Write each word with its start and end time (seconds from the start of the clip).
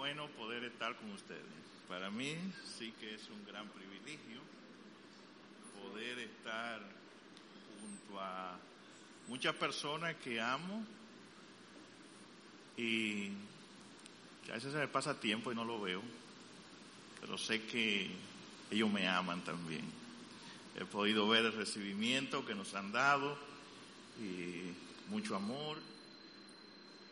bueno 0.00 0.28
poder 0.28 0.64
estar 0.64 0.96
con 0.96 1.12
ustedes. 1.12 1.44
Para 1.86 2.10
mí 2.10 2.34
sí 2.78 2.90
que 2.98 3.16
es 3.16 3.28
un 3.28 3.44
gran 3.44 3.68
privilegio 3.68 4.40
poder 5.78 6.20
estar 6.20 6.80
junto 7.78 8.18
a 8.18 8.56
muchas 9.28 9.54
personas 9.56 10.16
que 10.16 10.40
amo 10.40 10.86
y 12.78 13.28
a 14.48 14.54
veces 14.54 14.72
se 14.72 14.78
me 14.78 14.88
pasa 14.88 15.20
tiempo 15.20 15.52
y 15.52 15.54
no 15.54 15.66
lo 15.66 15.78
veo, 15.82 16.00
pero 17.20 17.36
sé 17.36 17.66
que 17.66 18.10
ellos 18.70 18.90
me 18.90 19.06
aman 19.06 19.44
también. 19.44 19.84
He 20.76 20.86
podido 20.86 21.28
ver 21.28 21.44
el 21.44 21.52
recibimiento 21.52 22.46
que 22.46 22.54
nos 22.54 22.74
han 22.74 22.90
dado 22.90 23.36
y 24.18 24.72
mucho 25.10 25.36
amor, 25.36 25.76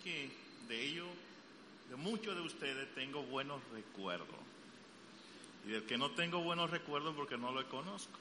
que 0.02 0.30
de 0.68 0.86
ellos 0.86 1.09
de 1.89 1.96
muchos 1.96 2.34
de 2.34 2.43
ustedes 2.43 2.95
tengo 2.95 3.23
buenos 3.23 3.62
recuerdos. 3.73 4.37
Y 5.66 5.70
del 5.70 5.84
que 5.84 5.98
no 5.98 6.10
tengo 6.10 6.41
buenos 6.42 6.70
recuerdos 6.70 7.15
porque 7.15 7.37
no 7.37 7.52
lo 7.52 7.66
conozco. 7.69 8.19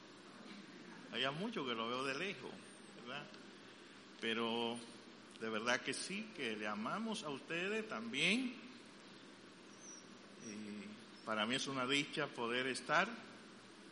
Hay 1.14 1.24
muchos 1.40 1.68
que 1.68 1.74
lo 1.74 1.88
veo 1.88 2.04
de 2.04 2.16
lejos, 2.16 2.52
¿verdad? 3.02 3.24
Pero 4.20 4.78
de 5.40 5.50
verdad 5.50 5.82
que 5.82 5.94
sí, 5.94 6.30
que 6.36 6.56
le 6.56 6.68
amamos 6.68 7.24
a 7.24 7.30
ustedes 7.30 7.88
también. 7.88 8.54
Y 10.46 11.26
para 11.26 11.46
mí 11.46 11.56
es 11.56 11.68
una 11.68 11.86
dicha 11.86 12.28
poder 12.28 12.68
estar 12.68 13.08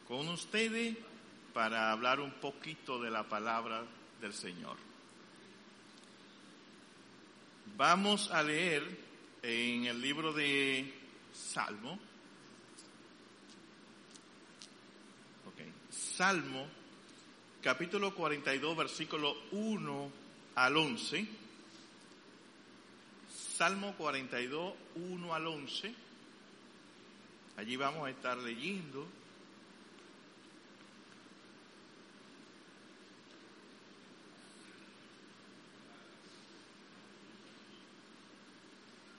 con 0.07 0.27
ustedes 0.29 0.97
para 1.53 1.91
hablar 1.91 2.19
un 2.19 2.31
poquito 2.31 3.01
de 3.01 3.11
la 3.11 3.23
palabra 3.23 3.83
del 4.21 4.33
Señor. 4.33 4.77
Vamos 7.77 8.31
a 8.31 8.43
leer 8.43 9.05
en 9.45 9.85
el 9.85 10.01
libro 10.01 10.33
de 10.33 10.91
Salmo. 11.31 11.99
Salmo, 16.15 16.65
capítulo 17.61 18.15
42, 18.15 18.77
versículo 18.77 19.35
1 19.51 20.11
al 20.55 20.77
11. 20.77 21.27
Salmo 23.57 23.93
42, 23.97 24.73
1 24.95 25.33
al 25.33 25.47
11. 25.47 25.93
Allí 27.57 27.75
vamos 27.75 28.07
a 28.07 28.11
estar 28.11 28.37
leyendo. 28.37 29.05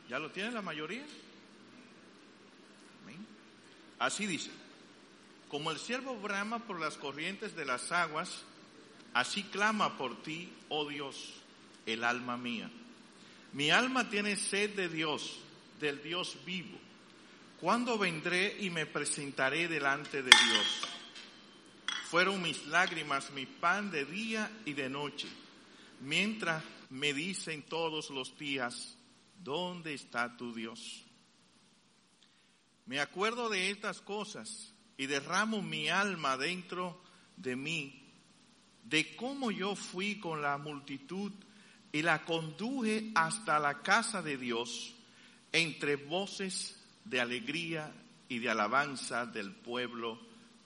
¿Ya 0.09 0.19
lo 0.19 0.31
tiene 0.31 0.53
la 0.53 0.63
mayoría? 0.63 1.05
Así 3.99 4.27
dice, 4.27 4.51
como 5.49 5.71
el 5.71 5.79
siervo 5.79 6.17
brama 6.17 6.59
por 6.61 6.79
las 6.79 6.97
corrientes 6.97 7.57
de 7.57 7.65
las 7.65 7.93
aguas, 7.93 8.43
así 9.15 9.43
clama 9.45 9.97
por 9.97 10.23
ti, 10.23 10.53
oh 10.69 10.87
Dios, 10.87 11.33
el 11.87 12.05
alma 12.05 12.37
mía. 12.37 12.71
Mi 13.53 13.71
alma 13.71 14.11
tiene 14.11 14.37
sed 14.37 14.75
de 14.77 14.89
Dios, 14.89 15.39
del 15.81 16.03
Dios 16.03 16.37
vivo. 16.45 16.79
¿Cuándo 17.59 17.97
vendré 17.97 18.59
y 18.61 18.69
me 18.69 18.85
presentaré 18.85 19.67
delante 19.67 20.23
de 20.23 20.31
Dios? 20.31 20.83
Fueron 22.11 22.43
mis 22.43 22.67
lágrimas 22.67 23.31
mi 23.31 23.47
pan 23.47 23.91
de 23.91 24.05
día 24.05 24.51
y 24.67 24.75
de 24.75 24.91
noche, 24.91 25.27
mientras 26.01 26.63
me 26.91 27.15
dicen 27.15 27.63
todos 27.63 28.11
los 28.11 28.37
días, 28.37 28.97
¿dónde 29.43 29.95
está 29.95 30.37
tu 30.37 30.55
Dios? 30.55 31.05
Me 32.87 33.01
acuerdo 33.01 33.49
de 33.49 33.71
estas 33.71 34.01
cosas 34.01 34.73
y 34.97 35.07
derramo 35.07 35.63
mi 35.63 35.89
alma 35.89 36.37
dentro 36.37 37.03
de 37.37 37.57
mí, 37.57 38.03
de 38.85 39.17
cómo 39.17 39.51
yo 39.51 39.75
fui 39.75 40.19
con 40.19 40.41
la 40.41 40.57
multitud 40.57 41.33
y 41.93 42.03
la 42.03 42.25
conduje 42.25 43.11
hasta 43.15 43.59
la 43.59 43.83
casa 43.83 44.23
de 44.23 44.37
Dios 44.37 44.95
entre 45.53 45.97
voces 45.97 46.77
de 47.05 47.21
alegría 47.21 47.93
y 48.29 48.39
de 48.39 48.51
alabanza 48.51 49.27
del 49.27 49.53
pueblo 49.53 50.19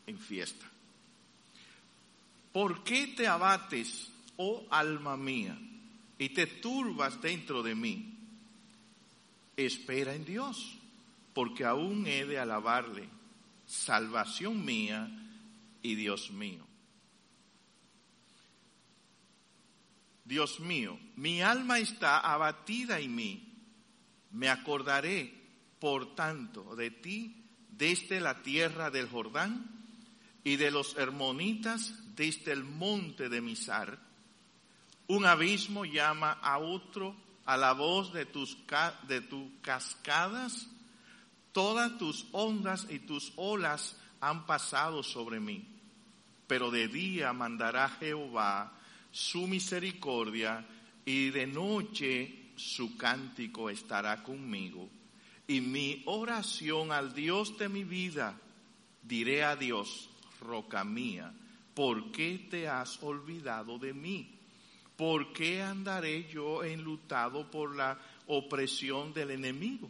en 0.07 0.19
fiesta. 0.19 0.67
¿Por 2.53 2.83
qué 2.83 3.09
te 3.09 3.29
abates, 3.29 4.11
oh 4.37 4.67
alma 4.71 5.17
mía, 5.17 5.57
y 6.19 6.31
te 6.31 6.47
turbas 6.47 7.21
dentro 7.23 7.63
de 7.63 7.75
mí? 7.75 8.20
Espera 9.67 10.15
en 10.15 10.25
Dios, 10.25 10.79
porque 11.33 11.65
aún 11.65 12.07
he 12.07 12.25
de 12.25 12.39
alabarle, 12.39 13.09
salvación 13.67 14.65
mía 14.65 15.09
y 15.83 15.95
Dios 15.95 16.31
mío. 16.31 16.67
Dios 20.25 20.61
mío, 20.61 20.99
mi 21.17 21.43
alma 21.43 21.81
está 21.81 22.21
abatida 22.21 23.01
en 23.01 23.15
mí. 23.15 23.53
Me 24.31 24.49
acordaré, 24.49 25.35
por 25.81 26.15
tanto, 26.15 26.77
de 26.77 26.91
ti 26.91 27.45
desde 27.69 28.21
la 28.21 28.43
tierra 28.43 28.91
del 28.91 29.09
Jordán 29.09 29.67
y 30.45 30.57
de 30.57 30.71
los 30.71 30.97
hermonitas 30.97 31.95
desde 32.15 32.53
el 32.53 32.63
monte 32.63 33.29
de 33.29 33.41
Misar. 33.41 33.99
Un 35.09 35.27
abismo 35.27 35.85
llama 35.85 36.33
a 36.33 36.59
otro 36.59 37.17
a 37.51 37.57
la 37.57 37.73
voz 37.73 38.13
de 38.13 38.27
tus, 38.27 38.57
de 39.09 39.23
tus 39.23 39.51
cascadas, 39.61 40.69
todas 41.51 41.99
tus 41.99 42.27
ondas 42.31 42.87
y 42.89 43.01
tus 43.01 43.33
olas 43.35 43.97
han 44.21 44.47
pasado 44.47 45.03
sobre 45.03 45.41
mí. 45.41 45.67
Pero 46.47 46.71
de 46.71 46.87
día 46.87 47.33
mandará 47.33 47.89
Jehová 47.89 48.73
su 49.11 49.49
misericordia 49.49 50.65
y 51.05 51.31
de 51.31 51.49
noche 51.49 52.53
su 52.55 52.97
cántico 52.97 53.69
estará 53.69 54.23
conmigo. 54.23 54.89
Y 55.49 55.61
mi 55.61 56.05
oración 56.07 56.93
al 56.93 57.13
Dios 57.15 57.59
de 57.59 57.69
mi 57.69 57.83
vida, 57.83 58.41
diré 59.03 59.43
a 59.43 59.57
Dios, 59.57 60.09
roca 60.41 60.85
mía, 60.85 61.35
¿por 61.75 62.13
qué 62.13 62.47
te 62.49 62.69
has 62.69 63.03
olvidado 63.03 63.77
de 63.77 63.93
mí? 63.93 64.40
¿Por 65.01 65.33
qué 65.33 65.63
andaré 65.63 66.29
yo 66.29 66.63
enlutado 66.63 67.51
por 67.51 67.75
la 67.75 67.99
opresión 68.27 69.15
del 69.15 69.31
enemigo? 69.31 69.89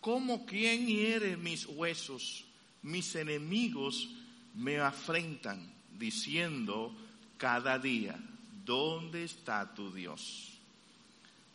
Como 0.00 0.46
quien 0.46 0.86
hiere 0.86 1.36
mis 1.36 1.66
huesos, 1.66 2.46
mis 2.80 3.14
enemigos 3.14 4.08
me 4.54 4.78
afrentan, 4.78 5.70
diciendo 5.98 6.96
cada 7.36 7.78
día, 7.78 8.18
¿dónde 8.64 9.24
está 9.24 9.74
tu 9.74 9.92
Dios? 9.92 10.58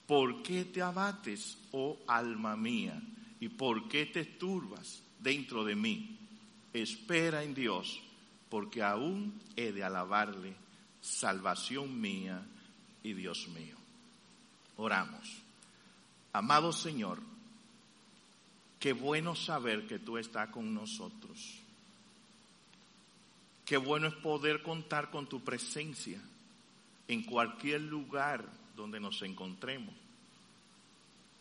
¿Por 0.06 0.44
qué 0.44 0.66
te 0.66 0.84
abates, 0.84 1.58
oh 1.72 1.98
alma 2.06 2.56
mía? 2.56 3.02
¿Y 3.40 3.50
por 3.50 3.90
qué 3.90 4.06
te 4.06 4.24
turbas 4.24 5.02
dentro 5.18 5.64
de 5.64 5.76
mí? 5.76 6.16
Espera 6.72 7.44
en 7.44 7.56
Dios 7.56 8.04
porque 8.50 8.82
aún 8.82 9.40
he 9.56 9.72
de 9.72 9.84
alabarle, 9.84 10.56
salvación 11.02 12.00
mía 12.00 12.46
y 13.04 13.14
Dios 13.14 13.48
mío. 13.50 13.76
Oramos. 14.78 15.42
Amado 16.34 16.72
Señor, 16.72 17.20
qué 18.80 18.94
bueno 18.94 19.36
saber 19.36 19.88
que 19.88 20.00
tú 20.00 20.18
estás 20.18 20.50
con 20.50 20.74
nosotros. 20.74 21.60
Qué 23.66 23.78
bueno 23.78 24.08
es 24.08 24.16
poder 24.16 24.64
contar 24.64 25.12
con 25.12 25.28
tu 25.28 25.44
presencia 25.44 26.20
en 27.08 27.24
cualquier 27.24 27.82
lugar 27.82 28.46
donde 28.76 29.00
nos 29.00 29.22
encontremos. 29.22 29.94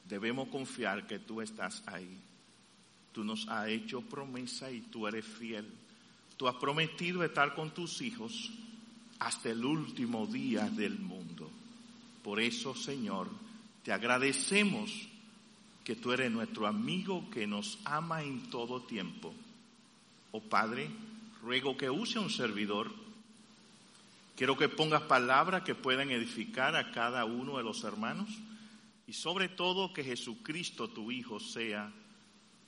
Debemos 0.06 0.48
confiar 0.48 1.06
que 1.06 1.18
tú 1.18 1.40
estás 1.40 1.82
ahí. 1.86 2.18
Tú 3.12 3.24
nos 3.24 3.48
has 3.48 3.68
hecho 3.68 4.00
promesa 4.00 4.70
y 4.70 4.80
tú 4.80 5.06
eres 5.06 5.24
fiel. 5.24 5.70
Tú 6.38 6.46
has 6.46 6.54
prometido 6.54 7.24
estar 7.24 7.54
con 7.56 7.72
tus 7.72 8.00
hijos 8.00 8.52
hasta 9.18 9.50
el 9.50 9.64
último 9.64 10.24
día 10.28 10.70
del 10.70 10.96
mundo. 10.96 11.50
Por 12.22 12.40
eso, 12.40 12.76
Señor, 12.76 13.28
te 13.82 13.92
agradecemos 13.92 15.08
que 15.82 15.96
tú 15.96 16.12
eres 16.12 16.30
nuestro 16.30 16.68
amigo 16.68 17.28
que 17.30 17.48
nos 17.48 17.78
ama 17.84 18.22
en 18.22 18.48
todo 18.50 18.82
tiempo. 18.82 19.34
Oh 20.30 20.40
Padre, 20.40 20.88
ruego 21.42 21.76
que 21.76 21.90
use 21.90 22.20
un 22.20 22.30
servidor. 22.30 22.92
Quiero 24.36 24.56
que 24.56 24.68
pongas 24.68 25.02
palabras 25.02 25.64
que 25.64 25.74
puedan 25.74 26.10
edificar 26.10 26.76
a 26.76 26.92
cada 26.92 27.24
uno 27.24 27.56
de 27.56 27.64
los 27.64 27.82
hermanos 27.82 28.28
y 29.08 29.12
sobre 29.12 29.48
todo 29.48 29.92
que 29.92 30.04
Jesucristo, 30.04 30.88
tu 30.88 31.10
Hijo, 31.10 31.40
sea 31.40 31.90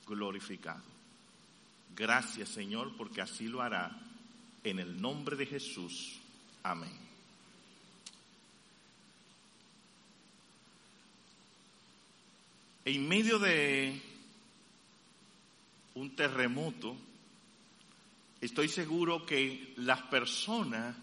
glorificado. 0.08 0.99
Gracias 1.96 2.48
Señor, 2.48 2.96
porque 2.96 3.20
así 3.20 3.48
lo 3.48 3.62
hará. 3.62 4.00
En 4.62 4.78
el 4.78 5.00
nombre 5.00 5.36
de 5.36 5.46
Jesús. 5.46 6.18
Amén. 6.62 7.10
en 12.84 13.08
medio 13.08 13.38
de 13.38 14.00
un 15.94 16.10
terremoto, 16.16 16.96
estoy 18.40 18.68
seguro 18.68 19.26
que 19.26 19.74
las 19.76 20.02
personas, 20.02 20.96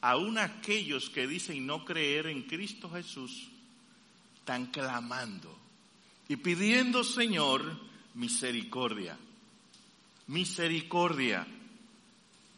aun 0.00 0.38
aquellos 0.38 1.10
que 1.10 1.26
dicen 1.26 1.66
no 1.66 1.84
creer 1.84 2.26
en 2.26 2.42
Cristo 2.42 2.90
Jesús, 2.90 3.48
están 4.36 4.66
clamando 4.66 5.56
y 6.28 6.36
pidiendo, 6.36 7.04
Señor, 7.04 7.78
misericordia, 8.14 9.16
misericordia. 10.26 11.46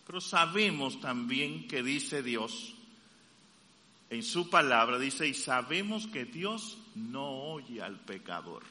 Pero 0.07 0.21
sabemos 0.21 1.01
también 1.01 1.67
que 1.67 1.83
dice 1.83 2.23
Dios 2.23 2.75
en 4.11 4.23
su 4.23 4.49
palabra, 4.49 4.99
dice, 4.99 5.27
y 5.27 5.35
sabemos 5.35 6.07
que 6.07 6.25
Dios 6.25 6.79
no 6.95 7.31
oye 7.53 7.83
al 7.83 7.99
pecador. 7.99 8.63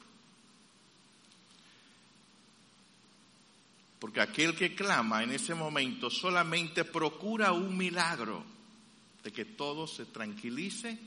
Porque 4.00 4.22
aquel 4.22 4.56
que 4.56 4.76
clama 4.76 5.24
en 5.24 5.32
ese 5.32 5.56
momento 5.56 6.10
solamente 6.10 6.86
procura 6.86 7.52
un 7.52 7.78
milagro 7.78 8.44
de 9.24 9.32
que 9.32 9.46
todo 9.46 9.88
se 9.88 10.06
tranquilice, 10.06 11.00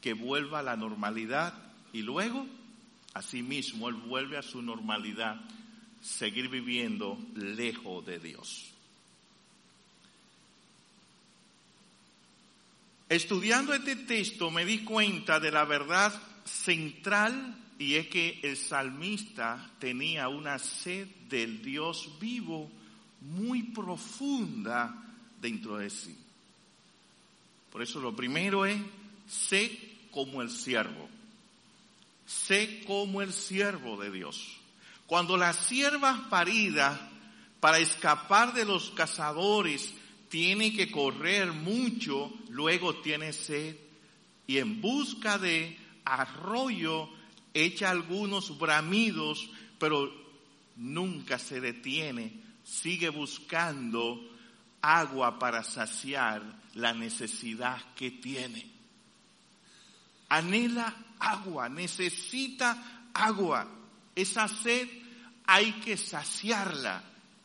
que 0.00 0.12
vuelva 0.12 0.58
a 0.58 0.64
la 0.64 0.76
normalidad 0.76 1.54
y 1.92 2.02
luego, 2.02 2.46
asimismo, 3.14 3.88
él 3.88 3.96
vuelve 3.96 4.36
a 4.36 4.42
su 4.42 4.62
normalidad, 4.62 5.40
seguir 6.02 6.48
viviendo 6.48 7.18
lejos 7.34 8.04
de 8.06 8.18
Dios. 8.18 8.70
Estudiando 13.08 13.74
este 13.74 13.96
texto 13.96 14.50
me 14.50 14.64
di 14.64 14.84
cuenta 14.84 15.40
de 15.40 15.50
la 15.50 15.64
verdad 15.64 16.12
central 16.44 17.56
y 17.76 17.96
es 17.96 18.06
que 18.06 18.38
el 18.42 18.56
salmista 18.56 19.70
tenía 19.80 20.28
una 20.28 20.58
sed 20.58 21.08
del 21.28 21.60
Dios 21.60 22.08
vivo 22.20 22.70
muy 23.20 23.64
profunda 23.64 24.94
dentro 25.40 25.78
de 25.78 25.90
sí. 25.90 26.16
Por 27.72 27.82
eso 27.82 28.00
lo 28.00 28.14
primero 28.14 28.66
es, 28.66 28.80
sé 29.28 29.76
como 30.10 30.42
el 30.42 30.50
siervo. 30.50 31.08
Sé 32.26 32.84
como 32.86 33.22
el 33.22 33.32
siervo 33.32 34.00
de 34.00 34.10
Dios. 34.10 34.59
Cuando 35.10 35.36
las 35.36 35.56
siervas 35.56 36.20
paridas 36.28 36.96
para 37.58 37.80
escapar 37.80 38.54
de 38.54 38.64
los 38.64 38.92
cazadores 38.92 39.92
tiene 40.28 40.72
que 40.72 40.88
correr 40.88 41.50
mucho, 41.50 42.32
luego 42.48 42.94
tiene 42.94 43.32
sed 43.32 43.74
y 44.46 44.58
en 44.58 44.80
busca 44.80 45.36
de 45.36 45.76
arroyo 46.04 47.08
echa 47.52 47.90
algunos 47.90 48.56
bramidos, 48.56 49.50
pero 49.80 50.14
nunca 50.76 51.40
se 51.40 51.60
detiene, 51.60 52.32
sigue 52.62 53.08
buscando 53.08 54.30
agua 54.80 55.40
para 55.40 55.64
saciar 55.64 56.40
la 56.74 56.94
necesidad 56.94 57.82
que 57.96 58.12
tiene. 58.12 58.64
Anhela 60.28 60.94
agua, 61.18 61.68
necesita 61.68 63.08
agua. 63.12 63.66
Esa 64.14 64.46
sed 64.46 64.99
hay 65.46 65.72
que 65.80 65.96
saciarla. 65.96 67.02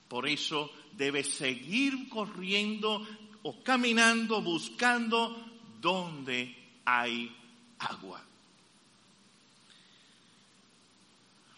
Por 0.07 0.27
eso 0.27 0.71
debe 0.93 1.23
seguir 1.23 2.09
corriendo 2.09 3.05
o 3.43 3.63
caminando 3.63 4.41
buscando 4.41 5.35
donde 5.81 6.55
hay 6.85 7.35
agua. 7.79 8.21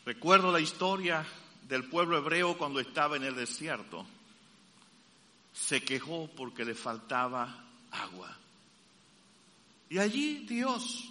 Recuerdo 0.05 0.51
la 0.51 0.59
historia 0.59 1.25
del 1.67 1.83
pueblo 1.89 2.17
hebreo 2.17 2.57
cuando 2.57 2.79
estaba 2.79 3.17
en 3.17 3.23
el 3.23 3.35
desierto. 3.35 4.05
Se 5.53 5.83
quejó 5.83 6.29
porque 6.35 6.63
le 6.63 6.75
faltaba 6.75 7.65
agua. 7.91 8.37
Y 9.89 9.97
allí 9.97 10.45
Dios 10.45 11.09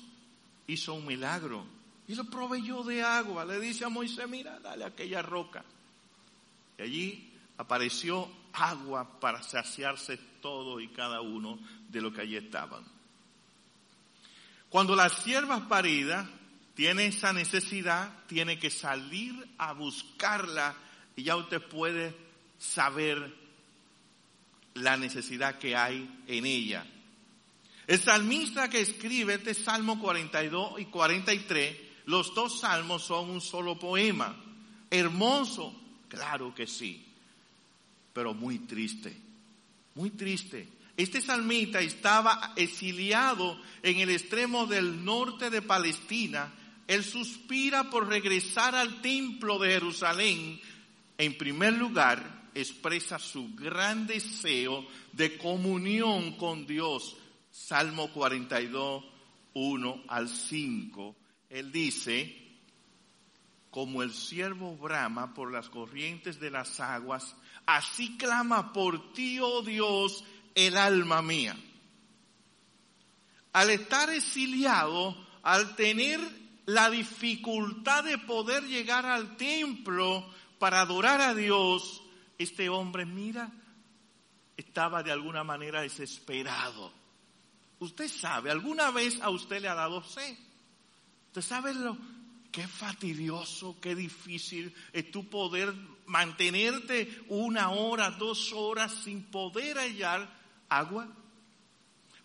hizo 0.66 0.94
un 0.94 1.06
milagro 1.06 1.75
y 2.08 2.14
lo 2.14 2.24
proveyó 2.24 2.82
de 2.82 3.02
agua. 3.02 3.44
Le 3.44 3.58
dice 3.60 3.84
a 3.84 3.88
Moisés, 3.88 4.28
mira, 4.28 4.58
dale 4.60 4.84
aquella 4.84 5.22
roca. 5.22 5.64
Y 6.78 6.82
allí 6.82 7.32
apareció 7.58 8.30
agua 8.52 9.18
para 9.20 9.42
saciarse 9.42 10.18
todo 10.40 10.80
y 10.80 10.88
cada 10.88 11.20
uno 11.20 11.58
de 11.88 12.00
lo 12.00 12.12
que 12.12 12.22
allí 12.22 12.36
estaban. 12.36 12.84
Cuando 14.68 14.94
las 14.94 15.12
siervas 15.22 15.62
paridas 15.62 16.28
tiene 16.74 17.06
esa 17.06 17.32
necesidad, 17.32 18.12
tiene 18.26 18.58
que 18.58 18.70
salir 18.70 19.48
a 19.58 19.72
buscarla 19.72 20.74
y 21.16 21.24
ya 21.24 21.36
usted 21.36 21.62
puede 21.62 22.14
saber 22.58 23.34
la 24.74 24.96
necesidad 24.96 25.58
que 25.58 25.74
hay 25.74 26.22
en 26.26 26.44
ella. 26.44 26.86
El 27.86 28.00
salmista 28.00 28.68
que 28.68 28.80
escribe 28.80 29.34
este 29.34 29.54
Salmo 29.54 29.98
42 30.00 30.80
y 30.80 30.86
43, 30.86 31.85
los 32.06 32.34
dos 32.34 32.60
salmos 32.60 33.02
son 33.02 33.30
un 33.30 33.40
solo 33.40 33.78
poema. 33.78 34.34
Hermoso, 34.90 35.74
claro 36.08 36.54
que 36.54 36.66
sí 36.66 37.06
pero 38.16 38.32
muy 38.32 38.60
triste, 38.60 39.14
muy 39.94 40.08
triste. 40.08 40.66
Este 40.96 41.20
salmista 41.20 41.80
estaba 41.82 42.54
exiliado 42.56 43.60
en 43.82 43.98
el 43.98 44.08
extremo 44.08 44.64
del 44.64 45.04
norte 45.04 45.50
de 45.50 45.60
Palestina. 45.60 46.50
Él 46.86 47.04
suspira 47.04 47.90
por 47.90 48.08
regresar 48.08 48.74
al 48.74 49.02
templo 49.02 49.58
de 49.58 49.68
Jerusalén. 49.72 50.58
En 51.18 51.36
primer 51.36 51.74
lugar, 51.74 52.48
expresa 52.54 53.18
su 53.18 53.54
gran 53.54 54.06
deseo 54.06 54.86
de 55.12 55.36
comunión 55.36 56.38
con 56.38 56.66
Dios. 56.66 57.16
Salmo 57.52 58.10
42, 58.12 59.04
1 59.52 60.04
al 60.08 60.26
5. 60.30 61.14
Él 61.50 61.72
dice, 61.72 62.36
como 63.70 64.02
el 64.02 64.12
siervo 64.12 64.76
brama 64.76 65.34
por 65.34 65.52
las 65.52 65.68
corrientes 65.68 66.40
de 66.40 66.50
las 66.50 66.80
aguas, 66.80 67.36
Así 67.66 68.16
clama 68.16 68.72
por 68.72 69.12
ti, 69.12 69.40
oh 69.40 69.60
Dios, 69.62 70.24
el 70.54 70.76
alma 70.76 71.20
mía. 71.20 71.56
Al 73.52 73.70
estar 73.70 74.08
exiliado, 74.10 75.16
al 75.42 75.74
tener 75.74 76.20
la 76.66 76.90
dificultad 76.90 78.04
de 78.04 78.18
poder 78.18 78.62
llegar 78.64 79.04
al 79.04 79.36
templo 79.36 80.24
para 80.60 80.80
adorar 80.80 81.20
a 81.20 81.34
Dios, 81.34 82.02
este 82.38 82.68
hombre, 82.68 83.04
mira, 83.04 83.50
estaba 84.56 85.02
de 85.02 85.10
alguna 85.10 85.42
manera 85.42 85.80
desesperado. 85.80 86.92
Usted 87.80 88.08
sabe, 88.08 88.50
alguna 88.52 88.92
vez 88.92 89.20
a 89.20 89.30
usted 89.30 89.60
le 89.60 89.68
ha 89.68 89.74
dado 89.74 90.04
sed. 90.04 90.36
Usted 91.36 91.50
sabe 91.50 91.74
lo, 91.74 91.98
qué 92.50 92.66
fastidioso, 92.66 93.76
qué 93.78 93.94
difícil 93.94 94.74
es 94.90 95.10
tu 95.10 95.28
poder 95.28 95.70
mantenerte 96.06 97.24
una 97.28 97.72
hora, 97.72 98.10
dos 98.10 98.54
horas 98.54 98.90
sin 99.04 99.22
poder 99.24 99.76
hallar 99.76 100.34
agua? 100.70 101.06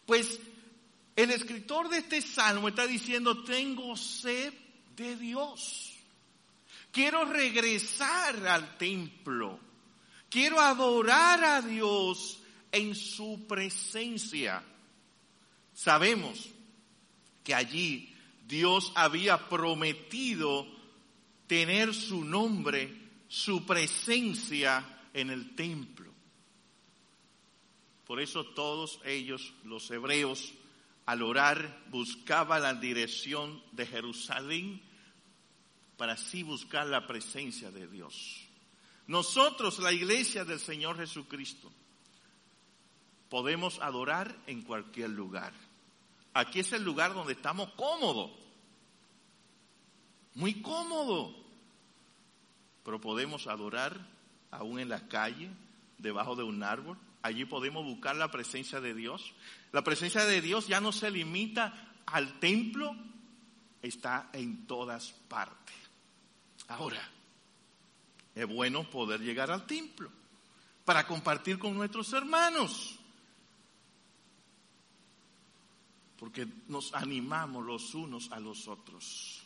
Pues 0.06 0.40
el 1.18 1.30
escritor 1.32 1.90
de 1.90 1.98
este 1.98 2.22
salmo 2.22 2.70
está 2.70 2.88
diciendo, 2.88 3.44
tengo 3.44 3.98
sed 3.98 4.54
de 4.96 5.18
Dios. 5.18 5.92
Quiero 6.94 7.26
regresar 7.26 8.48
al 8.48 8.78
templo. 8.78 9.60
Quiero 10.30 10.62
adorar 10.62 11.44
a 11.44 11.62
Dios 11.62 12.40
en 12.72 12.96
su 12.96 13.46
presencia. 13.46 14.64
Sabemos 15.74 16.48
que 17.44 17.54
allí 17.54 18.11
Dios 18.52 18.92
había 18.96 19.48
prometido 19.48 20.68
tener 21.48 21.94
su 21.94 22.26
nombre 22.26 23.02
su 23.32 23.66
presencia 23.66 24.86
en 25.14 25.30
el 25.30 25.56
templo. 25.56 26.12
Por 28.06 28.20
eso 28.20 28.44
todos 28.48 29.00
ellos, 29.06 29.54
los 29.64 29.90
hebreos, 29.90 30.54
al 31.06 31.22
orar 31.22 31.86
buscaban 31.90 32.62
la 32.62 32.74
dirección 32.74 33.64
de 33.72 33.88
Jerusalén 33.88 34.82
para 35.96 36.14
así 36.14 36.44
buscar 36.44 36.88
la 36.88 37.08
presencia 37.08 37.72
de 37.72 37.88
Dios. 37.88 38.50
Nosotros, 39.08 39.80
la 39.80 39.94
iglesia 39.94 40.44
del 40.44 40.60
Señor 40.60 40.98
Jesucristo, 40.98 41.72
podemos 43.30 43.80
adorar 43.80 44.38
en 44.46 44.62
cualquier 44.62 45.12
lugar. 45.12 45.54
Aquí 46.34 46.60
es 46.60 46.74
el 46.74 46.84
lugar 46.84 47.14
donde 47.14 47.32
estamos 47.32 47.72
cómodos, 47.78 48.41
muy 50.36 50.62
cómodo 50.62 51.42
pero 52.84 53.00
podemos 53.00 53.48
adorar 53.48 54.00
aún 54.50 54.80
en 54.80 54.90
la 54.90 55.08
calle, 55.08 55.50
debajo 55.98 56.36
de 56.36 56.44
un 56.44 56.64
árbol. 56.64 56.98
Allí 57.22 57.46
podemos 57.46 57.86
buscar 57.86 58.16
la 58.16 58.32
presencia 58.32 58.82
de 58.82 58.94
Dios. 58.94 59.34
La 59.72 59.84
presencia 59.84 60.26
de 60.26 60.42
Dios 60.42 60.68
ya 60.68 60.82
no 60.82 60.92
se 60.92 61.12
limita 61.12 61.74
al 62.08 62.40
templo, 62.40 62.96
está 63.82 64.30
en 64.34 64.66
todas 64.66 65.12
partes. 65.28 65.76
Ahora, 66.68 67.02
es 68.34 68.48
bueno 68.48 68.90
poder 68.90 69.22
llegar 69.22 69.52
al 69.52 69.66
templo 69.68 70.10
para 70.84 71.06
compartir 71.06 71.60
con 71.60 71.76
nuestros 71.76 72.12
hermanos. 72.14 72.98
Porque 76.18 76.48
nos 76.68 76.94
animamos 76.94 77.66
los 77.66 77.94
unos 77.94 78.32
a 78.32 78.40
los 78.40 78.68
otros. 78.68 79.41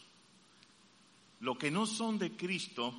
Los 1.46 1.60
que 1.60 1.70
no 1.70 1.86
son 1.86 2.18
de 2.18 2.36
Cristo, 2.36 2.92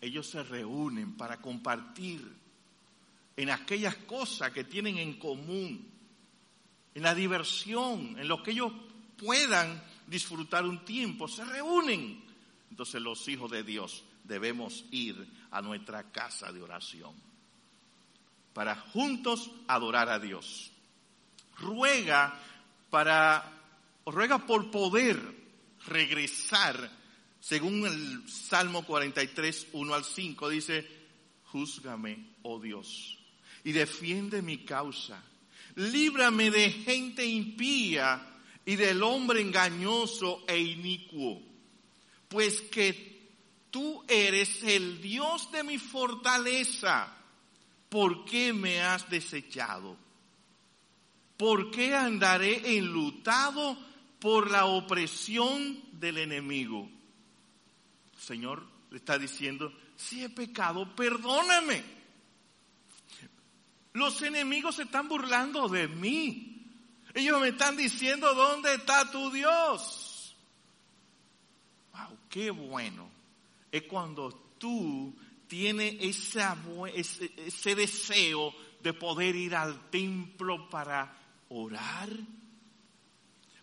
ellos 0.00 0.28
se 0.28 0.44
reúnen 0.44 1.16
para 1.16 1.40
compartir 1.40 2.24
en 3.36 3.50
aquellas 3.50 3.96
cosas 3.96 4.52
que 4.52 4.62
tienen 4.62 4.98
en 4.98 5.18
común, 5.18 5.84
en 6.94 7.02
la 7.02 7.12
diversión, 7.12 8.16
en 8.20 8.28
lo 8.28 8.40
que 8.40 8.52
ellos 8.52 8.72
puedan 9.16 9.82
disfrutar 10.06 10.64
un 10.64 10.84
tiempo, 10.84 11.26
se 11.26 11.44
reúnen. 11.44 12.22
Entonces 12.70 13.02
los 13.02 13.26
hijos 13.26 13.50
de 13.50 13.64
Dios 13.64 14.04
debemos 14.22 14.84
ir 14.92 15.28
a 15.50 15.60
nuestra 15.60 16.04
casa 16.12 16.52
de 16.52 16.62
oración 16.62 17.12
para 18.54 18.76
juntos 18.76 19.50
adorar 19.66 20.08
a 20.08 20.20
Dios. 20.20 20.70
Ruega 21.58 22.32
para 22.90 23.58
ruega 24.06 24.46
por 24.46 24.70
poder 24.70 25.18
regresar, 25.88 27.01
según 27.42 27.84
el 27.84 28.28
Salmo 28.28 28.84
43, 28.84 29.66
1 29.72 29.94
al 29.94 30.04
5, 30.04 30.48
dice, 30.48 30.88
júzgame, 31.46 32.34
oh 32.42 32.60
Dios, 32.60 33.18
y 33.64 33.72
defiende 33.72 34.42
mi 34.42 34.58
causa. 34.58 35.20
Líbrame 35.74 36.52
de 36.52 36.70
gente 36.70 37.26
impía 37.26 38.24
y 38.64 38.76
del 38.76 39.02
hombre 39.02 39.40
engañoso 39.40 40.44
e 40.46 40.56
inicuo, 40.56 41.42
pues 42.28 42.60
que 42.60 43.32
tú 43.72 44.04
eres 44.06 44.62
el 44.62 45.02
Dios 45.02 45.50
de 45.50 45.64
mi 45.64 45.78
fortaleza. 45.78 47.12
¿Por 47.88 48.24
qué 48.24 48.52
me 48.52 48.80
has 48.80 49.10
desechado? 49.10 49.96
¿Por 51.36 51.72
qué 51.72 51.96
andaré 51.96 52.78
enlutado 52.78 53.76
por 54.20 54.48
la 54.48 54.66
opresión 54.66 55.82
del 55.98 56.18
enemigo? 56.18 56.88
Señor 58.22 58.66
le 58.90 58.98
está 58.98 59.18
diciendo, 59.18 59.72
si 59.96 60.22
he 60.22 60.28
pecado, 60.28 60.94
perdóname. 60.94 61.82
Los 63.94 64.22
enemigos 64.22 64.76
se 64.76 64.84
están 64.84 65.08
burlando 65.08 65.68
de 65.68 65.88
mí. 65.88 66.66
Ellos 67.14 67.40
me 67.40 67.48
están 67.48 67.76
diciendo, 67.76 68.34
¿dónde 68.34 68.74
está 68.74 69.10
tu 69.10 69.30
Dios? 69.30 70.36
Wow, 71.92 72.18
qué 72.28 72.50
bueno 72.50 73.22
es 73.72 73.84
cuando 73.84 74.30
tú 74.58 75.16
tienes 75.48 75.96
ese, 76.00 76.44
ese 77.38 77.74
deseo 77.74 78.54
de 78.82 78.92
poder 78.92 79.34
ir 79.34 79.56
al 79.56 79.88
templo 79.90 80.68
para 80.68 81.16
orar, 81.48 82.10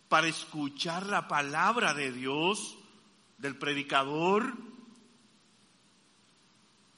para 0.08 0.26
escuchar 0.26 1.06
la 1.06 1.28
palabra 1.28 1.94
de 1.94 2.10
Dios, 2.10 2.76
del 3.40 3.56
predicador. 3.56 4.54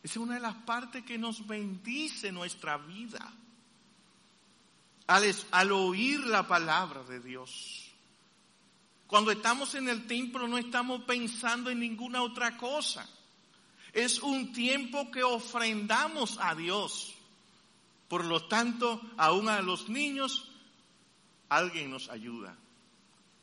Esa 0.02 0.14
es 0.14 0.16
una 0.16 0.34
de 0.34 0.40
las 0.40 0.56
partes 0.56 1.04
que 1.04 1.16
nos 1.16 1.46
bendice 1.46 2.32
nuestra 2.32 2.76
vida. 2.76 3.32
Al, 5.06 5.34
al, 5.52 5.72
oír 5.72 6.20
la 6.26 6.46
palabra 6.46 7.04
de 7.04 7.20
Dios. 7.20 7.90
Cuando 9.06 9.30
estamos 9.30 9.74
en 9.74 9.88
el 9.88 10.06
templo 10.06 10.48
no 10.48 10.58
estamos 10.58 11.02
pensando 11.02 11.70
en 11.70 11.80
ninguna 11.80 12.22
otra 12.22 12.56
cosa. 12.56 13.08
Es 13.92 14.20
un 14.20 14.52
tiempo 14.52 15.10
que 15.10 15.22
ofrendamos 15.22 16.38
a 16.40 16.54
Dios. 16.54 17.14
Por 18.08 18.24
lo 18.24 18.46
tanto, 18.46 19.00
aún 19.16 19.48
a 19.48 19.60
los 19.60 19.88
niños, 19.88 20.50
alguien 21.48 21.90
nos 21.90 22.08
ayuda 22.08 22.56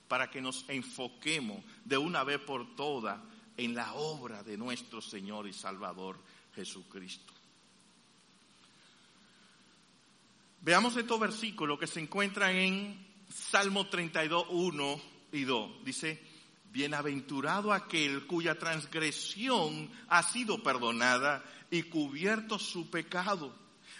para 0.09 0.29
que 0.29 0.41
nos 0.41 0.65
enfoquemos 0.67 1.63
de 1.85 1.97
una 1.97 2.25
vez 2.25 2.39
por 2.39 2.75
todas 2.75 3.19
en 3.55 3.75
la 3.75 3.93
obra 3.93 4.43
de 4.43 4.57
nuestro 4.57 5.01
Señor 5.01 5.47
y 5.47 5.53
Salvador 5.53 6.17
Jesucristo. 6.55 7.31
Veamos 10.61 10.97
estos 10.97 11.19
versículos 11.19 11.79
que 11.79 11.87
se 11.87 12.01
encuentran 12.01 12.55
en 12.55 13.07
Salmo 13.29 13.87
32, 13.87 14.47
1 14.49 15.01
y 15.31 15.43
2. 15.43 15.85
Dice, 15.85 16.21
bienaventurado 16.71 17.71
aquel 17.71 18.25
cuya 18.25 18.57
transgresión 18.57 19.89
ha 20.07 20.23
sido 20.23 20.61
perdonada 20.63 21.45
y 21.69 21.83
cubierto 21.83 22.57
su 22.57 22.89
pecado. 22.89 23.55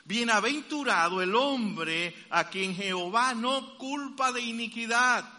Bienaventurado 0.05 1.21
el 1.21 1.35
hombre 1.35 2.15
a 2.31 2.49
quien 2.49 2.75
Jehová 2.75 3.35
no 3.35 3.77
culpa 3.77 4.31
de 4.31 4.41
iniquidad 4.41 5.38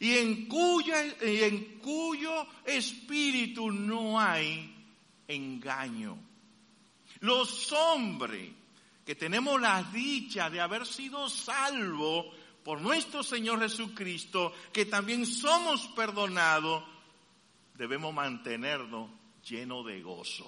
y 0.00 0.14
en, 0.14 0.46
cuya, 0.46 1.04
en 1.20 1.78
cuyo 1.78 2.46
espíritu 2.64 3.70
no 3.70 4.18
hay 4.18 4.74
engaño. 5.26 6.18
Los 7.20 7.72
hombres 7.72 8.50
que 9.04 9.14
tenemos 9.14 9.60
la 9.60 9.82
dicha 9.84 10.50
de 10.50 10.60
haber 10.60 10.86
sido 10.86 11.28
salvos 11.28 12.26
por 12.62 12.80
nuestro 12.80 13.22
Señor 13.22 13.60
Jesucristo, 13.60 14.52
que 14.72 14.84
también 14.84 15.24
somos 15.24 15.86
perdonados, 15.88 16.84
debemos 17.74 18.12
mantenernos 18.12 19.10
llenos 19.48 19.86
de 19.86 20.02
gozo. 20.02 20.46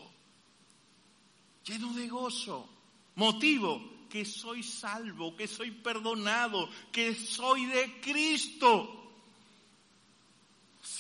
Lleno 1.65 1.93
de 1.95 2.09
gozo. 2.09 2.69
Motivo, 3.15 4.07
que 4.11 4.25
soy 4.25 4.63
salvo, 4.63 5.35
que 5.35 5.49
soy 5.49 5.71
perdonado, 5.71 6.69
que 6.93 7.15
soy 7.15 7.65
de 7.67 8.01
Cristo. 8.01 9.00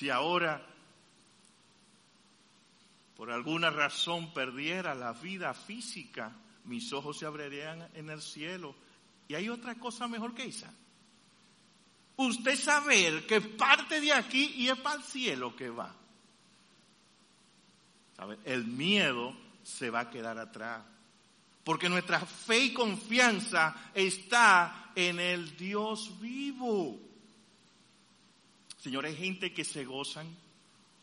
Si 0.01 0.09
ahora 0.09 0.67
por 3.19 3.31
alguna 3.31 3.69
razón 3.69 4.33
perdiera 4.33 4.95
la 4.95 5.13
vida 5.13 5.53
física, 5.53 6.33
mis 6.65 6.91
ojos 6.95 7.19
se 7.19 7.27
abrirían 7.27 7.87
en 7.93 8.09
el 8.09 8.23
cielo. 8.23 8.75
Y 9.29 9.35
hay 9.35 9.51
otra 9.51 9.75
cosa 9.75 10.09
mejor 10.09 10.35
que 10.35 10.45
esa 10.45 10.73
usted 12.17 12.57
saber 12.59 13.27
que 13.27 13.43
parte 13.43 14.01
de 14.01 14.15
aquí 14.15 14.55
y 14.57 14.69
es 14.69 14.79
para 14.79 14.97
el 14.97 15.03
cielo 15.03 15.55
que 15.55 15.69
va. 15.69 15.95
El 18.47 18.65
miedo 18.69 19.37
se 19.63 19.91
va 19.91 20.01
a 20.01 20.11
quedar 20.11 20.39
atrás. 20.39 20.83
Porque 21.63 21.91
nuestra 21.91 22.21
fe 22.21 22.59
y 22.65 22.73
confianza 22.73 23.91
está 23.93 24.93
en 24.95 25.21
el 25.21 25.59
Dios 25.59 26.19
vivo. 26.19 27.10
Señores, 28.81 29.13
hay 29.13 29.19
gente 29.19 29.53
que 29.53 29.65
se 29.65 29.85
gozan 29.85 30.27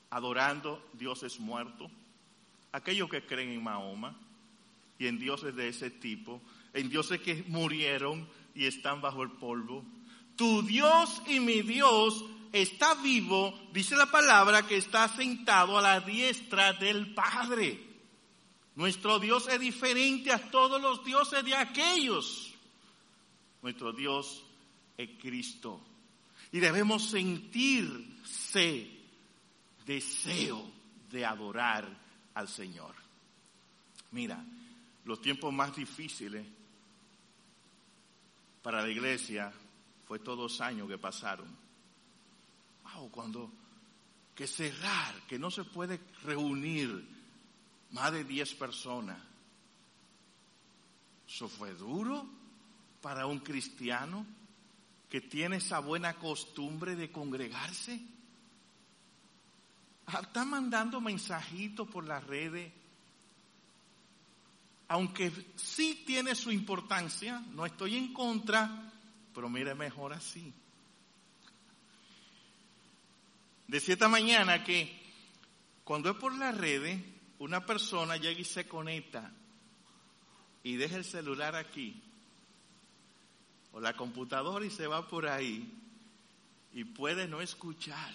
adorando 0.10 0.84
dioses 0.94 1.40
muertos. 1.40 1.92
Aquellos 2.72 3.10
que 3.10 3.26
creen 3.26 3.52
en 3.52 3.64
Mahoma 3.64 4.16
y 5.00 5.08
en 5.08 5.20
dioses 5.20 5.56
de 5.56 5.70
ese 5.70 5.90
tipo, 5.90 6.42
en 6.74 6.90
dioses 6.90 7.22
que 7.22 7.44
murieron 7.48 8.28
y 8.54 8.66
están 8.66 9.02
bajo 9.02 9.24
el 9.24 9.32
polvo 9.32 9.86
tu 10.38 10.62
Dios 10.62 11.22
y 11.28 11.40
mi 11.42 11.62
Dios 11.64 12.24
está 12.54 12.94
vivo, 12.96 13.54
dice 13.74 13.98
la 13.98 14.06
palabra 14.06 14.66
que 14.66 14.78
está 14.78 15.10
sentado 15.10 15.78
a 15.78 15.82
la 15.82 16.00
diestra 16.00 16.74
del 16.74 17.14
Padre. 17.14 17.84
Nuestro 18.76 19.20
Dios 19.20 19.48
es 19.50 19.60
diferente 19.60 20.32
a 20.32 20.52
todos 20.52 20.80
los 20.80 21.04
dioses 21.04 21.44
de 21.44 21.56
aquellos. 21.56 22.54
Nuestro 23.64 23.92
Dios 23.92 24.44
es 24.96 25.10
Cristo. 25.20 25.82
Y 26.58 26.60
debemos 26.60 27.08
sentirse 27.12 28.90
deseo 29.86 30.68
de 31.12 31.24
adorar 31.24 31.88
al 32.34 32.48
Señor. 32.48 32.96
Mira, 34.10 34.44
los 35.06 35.22
tiempos 35.22 35.54
más 35.54 35.76
difíciles 35.76 36.48
para 38.64 38.82
la 38.82 38.90
iglesia 38.90 39.54
fue 40.08 40.18
todos 40.18 40.54
dos 40.54 40.62
años 40.62 40.90
que 40.90 40.98
pasaron. 40.98 41.46
Wow, 42.96 43.12
cuando 43.12 43.52
que 44.34 44.48
cerrar, 44.48 45.14
que 45.28 45.38
no 45.38 45.52
se 45.52 45.64
puede 45.64 46.00
reunir 46.24 47.08
más 47.92 48.12
de 48.12 48.24
10 48.24 48.56
personas. 48.56 49.20
Eso 51.28 51.48
fue 51.48 51.76
duro 51.76 52.28
para 53.00 53.28
un 53.28 53.42
cristiano 53.42 54.26
que 55.10 55.22
tiene 55.22 55.58
esa 55.58 55.80
buena 55.80 56.16
costumbre 56.16 56.96
de 56.96 57.12
congregarse. 57.12 58.00
Ah, 60.08 60.22
está 60.24 60.46
mandando 60.46 61.00
mensajitos 61.00 61.88
por 61.88 62.06
las 62.06 62.24
redes. 62.26 62.72
Aunque 64.90 65.32
sí 65.56 66.04
tiene 66.06 66.34
su 66.36 66.52
importancia, 66.52 67.44
no 67.54 67.66
estoy 67.66 67.98
en 67.98 68.14
contra, 68.14 68.92
pero 69.34 69.50
mire 69.50 69.76
mejor 69.76 70.14
así. 70.14 70.54
Decía 73.68 73.94
esta 73.94 74.08
mañana 74.08 74.64
que 74.64 75.06
Cuando 75.84 76.10
es 76.10 76.18
por 76.18 76.38
las 76.38 76.56
redes, 76.56 77.02
una 77.40 77.66
persona 77.66 78.18
llega 78.18 78.42
y 78.42 78.44
se 78.44 78.68
conecta 78.68 79.32
y 80.62 80.76
deja 80.76 80.98
el 80.98 81.06
celular 81.06 81.56
aquí 81.56 82.04
la 83.80 83.96
computadora 83.96 84.66
y 84.66 84.70
se 84.70 84.88
va 84.88 85.08
por 85.08 85.28
ahí 85.28 85.72
y 86.74 86.84
puede 86.84 87.28
no 87.28 87.42
escuchar. 87.42 88.14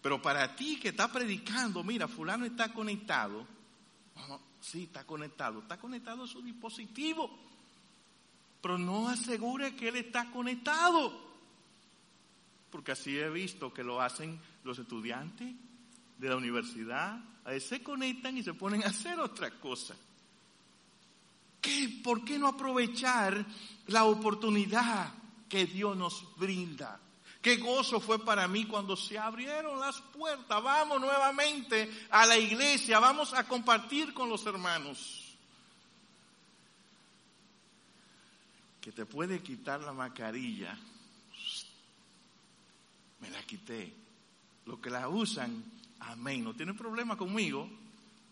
Pero 0.00 0.22
para 0.22 0.54
ti 0.54 0.78
que 0.78 0.90
está 0.90 1.10
predicando, 1.10 1.82
mira, 1.82 2.06
fulano 2.06 2.44
está 2.44 2.72
conectado. 2.72 3.46
sí, 4.60 4.84
está 4.84 5.04
conectado. 5.04 5.60
Está 5.60 5.78
conectado 5.78 6.24
a 6.24 6.28
su 6.28 6.42
dispositivo. 6.42 7.36
Pero 8.60 8.78
no 8.78 9.08
asegure 9.08 9.74
que 9.74 9.88
él 9.88 9.96
está 9.96 10.30
conectado. 10.30 11.12
Porque 12.70 12.92
así 12.92 13.18
he 13.18 13.28
visto 13.30 13.72
que 13.72 13.82
lo 13.82 14.00
hacen 14.00 14.40
los 14.62 14.78
estudiantes 14.78 15.54
de 16.18 16.28
la 16.28 16.36
universidad. 16.36 17.18
A 17.44 17.50
veces 17.50 17.68
se 17.68 17.82
conectan 17.82 18.36
y 18.36 18.44
se 18.44 18.54
ponen 18.54 18.84
a 18.84 18.86
hacer 18.86 19.18
otra 19.18 19.50
cosa. 19.58 19.96
¿Qué, 21.66 22.00
¿Por 22.04 22.24
qué 22.24 22.38
no 22.38 22.46
aprovechar 22.46 23.44
la 23.88 24.04
oportunidad 24.04 25.12
que 25.48 25.66
Dios 25.66 25.96
nos 25.96 26.24
brinda? 26.36 27.00
Qué 27.42 27.56
gozo 27.56 27.98
fue 27.98 28.24
para 28.24 28.46
mí 28.46 28.66
cuando 28.66 28.96
se 28.96 29.18
abrieron 29.18 29.80
las 29.80 30.00
puertas. 30.00 30.62
Vamos 30.62 31.00
nuevamente 31.00 32.06
a 32.10 32.24
la 32.24 32.38
iglesia, 32.38 33.00
vamos 33.00 33.34
a 33.34 33.48
compartir 33.48 34.14
con 34.14 34.28
los 34.28 34.46
hermanos. 34.46 35.36
Que 38.80 38.92
te 38.92 39.04
puede 39.04 39.42
quitar 39.42 39.80
la 39.80 39.92
mascarilla. 39.92 40.78
Me 43.20 43.28
la 43.30 43.42
quité. 43.42 43.92
Los 44.66 44.78
que 44.78 44.90
la 44.90 45.08
usan, 45.08 45.64
amén. 45.98 46.44
No 46.44 46.54
tienen 46.54 46.76
problema 46.76 47.16
conmigo, 47.16 47.68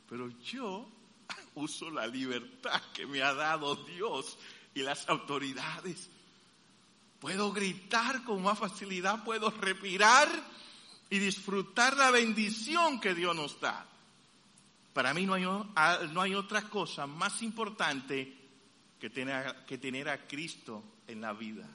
pero 0.08 0.28
yo 0.40 0.88
uso 1.54 1.90
la 1.90 2.06
libertad 2.06 2.80
que 2.92 3.06
me 3.06 3.22
ha 3.22 3.34
dado 3.34 3.76
Dios 3.76 4.38
y 4.74 4.82
las 4.82 5.08
autoridades 5.08 6.10
Puedo 7.24 7.52
gritar 7.52 8.22
con 8.22 8.42
más 8.42 8.58
facilidad, 8.58 9.24
puedo 9.24 9.48
respirar 9.48 10.28
y 11.08 11.18
disfrutar 11.18 11.96
la 11.96 12.10
bendición 12.10 13.00
que 13.00 13.14
Dios 13.14 13.34
nos 13.34 13.58
da. 13.62 13.88
Para 14.92 15.14
mí 15.14 15.24
no 15.24 15.32
hay, 15.32 15.44
no 16.12 16.20
hay 16.20 16.34
otra 16.34 16.68
cosa 16.68 17.06
más 17.06 17.40
importante 17.40 18.30
que 19.00 19.08
tener, 19.08 19.64
que 19.64 19.78
tener 19.78 20.10
a 20.10 20.26
Cristo 20.26 20.84
en 21.06 21.22
la 21.22 21.32
vida 21.32 21.66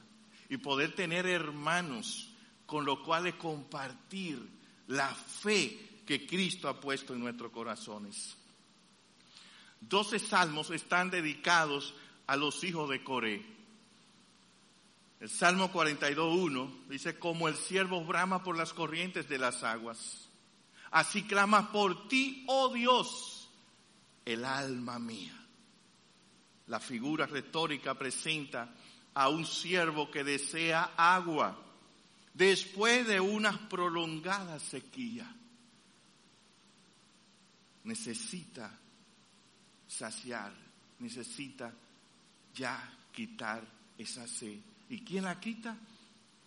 y 0.48 0.56
poder 0.58 0.94
tener 0.94 1.26
hermanos 1.26 2.30
con 2.64 2.84
los 2.84 3.00
cuales 3.00 3.34
compartir 3.34 4.40
la 4.86 5.12
fe 5.12 6.02
que 6.06 6.28
Cristo 6.28 6.68
ha 6.68 6.80
puesto 6.80 7.12
en 7.12 7.22
nuestros 7.22 7.50
corazones. 7.50 8.36
Doce 9.80 10.18
salmos 10.18 10.70
están 10.70 11.10
dedicados 11.10 11.94
a 12.26 12.36
los 12.36 12.62
hijos 12.64 12.88
de 12.90 13.02
Coré. 13.02 13.44
El 15.20 15.28
Salmo 15.28 15.70
42.1 15.70 16.86
dice, 16.88 17.18
como 17.18 17.48
el 17.48 17.56
siervo 17.56 18.04
brama 18.04 18.42
por 18.42 18.56
las 18.56 18.72
corrientes 18.72 19.28
de 19.28 19.38
las 19.38 19.62
aguas, 19.62 20.28
así 20.90 21.24
clama 21.24 21.72
por 21.72 22.08
ti, 22.08 22.44
oh 22.48 22.72
Dios, 22.72 23.50
el 24.24 24.44
alma 24.44 24.98
mía. 24.98 25.36
La 26.68 26.80
figura 26.80 27.26
retórica 27.26 27.94
presenta 27.94 28.72
a 29.14 29.28
un 29.28 29.44
siervo 29.44 30.10
que 30.10 30.24
desea 30.24 30.92
agua 30.96 31.58
después 32.32 33.06
de 33.06 33.20
una 33.20 33.68
prolongada 33.68 34.58
sequía. 34.58 35.34
Necesita 37.84 38.78
saciar, 39.90 40.52
necesita 41.00 41.72
ya 42.54 42.96
quitar 43.12 43.66
esa 43.98 44.26
sed. 44.26 44.58
¿Y 44.88 45.00
quién 45.00 45.24
la 45.24 45.40
quita? 45.40 45.76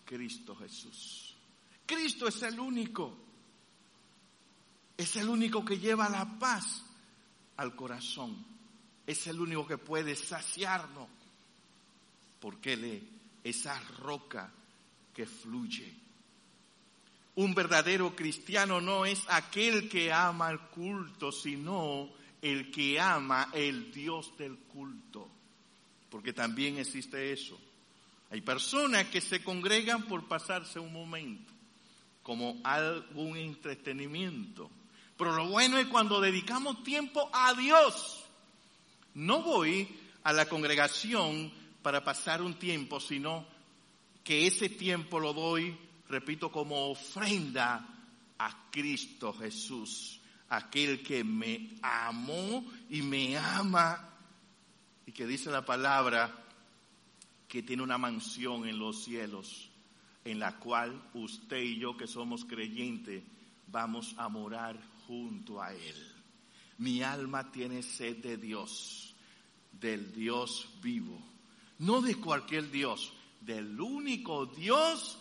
Cristo 0.06 0.56
Jesús. 0.56 1.36
Cristo 1.86 2.28
es 2.28 2.42
el 2.44 2.60
único. 2.60 3.18
Es 4.96 5.16
el 5.18 5.28
único 5.28 5.66
que 5.66 5.78
lleva 5.78 6.10
la 6.10 6.40
paz 6.40 6.84
al 7.58 7.76
corazón. 7.76 8.46
Es 9.06 9.28
el 9.28 9.40
único 9.40 9.68
que 9.68 9.78
puede 9.78 10.16
saciarnos. 10.16 11.08
Porque 12.40 12.74
Él 12.74 12.84
es 13.44 13.58
esa 13.58 13.80
roca 14.00 14.52
que 15.14 15.26
fluye. 15.26 15.94
Un 17.36 17.54
verdadero 17.56 18.16
cristiano 18.16 18.80
no 18.80 19.06
es 19.06 19.24
aquel 19.28 19.90
que 19.90 20.14
ama 20.14 20.52
el 20.52 20.60
culto, 20.60 21.32
sino 21.32 22.10
el 22.44 22.70
que 22.72 23.00
ama 23.00 23.50
el 23.54 23.90
Dios 23.92 24.38
del 24.38 24.58
culto. 24.58 25.30
Porque 26.10 26.34
también 26.34 26.78
existe 26.78 27.32
eso. 27.32 27.58
Hay 28.30 28.42
personas 28.42 29.06
que 29.06 29.22
se 29.22 29.42
congregan 29.42 30.04
por 30.04 30.28
pasarse 30.28 30.78
un 30.78 30.92
momento, 30.92 31.54
como 32.22 32.60
algún 32.64 33.38
entretenimiento. 33.38 34.70
Pero 35.18 35.36
lo 35.36 35.48
bueno 35.48 35.78
es 35.78 35.88
cuando 35.88 36.20
dedicamos 36.20 36.84
tiempo 36.84 37.30
a 37.32 37.54
Dios. 37.54 38.26
No 39.14 39.42
voy 39.42 39.88
a 40.24 40.34
la 40.34 40.48
congregación 40.48 41.52
para 41.82 42.04
pasar 42.04 42.42
un 42.42 42.56
tiempo, 42.56 43.00
sino 43.00 43.46
que 44.24 44.48
ese 44.48 44.68
tiempo 44.68 45.20
lo 45.20 45.34
doy, 45.34 45.78
repito, 46.10 46.52
como 46.52 46.90
ofrenda 46.90 47.88
a 48.38 48.70
Cristo 48.70 49.34
Jesús, 49.34 50.20
aquel 50.56 51.02
que 51.02 51.24
me 51.24 51.72
amó 51.82 52.64
y 52.90 53.02
me 53.02 53.38
ama, 53.38 54.10
y 55.06 55.12
que 55.12 55.26
dice 55.26 55.50
la 55.52 55.66
palabra, 55.66 56.32
que 57.48 57.64
tiene 57.64 57.84
una 57.84 57.98
mansión 57.98 58.68
en 58.68 58.80
los 58.80 59.04
cielos, 59.04 59.70
en 60.24 60.40
la 60.40 60.58
cual 60.58 61.10
usted 61.14 61.62
y 61.62 61.80
yo 61.80 61.98
que 61.98 62.08
somos 62.08 62.46
creyentes 62.46 63.24
vamos 63.68 64.14
a 64.18 64.30
morar 64.30 64.80
junto 65.08 65.62
a 65.62 65.74
Él. 65.74 66.14
Mi 66.78 67.02
alma 67.02 67.52
tiene 67.52 67.82
sed 67.82 68.18
de 68.18 68.38
Dios, 68.38 69.16
del 69.72 70.14
Dios 70.14 70.70
vivo, 70.82 71.20
no 71.80 72.02
de 72.02 72.16
cualquier 72.16 72.70
Dios, 72.70 73.14
del 73.42 73.80
único 73.80 74.46
Dios 74.46 75.18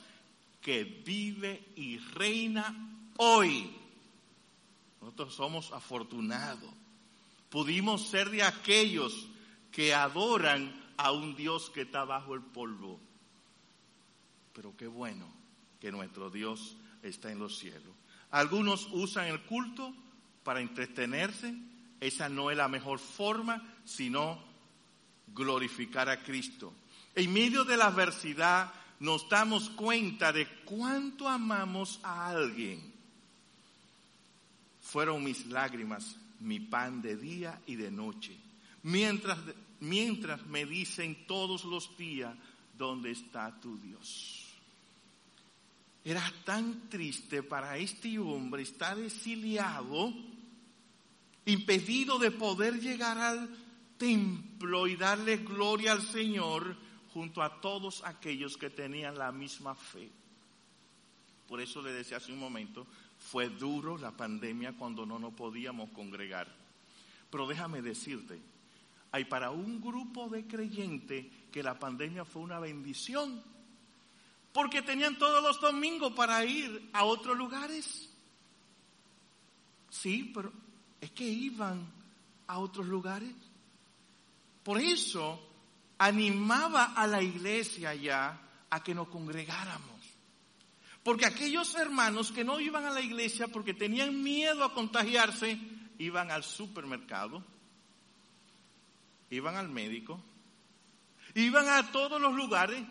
que 0.61 0.85
vive 0.85 1.73
y 1.77 1.99
reina 1.99 2.75
hoy. 3.17 3.82
Nosotros 5.03 5.35
somos 5.35 5.73
afortunados. 5.73 6.71
Pudimos 7.51 8.07
ser 8.07 8.31
de 8.31 8.45
aquellos 8.45 9.27
que 9.73 9.93
adoran 9.93 10.81
a 10.97 11.11
un 11.11 11.35
Dios 11.35 11.71
que 11.71 11.83
está 11.83 12.05
bajo 12.05 12.35
el 12.35 12.41
polvo. 12.41 13.01
Pero 14.53 14.77
qué 14.77 14.87
bueno 14.87 15.27
que 15.81 15.91
nuestro 15.91 16.31
Dios 16.31 16.77
está 17.03 17.33
en 17.33 17.41
los 17.41 17.59
cielos. 17.59 17.93
Algunos 18.31 18.89
usan 18.93 19.27
el 19.27 19.43
culto 19.43 19.93
para 20.45 20.61
entretenerse. 20.61 21.55
Esa 22.01 22.29
no 22.29 22.51
es 22.51 22.57
la 22.57 22.69
mejor 22.69 23.01
forma, 23.01 23.75
sino 23.85 24.41
glorificar 25.35 26.09
a 26.09 26.23
Cristo. 26.23 26.73
En 27.15 27.33
medio 27.33 27.65
de 27.65 27.77
la 27.77 27.87
adversidad 27.87 28.73
nos 29.01 29.29
damos 29.29 29.69
cuenta 29.71 30.33
de 30.33 30.47
cuánto 30.65 31.29
amamos 31.29 31.99
a 32.05 32.29
alguien. 32.29 32.92
Fueron 34.93 35.25
mis 35.25 35.47
lágrimas 35.47 36.17
mi 36.41 36.61
pan 36.61 37.01
de 37.01 37.17
día 37.17 37.63
y 37.67 37.77
de 37.77 37.91
noche. 37.91 38.37
Mientras 38.83 39.39
mientras 39.81 40.45
me 40.47 40.67
dicen 40.67 41.27
todos 41.27 41.65
los 41.65 41.97
días, 41.97 42.37
¿dónde 42.77 43.11
está 43.11 43.59
tu 43.59 43.79
Dios? 43.79 44.53
Era 46.05 46.23
tan 46.45 46.91
triste 46.91 47.43
para 47.43 47.79
este 47.79 48.19
hombre 48.19 48.65
estar 48.65 48.99
exiliado, 48.99 50.13
impedido 51.47 52.19
de 52.19 52.31
poder 52.31 52.79
llegar 52.79 53.17
al 53.17 53.49
templo 53.97 54.87
y 54.87 54.97
darle 54.97 55.39
gloria 55.39 55.93
al 55.93 56.03
Señor 56.03 56.77
junto 57.15 57.43
a 57.43 57.63
todos 57.63 58.03
aquellos 58.05 58.59
que 58.59 58.69
tenían 58.69 59.17
la 59.17 59.33
misma 59.33 59.75
fe. 59.75 60.11
Por 61.49 61.63
eso 61.63 61.81
le 61.81 61.93
decía 61.93 62.19
hace 62.19 62.33
un 62.33 62.39
momento, 62.39 62.87
fue 63.31 63.49
duro 63.49 63.97
la 63.97 64.11
pandemia 64.11 64.73
cuando 64.73 65.07
no 65.07 65.19
nos 65.19 65.33
podíamos 65.35 65.91
congregar. 65.91 66.49
Pero 67.31 67.47
déjame 67.47 67.81
decirte, 67.81 68.39
hay 69.11 69.25
para 69.25 69.51
un 69.51 69.81
grupo 69.81 70.29
de 70.29 70.47
creyentes 70.47 71.27
que 71.51 71.63
la 71.63 71.79
pandemia 71.79 72.25
fue 72.25 72.43
una 72.43 72.59
bendición, 72.59 73.43
porque 74.53 74.83
tenían 74.83 75.17
todos 75.17 75.43
los 75.43 75.61
domingos 75.61 76.13
para 76.13 76.45
ir 76.45 76.91
a 76.93 77.05
otros 77.05 77.37
lugares. 77.37 78.11
Sí, 79.89 80.31
pero 80.35 80.53
es 81.01 81.11
que 81.13 81.25
iban 81.25 81.87
a 82.47 82.59
otros 82.59 82.87
lugares. 82.87 83.35
Por 84.63 84.81
eso 84.81 85.41
animaba 85.99 86.93
a 86.95 87.07
la 87.07 87.23
iglesia 87.23 87.95
ya 87.95 88.41
a 88.69 88.83
que 88.83 88.95
nos 88.95 89.09
congregáramos. 89.09 89.92
Porque 91.03 91.27
aquellos 91.27 91.75
hermanos 91.75 92.31
que 92.31 92.45
no 92.45 92.61
iban 92.61 92.85
a 92.85 92.91
la 92.91 93.01
iglesia 93.01 93.49
porque 93.49 93.75
tenían 93.75 94.23
miedo 94.23 94.65
a 94.65 94.73
contagiarse, 94.73 95.59
iban 95.99 96.31
al 96.31 96.45
supermercado, 96.45 97.45
iban 99.31 99.57
al 99.57 99.69
médico, 99.69 100.23
iban 101.35 101.69
a 101.69 101.91
todos 101.91 102.21
los 102.21 102.35
lugares 102.35 102.85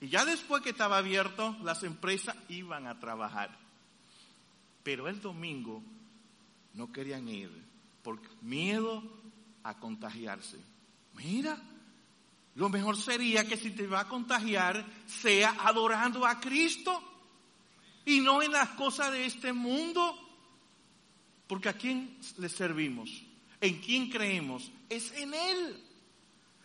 y 0.00 0.08
ya 0.08 0.24
después 0.24 0.62
que 0.62 0.70
estaba 0.70 0.98
abierto, 0.98 1.56
las 1.62 1.82
empresas 1.82 2.36
iban 2.48 2.86
a 2.86 3.00
trabajar. 3.00 3.50
Pero 4.84 5.08
el 5.08 5.20
domingo 5.20 5.82
no 6.74 6.92
querían 6.92 7.28
ir 7.28 7.50
por 8.02 8.20
miedo 8.42 9.02
a 9.64 9.78
contagiarse. 9.78 10.58
Mira, 11.14 11.58
lo 12.54 12.68
mejor 12.68 12.96
sería 12.96 13.48
que 13.48 13.56
si 13.56 13.72
te 13.72 13.88
va 13.88 14.00
a 14.00 14.08
contagiar, 14.08 14.86
sea 15.06 15.56
adorando 15.64 16.24
a 16.24 16.38
Cristo 16.38 17.15
y 18.06 18.20
no 18.20 18.40
en 18.40 18.52
las 18.52 18.70
cosas 18.70 19.12
de 19.12 19.26
este 19.26 19.52
mundo. 19.52 20.22
Porque 21.46 21.68
a 21.68 21.74
quién 21.74 22.18
le 22.38 22.48
servimos, 22.48 23.10
en 23.60 23.80
quién 23.80 24.08
creemos, 24.08 24.70
es 24.88 25.12
en 25.12 25.34
Él. 25.34 25.82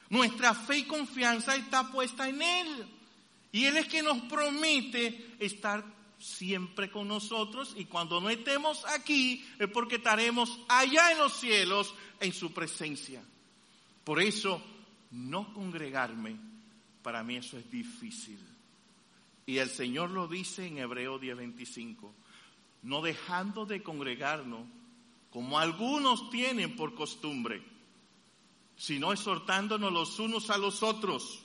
Nuestra 0.09 0.53
fe 0.53 0.79
y 0.79 0.83
confianza 0.83 1.55
está 1.55 1.91
puesta 1.91 2.29
en 2.29 2.41
Él. 2.41 2.85
Y 3.51 3.65
Él 3.65 3.77
es 3.77 3.87
que 3.87 4.01
nos 4.01 4.21
promete 4.21 5.35
estar 5.39 5.83
siempre 6.17 6.89
con 6.91 7.07
nosotros 7.07 7.73
y 7.75 7.85
cuando 7.85 8.21
no 8.21 8.29
estemos 8.29 8.85
aquí 8.85 9.43
es 9.57 9.67
porque 9.69 9.95
estaremos 9.95 10.59
allá 10.69 11.11
en 11.11 11.17
los 11.17 11.33
cielos 11.33 11.93
en 12.19 12.31
su 12.31 12.53
presencia. 12.53 13.21
Por 14.03 14.21
eso, 14.21 14.61
no 15.11 15.53
congregarme, 15.53 16.35
para 17.01 17.23
mí 17.23 17.37
eso 17.37 17.57
es 17.57 17.69
difícil. 17.69 18.39
Y 19.45 19.57
el 19.57 19.69
Señor 19.69 20.11
lo 20.11 20.27
dice 20.27 20.67
en 20.67 20.77
Hebreo 20.77 21.19
10:25, 21.19 22.13
no 22.83 23.01
dejando 23.01 23.65
de 23.65 23.81
congregarnos 23.81 24.67
como 25.31 25.59
algunos 25.59 26.29
tienen 26.29 26.75
por 26.75 26.93
costumbre, 26.93 27.63
sino 28.75 29.13
exhortándonos 29.13 29.91
los 29.91 30.19
unos 30.19 30.49
a 30.49 30.57
los 30.57 30.83
otros 30.83 31.43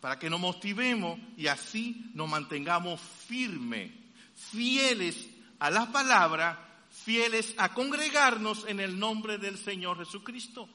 para 0.00 0.18
que 0.18 0.30
nos 0.30 0.40
motivemos 0.40 1.18
y 1.36 1.46
así 1.46 2.10
nos 2.14 2.28
mantengamos 2.28 3.00
firmes, 3.00 3.92
fieles 4.34 5.28
a 5.58 5.70
la 5.70 5.92
palabra, 5.92 6.86
fieles 6.90 7.54
a 7.58 7.74
congregarnos 7.74 8.66
en 8.66 8.80
el 8.80 8.98
nombre 8.98 9.38
del 9.38 9.58
Señor 9.58 9.98
Jesucristo. 9.98 10.68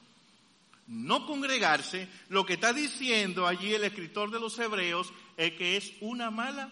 No 0.86 1.26
congregarse, 1.26 2.08
lo 2.28 2.46
que 2.46 2.54
está 2.54 2.72
diciendo 2.72 3.46
allí 3.46 3.74
el 3.74 3.84
escritor 3.84 4.30
de 4.30 4.38
los 4.38 4.58
Hebreos 4.58 5.12
es 5.36 5.52
que 5.52 5.76
es 5.76 5.92
una 6.00 6.30
mala 6.30 6.70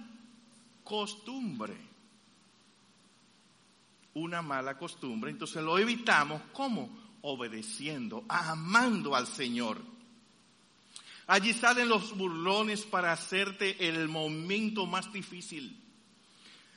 costumbre. 0.84 1.76
Una 4.14 4.40
mala 4.42 4.78
costumbre. 4.78 5.32
Entonces 5.32 5.62
lo 5.62 5.78
evitamos 5.78 6.40
como 6.52 6.96
obedeciendo, 7.22 8.24
amando 8.28 9.16
al 9.16 9.26
Señor. 9.26 9.80
Allí 11.26 11.52
salen 11.52 11.88
los 11.88 12.16
burlones 12.16 12.82
para 12.82 13.10
hacerte 13.10 13.88
el 13.88 14.08
momento 14.08 14.86
más 14.86 15.12
difícil. 15.12 15.80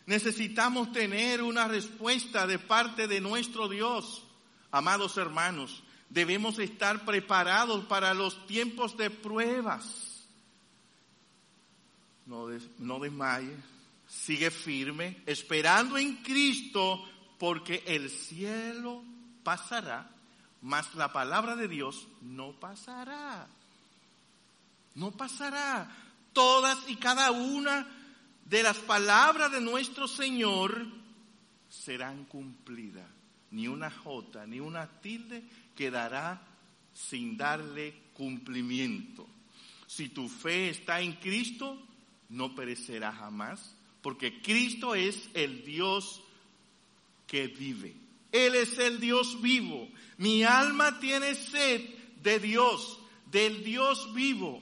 Necesitamos 0.05 0.93
tener 0.93 1.43
una 1.43 1.67
respuesta 1.67 2.47
de 2.47 2.57
parte 2.57 3.07
de 3.07 3.19
nuestro 3.19 3.67
Dios. 3.67 4.23
Amados 4.71 5.17
hermanos, 5.17 5.83
debemos 6.09 6.59
estar 6.59 7.05
preparados 7.05 7.85
para 7.85 8.13
los 8.13 8.45
tiempos 8.47 8.97
de 8.97 9.09
pruebas. 9.09 10.25
No, 12.25 12.47
no 12.79 12.99
desmayes, 12.99 13.57
sigue 14.07 14.51
firme, 14.51 15.21
esperando 15.25 15.97
en 15.97 16.17
Cristo, 16.17 17.03
porque 17.37 17.83
el 17.85 18.09
cielo 18.09 19.03
pasará, 19.43 20.09
mas 20.61 20.93
la 20.95 21.13
palabra 21.13 21.55
de 21.55 21.67
Dios 21.67 22.07
no 22.21 22.51
pasará. 22.53 23.47
No 24.95 25.11
pasará. 25.11 25.89
Todas 26.33 26.77
y 26.87 26.95
cada 26.95 27.31
una 27.31 27.87
de 28.45 28.63
las 28.63 28.77
palabras 28.77 29.51
de 29.51 29.61
nuestro 29.61 30.07
Señor 30.07 30.85
serán 31.69 32.25
cumplidas. 32.25 33.07
Ni 33.51 33.67
una 33.67 33.89
jota, 33.89 34.45
ni 34.45 34.59
una 34.59 34.87
tilde 34.87 35.43
quedará 35.77 36.45
sin 36.93 37.37
darle 37.37 37.93
cumplimiento. 38.13 39.25
Si 39.85 40.09
tu 40.09 40.27
fe 40.27 40.69
está 40.69 40.99
en 40.99 41.13
Cristo, 41.13 41.81
no 42.27 42.53
perecerá 42.55 43.13
jamás, 43.13 43.73
porque 44.01 44.41
Cristo 44.41 44.95
es 44.95 45.29
el 45.33 45.63
Dios 45.63 46.21
que 47.25 47.47
vive. 47.47 47.95
Él 48.33 48.55
es 48.55 48.77
el 48.77 48.99
Dios 48.99 49.41
vivo. 49.41 49.87
Mi 50.17 50.43
alma 50.43 50.99
tiene 50.99 51.35
sed 51.35 51.81
de 52.21 52.39
Dios, 52.39 52.99
del 53.31 53.63
Dios 53.63 54.13
vivo. 54.13 54.61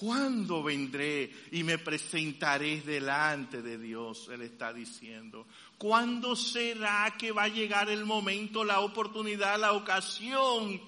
¿Cuándo 0.00 0.62
vendré 0.62 1.30
y 1.50 1.62
me 1.62 1.76
presentaré 1.76 2.80
delante 2.80 3.60
de 3.60 3.76
Dios? 3.76 4.30
Él 4.32 4.40
está 4.40 4.72
diciendo. 4.72 5.46
¿Cuándo 5.76 6.34
será 6.34 7.14
que 7.18 7.32
va 7.32 7.42
a 7.42 7.48
llegar 7.48 7.90
el 7.90 8.06
momento, 8.06 8.64
la 8.64 8.80
oportunidad, 8.80 9.60
la 9.60 9.74
ocasión 9.74 10.80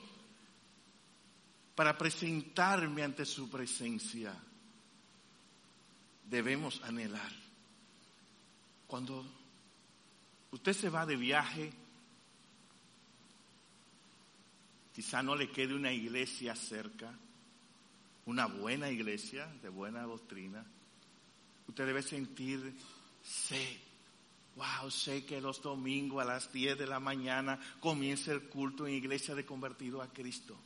para 1.75 1.98
presentarme 1.98 3.03
ante 3.03 3.27
su 3.27 3.51
presencia? 3.51 4.35
Debemos 6.25 6.81
anhelar. 6.83 7.33
Cuando 8.87 9.27
usted 10.53 10.72
se 10.72 10.88
va 10.88 11.05
de 11.05 11.16
viaje, 11.16 11.70
quizá 14.94 15.22
no 15.22 15.37
le 15.37 15.51
quede 15.51 15.75
una 15.75 15.92
iglesia 15.92 16.57
cerca 16.57 17.12
una 18.26 18.46
buena 18.46 18.90
iglesia 18.90 19.46
de 19.62 19.68
buena 19.68 20.02
doctrina, 20.02 20.64
usted 21.66 21.87
debe 21.87 22.02
sentir 22.02 22.74
sé, 23.22 23.80
Wow, 24.54 24.90
sé 24.90 25.24
que 25.24 25.40
los 25.40 25.62
domingos 25.62 26.22
a 26.22 26.26
las 26.26 26.52
10 26.52 26.78
de 26.78 26.87
la 26.87 27.00
mañana 27.00 27.58
comienza 27.80 28.32
el 28.32 28.48
culto 28.50 28.87
en 28.87 28.94
iglesia 28.94 29.35
de 29.35 29.46
convertido 29.46 30.02
a 30.02 30.08
Cristo. 30.08 30.56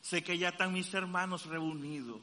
Sé 0.00 0.22
que 0.22 0.38
ya 0.38 0.50
están 0.50 0.72
mis 0.72 0.92
hermanos 0.94 1.46
reunidos. 1.46 2.20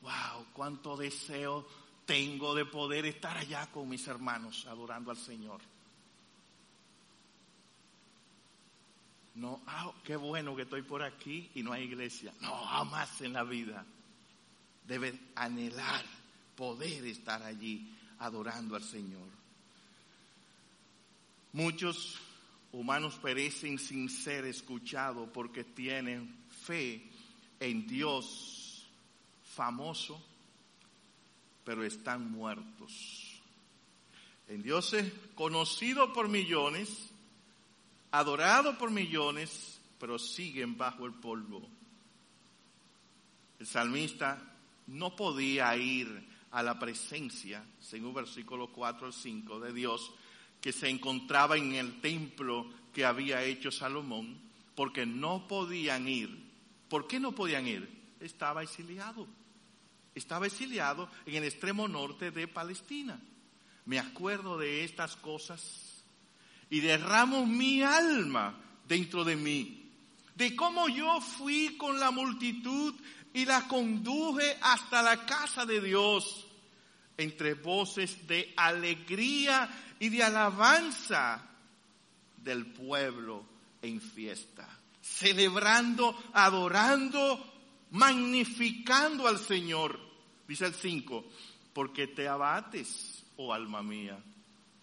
Wow, 0.00 0.46
cuánto 0.54 0.96
deseo 0.96 1.66
tengo 2.06 2.54
de 2.54 2.64
poder 2.64 3.04
estar 3.04 3.36
allá 3.36 3.70
con 3.70 3.88
mis 3.88 4.06
hermanos 4.06 4.66
adorando 4.66 5.10
al 5.10 5.18
Señor. 5.18 5.60
No, 9.38 9.60
ah, 9.68 9.92
qué 10.02 10.16
bueno 10.16 10.56
que 10.56 10.62
estoy 10.62 10.82
por 10.82 11.00
aquí 11.00 11.48
y 11.54 11.62
no 11.62 11.72
hay 11.72 11.84
iglesia. 11.84 12.34
No, 12.40 12.52
jamás 12.64 13.20
en 13.20 13.32
la 13.32 13.44
vida. 13.44 13.86
Debe 14.84 15.16
anhelar 15.36 16.04
poder 16.56 17.06
estar 17.06 17.40
allí 17.44 17.94
adorando 18.18 18.74
al 18.74 18.82
Señor. 18.82 19.28
Muchos 21.52 22.18
humanos 22.72 23.14
perecen 23.22 23.78
sin 23.78 24.10
ser 24.10 24.44
escuchados 24.44 25.28
porque 25.32 25.62
tienen 25.62 26.36
fe 26.64 27.08
en 27.60 27.86
Dios 27.86 28.88
famoso, 29.54 30.20
pero 31.64 31.84
están 31.84 32.28
muertos. 32.28 33.40
En 34.48 34.64
Dios 34.64 34.94
es 34.94 35.12
conocido 35.36 36.12
por 36.12 36.28
millones, 36.28 37.10
adorado 38.10 38.76
por 38.78 38.90
millones, 38.90 39.80
pero 39.98 40.18
siguen 40.18 40.76
bajo 40.76 41.06
el 41.06 41.14
polvo. 41.14 41.68
El 43.58 43.66
salmista 43.66 44.40
no 44.86 45.14
podía 45.16 45.76
ir 45.76 46.28
a 46.50 46.62
la 46.62 46.78
presencia, 46.78 47.64
según 47.80 48.14
versículo 48.14 48.72
4 48.72 49.08
al 49.08 49.12
5 49.12 49.60
de 49.60 49.72
Dios, 49.72 50.12
que 50.60 50.72
se 50.72 50.88
encontraba 50.88 51.56
en 51.56 51.74
el 51.74 52.00
templo 52.00 52.70
que 52.92 53.04
había 53.04 53.42
hecho 53.42 53.70
Salomón, 53.70 54.38
porque 54.74 55.04
no 55.04 55.46
podían 55.46 56.08
ir. 56.08 56.48
¿Por 56.88 57.06
qué 57.06 57.20
no 57.20 57.32
podían 57.32 57.66
ir? 57.66 57.88
Estaba 58.20 58.62
exiliado. 58.62 59.26
Estaba 60.14 60.46
exiliado 60.46 61.08
en 61.26 61.36
el 61.36 61.44
extremo 61.44 61.86
norte 61.86 62.30
de 62.30 62.48
Palestina. 62.48 63.20
Me 63.84 63.98
acuerdo 63.98 64.58
de 64.58 64.84
estas 64.84 65.16
cosas 65.16 65.87
y 66.70 66.80
derramo 66.80 67.46
mi 67.46 67.82
alma 67.82 68.54
dentro 68.86 69.24
de 69.24 69.36
mí. 69.36 69.90
De 70.34 70.54
cómo 70.54 70.88
yo 70.88 71.20
fui 71.20 71.76
con 71.76 71.98
la 71.98 72.10
multitud 72.10 72.94
y 73.32 73.44
la 73.44 73.66
conduje 73.68 74.56
hasta 74.60 75.02
la 75.02 75.26
casa 75.26 75.66
de 75.66 75.80
Dios 75.80 76.46
entre 77.16 77.54
voces 77.54 78.26
de 78.26 78.54
alegría 78.56 79.68
y 79.98 80.08
de 80.08 80.22
alabanza 80.22 81.44
del 82.36 82.66
pueblo 82.66 83.44
en 83.82 84.00
fiesta, 84.00 84.68
celebrando, 85.00 86.16
adorando, 86.32 87.44
magnificando 87.90 89.26
al 89.26 89.38
Señor. 89.38 89.98
Dice 90.46 90.66
el 90.66 90.74
5, 90.74 91.24
porque 91.72 92.06
te 92.06 92.28
abates, 92.28 93.24
oh 93.36 93.52
alma 93.52 93.82
mía. 93.82 94.18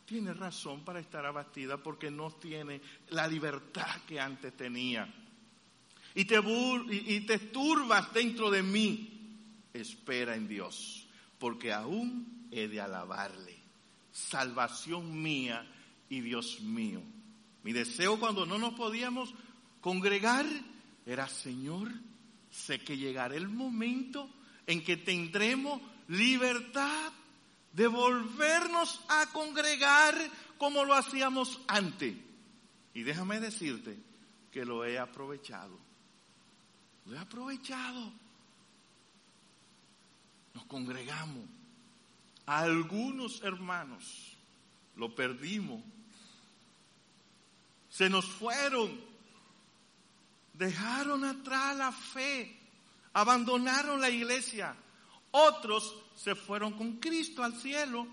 Tienes 0.06 0.38
razón 0.38 0.86
para 0.86 1.00
estar 1.00 1.26
abatida 1.26 1.78
porque 1.78 2.12
no 2.12 2.32
tiene 2.32 2.80
la 3.10 3.28
libertad 3.28 4.02
que 4.08 4.20
antes 4.20 4.56
tenía. 4.56 5.12
Y 6.14 6.26
te, 6.26 6.42
te 6.42 7.40
turbas 7.40 8.14
dentro 8.14 8.52
de 8.52 8.62
mí. 8.62 9.12
Espera 9.74 10.36
en 10.36 10.48
Dios, 10.48 11.08
porque 11.40 11.74
aún 11.74 12.48
he 12.52 12.68
de 12.68 12.80
alabarle. 12.80 13.56
Salvación 14.12 15.22
mía 15.22 15.68
y 16.08 16.22
Dios 16.22 16.62
mío. 16.62 17.02
Mi 17.64 17.74
deseo 17.74 18.20
cuando 18.20 18.46
no 18.46 18.58
nos 18.60 18.76
podíamos 18.76 19.34
congregar 19.82 20.46
era, 21.06 21.28
Señor, 21.28 21.92
sé 22.52 22.80
que 22.80 22.96
llegará 22.96 23.36
el 23.36 23.50
momento 23.50 24.30
en 24.68 24.84
que 24.84 24.98
tendremos 24.98 25.82
libertad 26.08 27.12
de 27.76 27.88
volvernos 27.88 29.02
a 29.10 29.26
congregar 29.34 30.16
como 30.58 30.86
lo 30.86 30.94
hacíamos 30.94 31.60
antes. 31.68 32.16
Y 32.94 33.04
déjame 33.04 33.42
decirte 33.42 33.98
que 34.52 34.64
lo 34.64 34.86
he 34.86 34.98
aprovechado. 34.98 35.78
Lo 37.06 37.16
he 37.16 37.20
aprovechado. 37.20 38.12
Nos 40.54 40.66
congregamos. 40.66 41.44
A 42.46 42.60
algunos 42.60 43.42
hermanos 43.42 44.38
lo 44.96 45.14
perdimos. 45.14 45.84
Se 47.90 48.10
nos 48.10 48.26
fueron. 48.26 48.98
Dejaron 50.54 51.26
atrás 51.26 51.76
la 51.76 51.92
fe. 51.92 52.58
Abandonaron 53.12 54.00
la 54.00 54.10
iglesia. 54.10 54.74
Otros 55.32 56.05
se 56.16 56.34
fueron 56.34 56.74
con 56.74 56.94
Cristo 56.94 57.44
al 57.44 57.54
cielo. 57.54 58.08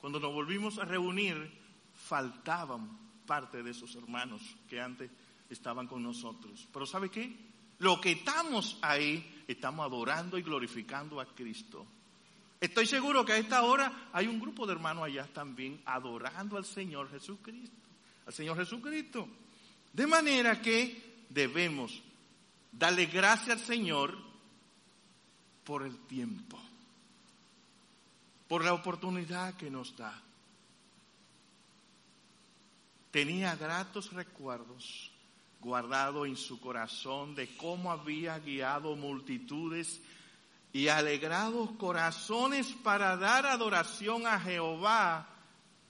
Cuando 0.00 0.20
nos 0.20 0.32
volvimos 0.32 0.78
a 0.78 0.84
reunir, 0.84 1.50
faltaban 1.94 2.96
parte 3.26 3.62
de 3.62 3.70
esos 3.70 3.94
hermanos 3.96 4.42
que 4.68 4.80
antes 4.80 5.10
estaban 5.50 5.86
con 5.86 6.02
nosotros. 6.02 6.68
Pero 6.72 6.86
¿sabe 6.86 7.10
qué? 7.10 7.34
Lo 7.78 8.00
que 8.00 8.12
estamos 8.12 8.78
ahí, 8.82 9.42
estamos 9.48 9.84
adorando 9.84 10.38
y 10.38 10.42
glorificando 10.42 11.20
a 11.20 11.26
Cristo. 11.26 11.86
Estoy 12.60 12.86
seguro 12.86 13.24
que 13.24 13.32
a 13.32 13.38
esta 13.38 13.62
hora 13.62 14.08
hay 14.12 14.26
un 14.26 14.40
grupo 14.40 14.66
de 14.66 14.72
hermanos 14.72 15.04
allá 15.04 15.26
también 15.32 15.80
adorando 15.84 16.56
al 16.56 16.64
Señor 16.64 17.10
Jesucristo. 17.10 17.76
Al 18.26 18.32
Señor 18.32 18.56
Jesucristo. 18.56 19.28
De 19.92 20.06
manera 20.06 20.60
que 20.60 21.24
debemos 21.28 22.02
darle 22.72 23.06
gracias 23.06 23.60
al 23.60 23.64
Señor 23.64 24.27
por 25.68 25.82
el 25.82 25.98
tiempo, 26.06 26.58
por 28.48 28.64
la 28.64 28.72
oportunidad 28.72 29.52
que 29.52 29.70
nos 29.70 29.94
da. 29.98 30.18
Tenía 33.10 33.54
gratos 33.54 34.10
recuerdos 34.14 35.12
guardados 35.60 36.26
en 36.26 36.38
su 36.38 36.58
corazón 36.58 37.34
de 37.34 37.54
cómo 37.58 37.92
había 37.92 38.38
guiado 38.38 38.96
multitudes 38.96 40.00
y 40.72 40.88
alegrados 40.88 41.72
corazones 41.72 42.68
para 42.82 43.18
dar 43.18 43.44
adoración 43.44 44.26
a 44.26 44.40
Jehová, 44.40 45.28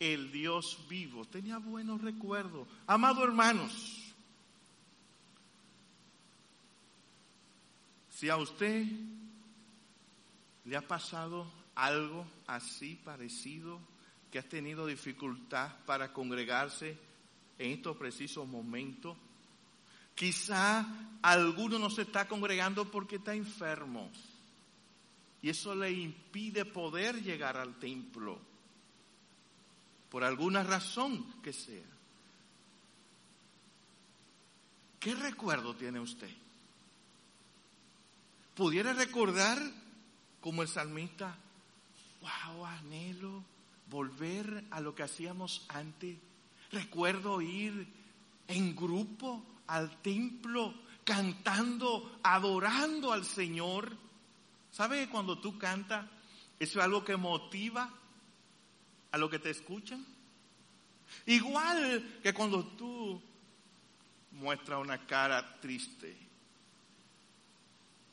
el 0.00 0.32
Dios 0.32 0.76
vivo. 0.88 1.24
Tenía 1.24 1.58
buenos 1.58 2.00
recuerdos. 2.00 2.66
Amados 2.88 3.22
hermanos, 3.22 4.12
si 8.10 8.28
a 8.28 8.36
usted 8.38 8.84
¿Le 10.68 10.76
ha 10.76 10.86
pasado 10.86 11.50
algo 11.74 12.26
así 12.46 12.94
parecido 13.02 13.80
que 14.30 14.38
ha 14.38 14.42
tenido 14.42 14.86
dificultad 14.86 15.74
para 15.86 16.12
congregarse 16.12 16.94
en 17.58 17.70
estos 17.70 17.96
precisos 17.96 18.46
momentos? 18.46 19.16
Quizá 20.14 20.84
alguno 21.22 21.78
no 21.78 21.88
se 21.88 22.02
está 22.02 22.28
congregando 22.28 22.90
porque 22.90 23.16
está 23.16 23.34
enfermo 23.34 24.10
y 25.40 25.48
eso 25.48 25.74
le 25.74 25.90
impide 25.90 26.66
poder 26.66 27.22
llegar 27.22 27.56
al 27.56 27.78
templo 27.78 28.38
por 30.10 30.22
alguna 30.22 30.62
razón 30.62 31.40
que 31.40 31.54
sea. 31.54 31.86
¿Qué 35.00 35.14
recuerdo 35.14 35.74
tiene 35.74 35.98
usted? 35.98 36.30
¿Pudiera 38.54 38.92
recordar 38.92 39.87
como 40.40 40.62
el 40.62 40.68
salmista, 40.68 41.36
wow, 42.20 42.66
anhelo 42.66 43.44
volver 43.90 44.64
a 44.70 44.80
lo 44.80 44.94
que 44.94 45.02
hacíamos 45.02 45.64
antes. 45.68 46.18
Recuerdo 46.70 47.40
ir 47.40 47.86
en 48.46 48.76
grupo 48.76 49.44
al 49.66 50.00
templo, 50.02 50.74
cantando, 51.04 52.18
adorando 52.22 53.12
al 53.12 53.24
Señor. 53.24 53.96
¿Sabe 54.70 55.08
cuando 55.08 55.38
tú 55.38 55.58
cantas, 55.58 56.06
eso 56.58 56.78
es 56.78 56.84
algo 56.84 57.04
que 57.04 57.16
motiva 57.16 57.90
a 59.10 59.18
lo 59.18 59.30
que 59.30 59.38
te 59.38 59.50
escuchan? 59.50 60.04
Igual 61.26 62.20
que 62.22 62.34
cuando 62.34 62.64
tú 62.64 63.20
muestras 64.32 64.80
una 64.80 65.06
cara 65.06 65.58
triste, 65.60 66.27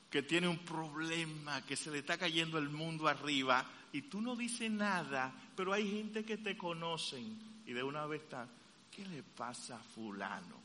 que 0.09 0.23
tiene 0.23 0.47
un 0.47 0.59
problema, 0.59 1.65
que 1.65 1.75
se 1.75 1.91
le 1.91 1.99
está 1.99 2.17
cayendo 2.17 2.57
el 2.57 2.69
mundo 2.69 3.07
arriba 3.07 3.65
y 3.91 4.03
tú 4.03 4.21
no 4.21 4.35
dices 4.35 4.69
nada, 4.69 5.33
pero 5.55 5.73
hay 5.73 5.89
gente 5.89 6.23
que 6.23 6.37
te 6.37 6.57
conocen 6.57 7.37
y 7.65 7.73
de 7.73 7.83
una 7.83 8.05
vez 8.05 8.23
está, 8.23 8.47
¿qué 8.91 9.05
le 9.05 9.23
pasa 9.23 9.77
a 9.77 9.83
fulano 9.83 10.55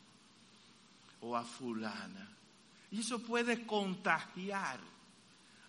o 1.20 1.36
a 1.36 1.44
fulana? 1.44 2.28
Y 2.90 3.00
eso 3.00 3.20
puede 3.20 3.64
contagiar. 3.66 4.80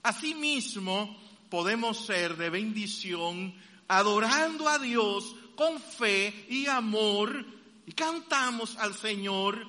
Asimismo, 0.03 1.19
podemos 1.49 2.05
ser 2.05 2.35
de 2.35 2.49
bendición 2.49 3.53
adorando 3.87 4.67
a 4.67 4.79
Dios 4.79 5.35
con 5.55 5.79
fe 5.79 6.47
y 6.49 6.65
amor 6.65 7.45
y 7.85 7.91
cantamos 7.93 8.75
al 8.77 8.95
Señor, 8.95 9.67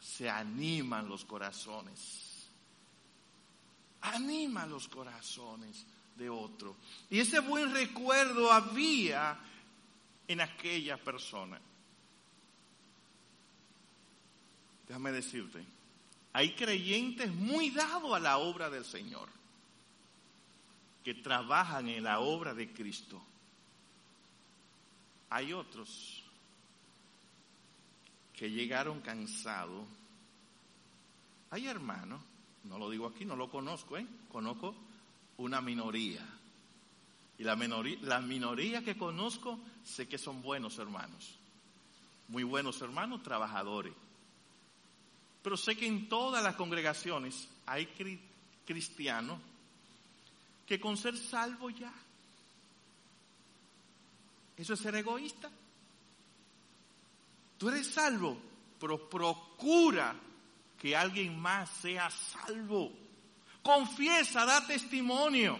se 0.00 0.30
animan 0.30 1.08
los 1.08 1.24
corazones 1.26 2.29
anima 4.02 4.66
los 4.66 4.88
corazones 4.88 5.86
de 6.16 6.30
otro. 6.30 6.76
Y 7.08 7.20
ese 7.20 7.40
buen 7.40 7.72
recuerdo 7.72 8.52
había 8.52 9.38
en 10.28 10.40
aquella 10.40 10.96
persona. 10.96 11.60
Déjame 14.86 15.12
decirte, 15.12 15.64
hay 16.32 16.54
creyentes 16.54 17.32
muy 17.32 17.70
dados 17.70 18.14
a 18.14 18.20
la 18.20 18.38
obra 18.38 18.70
del 18.70 18.84
Señor, 18.84 19.28
que 21.04 21.14
trabajan 21.14 21.88
en 21.88 22.04
la 22.04 22.20
obra 22.20 22.54
de 22.54 22.72
Cristo. 22.72 23.22
Hay 25.30 25.52
otros 25.52 26.22
que 28.34 28.50
llegaron 28.50 29.00
cansados. 29.00 29.86
Hay 31.50 31.66
hermanos 31.66 32.20
no 32.64 32.78
lo 32.78 32.90
digo 32.90 33.06
aquí, 33.06 33.24
no 33.24 33.36
lo 33.36 33.50
conozco, 33.50 33.96
¿eh? 33.96 34.06
Conozco 34.30 34.74
una 35.38 35.60
minoría. 35.60 36.26
Y 37.38 37.44
la 37.44 37.56
minoría, 37.56 38.84
que 38.84 38.98
conozco 38.98 39.58
sé 39.82 40.06
que 40.06 40.18
son 40.18 40.42
buenos 40.42 40.78
hermanos. 40.78 41.38
Muy 42.28 42.42
buenos 42.42 42.80
hermanos, 42.82 43.22
trabajadores. 43.22 43.94
Pero 45.42 45.56
sé 45.56 45.74
que 45.74 45.86
en 45.86 46.08
todas 46.08 46.44
las 46.44 46.54
congregaciones 46.56 47.48
hay 47.64 47.88
cristianos 48.66 49.40
que 50.66 50.78
con 50.78 50.98
ser 50.98 51.16
salvo 51.16 51.70
ya. 51.70 51.92
Eso 54.58 54.74
es 54.74 54.80
ser 54.80 54.94
egoísta. 54.96 55.50
Tú 57.56 57.70
eres 57.70 57.86
salvo, 57.86 58.36
pero 58.78 59.08
procura 59.08 60.14
que 60.80 60.96
alguien 60.96 61.38
más 61.38 61.68
sea 61.68 62.10
salvo. 62.10 62.90
Confiesa, 63.62 64.46
da 64.46 64.66
testimonio. 64.66 65.58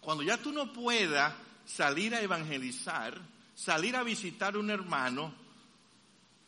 Cuando 0.00 0.22
ya 0.22 0.38
tú 0.38 0.52
no 0.52 0.72
puedas 0.72 1.34
salir 1.66 2.14
a 2.14 2.22
evangelizar, 2.22 3.20
salir 3.54 3.96
a 3.96 4.04
visitar 4.04 4.56
un 4.56 4.70
hermano, 4.70 5.34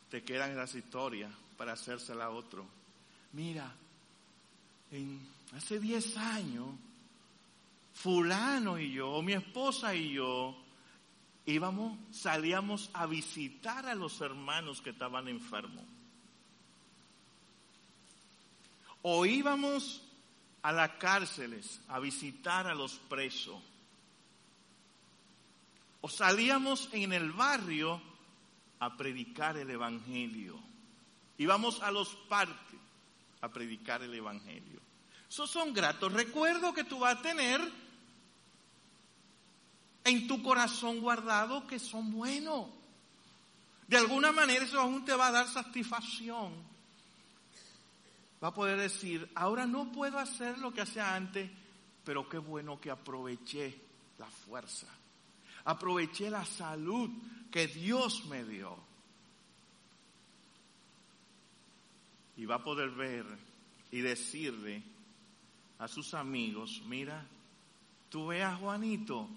te 0.09 0.23
quedan 0.23 0.57
las 0.57 0.75
historias 0.77 1.33
para 1.57 1.73
hacérsela 1.73 2.27
a 2.27 2.31
otro. 2.31 2.65
Mira, 3.33 3.75
en, 4.93 5.21
hace 5.57 5.81
10 5.81 6.17
años, 6.17 6.69
fulano 7.93 8.79
y 8.79 8.93
yo, 8.93 9.21
mi 9.21 9.33
esposa 9.33 9.97
y 9.97 10.13
yo, 10.13 10.57
íbamos, 11.45 11.99
salíamos 12.13 12.89
a 12.93 13.07
visitar 13.07 13.87
a 13.87 13.97
los 13.97 14.21
hermanos 14.21 14.81
que 14.81 14.91
estaban 14.91 15.27
enfermos. 15.27 15.85
O 19.03 19.27
íbamos 19.27 20.03
a 20.63 20.73
las 20.73 20.91
cárceles 20.93 21.81
a 21.89 21.99
visitar 21.99 22.67
a 22.67 22.75
los 22.75 22.95
presos. 22.99 23.61
O 26.03 26.09
salíamos 26.09 26.89
en 26.93 27.13
el 27.13 27.33
barrio 27.33 28.01
a 28.79 28.97
predicar 28.97 29.57
el 29.57 29.71
Evangelio. 29.71 30.59
Íbamos 31.39 31.83
a 31.83 31.91
los 31.91 32.15
parques 32.29 32.81
a 33.41 33.49
predicar 33.49 34.03
el 34.03 34.15
Evangelio. 34.15 34.81
Esos 35.29 35.51
son 35.51 35.73
gratos 35.73 36.13
recuerdos 36.13 36.75
que 36.75 36.85
tú 36.85 36.99
vas 36.99 37.19
a 37.19 37.23
tener 37.23 37.61
en 40.05 40.27
tu 40.27 40.43
corazón 40.43 41.01
guardado 41.01 41.67
que 41.67 41.79
son 41.79 42.11
buenos. 42.11 42.67
De 43.87 43.97
alguna 43.97 44.33
manera 44.33 44.65
eso 44.65 44.81
aún 44.81 45.05
te 45.05 45.15
va 45.15 45.29
a 45.29 45.33
dar 45.33 45.49
satisfacción. 45.49 46.70
Va 48.43 48.49
a 48.49 48.55
poder 48.55 48.79
decir, 48.79 49.31
ahora 49.35 49.67
no 49.67 49.93
puedo 49.93 50.19
hacer 50.19 50.59
lo 50.59 50.73
que 50.73 50.81
hacía 50.81 51.15
antes, 51.15 51.51
pero 52.05 52.29
qué 52.29 52.39
bueno 52.39 52.81
que 52.81 52.91
aproveché 52.91 53.79
la 54.19 54.27
fuerza. 54.27 54.87
Aproveché 55.65 56.31
la 56.31 56.45
salud 56.45 57.11
que 57.51 57.67
Dios 57.67 58.25
me 58.27 58.45
dio. 58.45 58.77
Y 62.37 62.47
va 62.47 62.57
a 62.57 62.65
poder 62.65 62.91
ver 62.91 63.27
y 63.91 64.01
decirle 64.01 64.83
a 65.79 65.89
sus 65.89 66.15
amigos, 66.15 66.83
mira, 66.87 67.27
tú 68.09 68.29
veas 68.29 68.59
Juanito, 68.59 69.29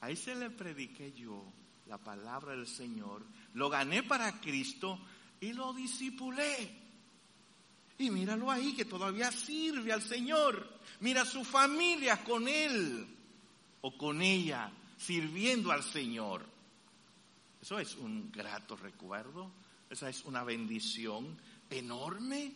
ahí 0.00 0.16
se 0.16 0.34
le 0.34 0.50
prediqué 0.50 1.12
yo 1.12 1.44
la 1.86 1.98
palabra 1.98 2.52
del 2.52 2.66
Señor, 2.66 3.22
lo 3.54 3.68
gané 3.68 4.02
para 4.02 4.40
Cristo 4.40 4.98
y 5.40 5.52
lo 5.52 5.72
disipulé. 5.72 6.79
Y 8.00 8.10
míralo 8.10 8.50
ahí 8.50 8.72
que 8.72 8.86
todavía 8.86 9.30
sirve 9.30 9.92
al 9.92 10.00
Señor. 10.00 10.66
Mira 11.00 11.26
su 11.26 11.44
familia 11.44 12.24
con 12.24 12.48
él 12.48 13.06
o 13.82 13.98
con 13.98 14.22
ella 14.22 14.72
sirviendo 14.96 15.70
al 15.70 15.82
Señor. 15.82 16.46
Eso 17.60 17.78
es 17.78 17.94
un 17.96 18.32
grato 18.32 18.74
recuerdo, 18.74 19.50
esa 19.90 20.08
es 20.08 20.24
una 20.24 20.44
bendición 20.44 21.36
enorme 21.68 22.54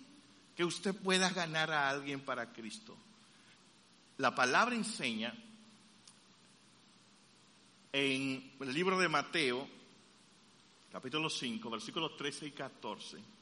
que 0.57 0.65
usted 0.65 0.95
pueda 0.95 1.29
ganar 1.29 1.71
a 1.71 1.91
alguien 1.91 2.21
para 2.21 2.51
Cristo. 2.51 2.97
La 4.17 4.35
palabra 4.35 4.75
enseña 4.75 5.35
en 7.93 8.51
el 8.61 8.73
libro 8.73 8.99
de 8.99 9.11
Mateo, 9.11 9.69
capítulo 10.91 11.29
5, 11.29 11.69
versículos 11.69 12.17
13 12.17 12.47
y 12.47 12.51
14. 12.53 13.34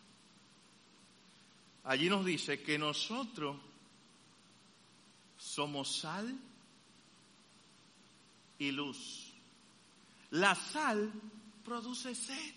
Allí 1.85 2.09
nos 2.09 2.25
dice 2.25 2.62
que 2.62 2.79
nosotros 2.79 3.57
somos 5.37 5.97
sal 6.01 6.38
y 8.59 8.71
luz. 8.71 9.33
La 10.31 10.55
sal 10.55 11.12
produce 11.64 12.14
sed. 12.14 12.55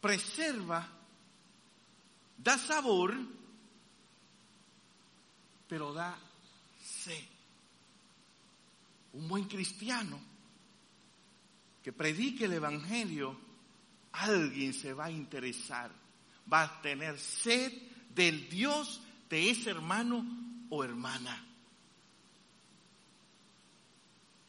Preserva, 0.00 0.88
da 2.38 2.58
sabor, 2.58 3.14
pero 5.68 5.92
da 5.92 6.16
sed. 6.80 7.24
Un 9.12 9.28
buen 9.28 9.44
cristiano 9.44 10.18
que 11.82 11.92
predique 11.92 12.46
el 12.46 12.54
Evangelio, 12.54 13.36
alguien 14.12 14.74
se 14.74 14.92
va 14.92 15.06
a 15.06 15.10
interesar, 15.10 15.90
va 16.52 16.62
a 16.62 16.82
tener 16.82 17.18
sed 17.18 17.72
del 18.14 18.48
Dios 18.48 19.00
de 19.28 19.50
ese 19.50 19.70
hermano 19.70 20.24
o 20.68 20.84
hermana. 20.84 21.46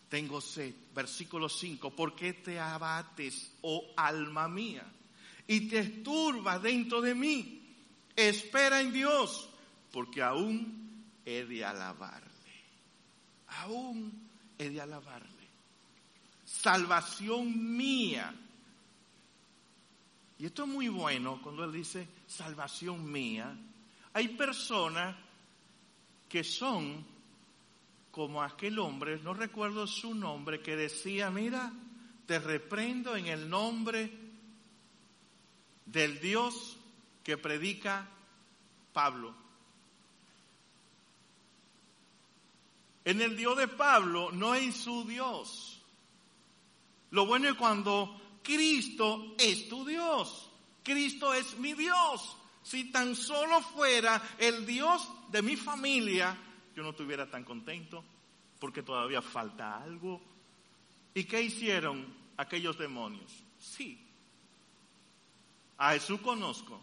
Tengo 0.10 0.42
sed, 0.42 0.74
versículo 0.94 1.50
5, 1.50 1.90
¿por 1.96 2.16
qué 2.16 2.34
te 2.34 2.60
abates, 2.60 3.52
oh 3.62 3.84
alma 3.98 4.48
mía? 4.48 4.86
Y 5.48 5.62
te 5.62 5.84
turbas 5.84 6.62
dentro 6.62 7.02
de 7.02 7.16
mí. 7.16 7.62
Espera 8.16 8.80
en 8.80 8.94
Dios, 8.94 9.50
porque 9.92 10.22
aún 10.22 11.04
he 11.26 11.46
de 11.46 11.66
alabarle. 11.66 12.30
Aún 13.48 14.14
he 14.58 14.70
de 14.70 14.82
alabarle. 14.82 15.48
Salvación 16.46 17.76
mía. 17.76 18.34
Y 20.44 20.48
esto 20.48 20.64
es 20.64 20.70
muy 20.70 20.90
bueno 20.90 21.40
cuando 21.42 21.64
él 21.64 21.72
dice 21.72 22.06
salvación 22.28 23.10
mía. 23.10 23.58
Hay 24.12 24.28
personas 24.28 25.16
que 26.28 26.44
son 26.44 27.06
como 28.12 28.44
aquel 28.44 28.78
hombre, 28.80 29.22
no 29.24 29.34
recuerdo 29.34 29.88
su 29.88 30.14
nombre, 30.14 30.60
que 30.60 30.76
decía, 30.76 31.30
mira, 31.30 31.72
te 32.26 32.40
reprendo 32.40 33.16
en 33.16 33.28
el 33.28 33.50
nombre 33.50 34.12
del 35.86 36.20
Dios 36.20 36.76
que 37.24 37.38
predica 37.38 38.06
Pablo. 38.92 39.34
En 43.06 43.22
el 43.22 43.38
Dios 43.38 43.56
de 43.56 43.70
Pablo 43.70 44.30
no 44.34 44.56
es 44.56 44.76
su 44.76 45.06
Dios. 45.06 45.82
Lo 47.12 47.26
bueno 47.26 47.48
es 47.48 47.56
cuando 47.56 48.20
Cristo 48.44 49.36
es 49.38 49.70
tu 49.70 49.86
Dios. 49.86 50.50
Cristo 50.84 51.34
es 51.34 51.58
mi 51.58 51.74
Dios. 51.74 52.38
Si 52.62 52.92
tan 52.92 53.16
solo 53.16 53.62
fuera 53.62 54.22
el 54.38 54.66
Dios 54.66 55.10
de 55.30 55.42
mi 55.42 55.56
familia, 55.56 56.38
yo 56.76 56.84
no 56.84 56.90
estuviera 56.90 57.30
tan 57.30 57.44
contento 57.44 58.04
porque 58.60 58.84
todavía 58.84 59.22
falta 59.22 59.82
algo. 59.82 60.22
¿Y 61.14 61.26
qué 61.26 61.42
hicieron 61.42 62.06
aquellos 62.38 62.78
demonios? 62.78 63.32
Sí. 63.60 64.00
A 65.78 65.94
Jesús 65.94 66.22
conozco 66.22 66.80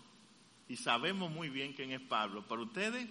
y 0.68 0.76
sabemos 0.76 1.30
muy 1.30 1.48
bien 1.48 1.72
quién 1.72 1.90
es 1.92 2.00
Pablo, 2.00 2.44
pero 2.48 2.62
ustedes, 2.62 3.08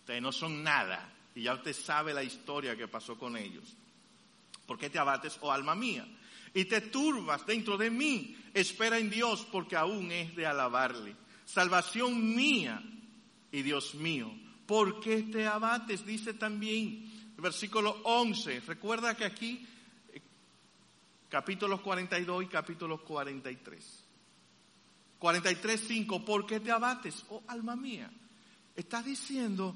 ustedes 0.00 0.22
no 0.22 0.32
son 0.32 0.62
nada 0.62 1.12
y 1.34 1.42
ya 1.42 1.54
usted 1.54 1.72
sabe 1.72 2.12
la 2.12 2.22
historia 2.22 2.76
que 2.76 2.88
pasó 2.88 3.16
con 3.16 3.36
ellos. 3.36 3.76
¿Por 4.66 4.78
qué 4.78 4.90
te 4.90 4.98
abates, 4.98 5.38
oh 5.40 5.52
alma 5.52 5.74
mía? 5.74 6.06
Y 6.54 6.64
te 6.64 6.80
turbas 6.80 7.46
dentro 7.46 7.76
de 7.76 7.90
mí. 7.90 8.36
Espera 8.54 8.98
en 8.98 9.10
Dios 9.10 9.46
porque 9.50 9.76
aún 9.76 10.10
es 10.10 10.34
de 10.34 10.46
alabarle. 10.46 11.14
Salvación 11.44 12.34
mía 12.34 12.82
y 13.52 13.62
Dios 13.62 13.94
mío. 13.94 14.30
¿Por 14.66 15.00
qué 15.00 15.22
te 15.22 15.46
abates? 15.46 16.04
Dice 16.04 16.34
también 16.34 17.30
el 17.36 17.42
versículo 17.42 18.00
11. 18.04 18.60
Recuerda 18.60 19.16
que 19.16 19.24
aquí 19.24 19.66
capítulos 21.28 21.80
42 21.80 22.44
y 22.44 22.46
capítulos 22.46 23.00
43. 23.02 24.04
43, 25.18 25.84
5. 25.86 26.24
¿Por 26.24 26.46
qué 26.46 26.60
te 26.60 26.70
abates, 26.70 27.24
oh 27.30 27.42
alma 27.48 27.76
mía? 27.76 28.10
Está 28.76 29.02
diciendo 29.02 29.74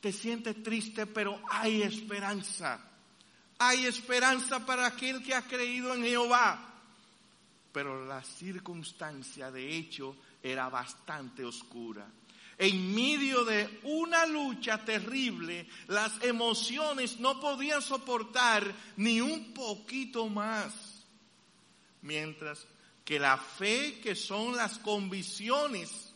te 0.00 0.12
sientes 0.12 0.62
triste, 0.62 1.06
pero 1.06 1.40
hay 1.50 1.82
esperanza. 1.82 2.80
Hay 3.62 3.84
esperanza 3.84 4.64
para 4.64 4.86
aquel 4.86 5.22
que 5.22 5.34
ha 5.34 5.42
creído 5.42 5.94
en 5.94 6.02
Jehová. 6.02 6.66
Pero 7.70 8.06
la 8.06 8.22
circunstancia 8.22 9.50
de 9.50 9.76
hecho 9.76 10.16
era 10.42 10.70
bastante 10.70 11.44
oscura. 11.44 12.10
En 12.56 12.94
medio 12.94 13.44
de 13.44 13.80
una 13.82 14.24
lucha 14.24 14.82
terrible, 14.82 15.68
las 15.88 16.22
emociones 16.22 17.20
no 17.20 17.38
podían 17.38 17.82
soportar 17.82 18.74
ni 18.96 19.20
un 19.20 19.52
poquito 19.52 20.26
más. 20.28 20.72
Mientras 22.00 22.66
que 23.04 23.18
la 23.18 23.36
fe, 23.36 24.00
que 24.00 24.14
son 24.14 24.56
las 24.56 24.78
convicciones, 24.78 26.14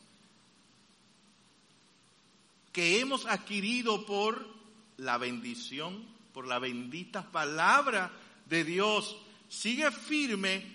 que 2.72 3.01
hemos 3.01 3.26
adquirido 3.26 4.07
por 4.07 4.49
la 4.97 5.18
bendición, 5.18 6.14
por 6.35 6.49
la 6.49 6.59
bendita 6.59 7.22
palabra 7.22 8.11
de 8.47 8.64
Dios, 8.64 9.16
sigue 9.49 9.91
firme 9.93 10.66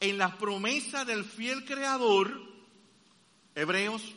en 0.00 0.18
las 0.18 0.34
promesas 0.36 1.06
del 1.06 1.24
fiel 1.24 1.66
Creador. 1.66 2.40
Hebreos 3.54 4.14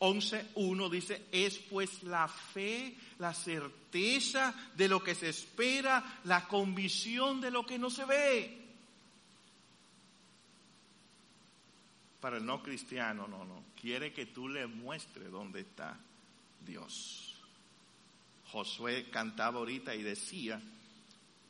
11.1 0.00 0.90
dice, 0.90 1.26
es 1.30 1.58
pues 1.58 2.02
la 2.04 2.26
fe, 2.26 2.96
la 3.18 3.34
certeza 3.34 4.54
de 4.74 4.88
lo 4.88 5.04
que 5.04 5.14
se 5.14 5.28
espera, 5.28 6.20
la 6.24 6.48
convicción 6.48 7.42
de 7.42 7.50
lo 7.50 7.66
que 7.66 7.78
no 7.78 7.90
se 7.90 8.06
ve. 8.06 8.62
Para 12.20 12.38
el 12.38 12.46
no 12.46 12.62
cristiano, 12.62 13.28
no, 13.28 13.44
no. 13.44 13.62
Quiere 13.78 14.12
que 14.14 14.24
tú 14.24 14.48
le 14.48 14.66
muestres 14.66 15.30
dónde 15.30 15.60
está 15.60 15.98
Dios. 16.64 17.25
Josué 18.50 19.10
cantaba 19.10 19.58
ahorita 19.58 19.94
y 19.94 20.02
decía, 20.02 20.60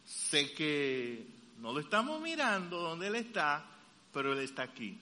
sé 0.04 0.52
que 0.52 1.26
no 1.58 1.72
lo 1.72 1.80
estamos 1.80 2.20
mirando 2.20 2.80
donde 2.80 3.08
Él 3.08 3.16
está, 3.16 3.64
pero 4.12 4.32
Él 4.32 4.40
está 4.40 4.62
aquí. 4.62 4.98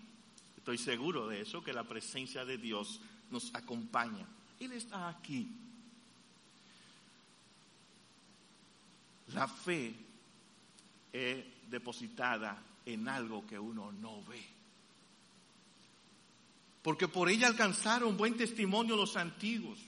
Estoy 0.57 0.79
seguro 0.79 1.29
de 1.29 1.43
eso, 1.43 1.63
que 1.63 1.73
la 1.73 1.85
presencia 1.85 2.45
de 2.45 2.59
Dios 2.59 3.01
nos 3.31 3.55
acompaña. 3.55 4.27
Él 4.59 4.73
está 4.73 5.09
aquí. 5.09 5.51
La 9.35 9.49
fe 9.49 9.95
es 11.13 11.45
depositada 11.69 12.63
en 12.87 13.09
algo 13.09 13.47
que 13.47 13.59
uno 13.59 13.93
no 13.93 14.23
ve. 14.25 14.43
Porque 16.83 17.09
por 17.09 17.31
ella 17.31 17.47
alcanzaron 17.47 18.17
buen 18.17 18.37
testimonio 18.37 18.97
los 18.97 19.17
antiguos. 19.17 19.79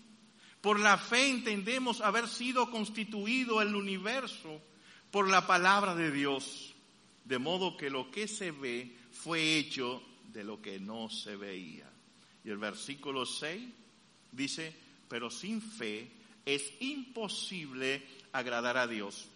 Por 0.66 0.80
la 0.80 0.98
fe 0.98 1.28
entendemos 1.28 2.00
haber 2.00 2.26
sido 2.26 2.72
constituido 2.72 3.62
el 3.62 3.76
universo 3.76 4.60
por 5.12 5.30
la 5.30 5.46
palabra 5.46 5.94
de 5.94 6.10
Dios. 6.10 6.74
De 7.24 7.38
modo 7.38 7.76
que 7.76 7.88
lo 7.88 8.10
que 8.10 8.26
se 8.26 8.50
ve 8.50 8.96
fue 9.12 9.58
hecho 9.58 10.02
de 10.32 10.42
lo 10.42 10.60
que 10.60 10.80
no 10.80 11.08
se 11.08 11.36
veía. 11.36 11.88
Y 12.42 12.50
el 12.50 12.58
versículo 12.58 13.24
6 13.24 13.62
dice, 14.32 14.74
pero 15.08 15.30
sin 15.30 15.62
fe 15.62 16.10
es 16.44 16.64
imposible 16.80 18.04
agradar 18.32 18.76
a 18.76 18.88
Dios 18.88 19.28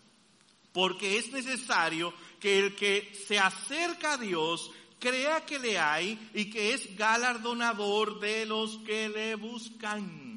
porque 0.72 1.16
es 1.16 1.30
necesario 1.30 2.12
que 2.40 2.58
el 2.58 2.74
que 2.74 3.12
se 3.28 3.38
acerca 3.38 4.14
a 4.14 4.18
Dios 4.18 4.72
crea 4.98 5.46
que 5.46 5.60
le 5.60 5.78
hay 5.78 6.30
y 6.34 6.50
que 6.50 6.74
es 6.74 6.96
galardonador 6.96 8.18
de 8.18 8.46
los 8.46 8.78
que 8.78 9.08
le 9.08 9.36
buscan. 9.36 10.29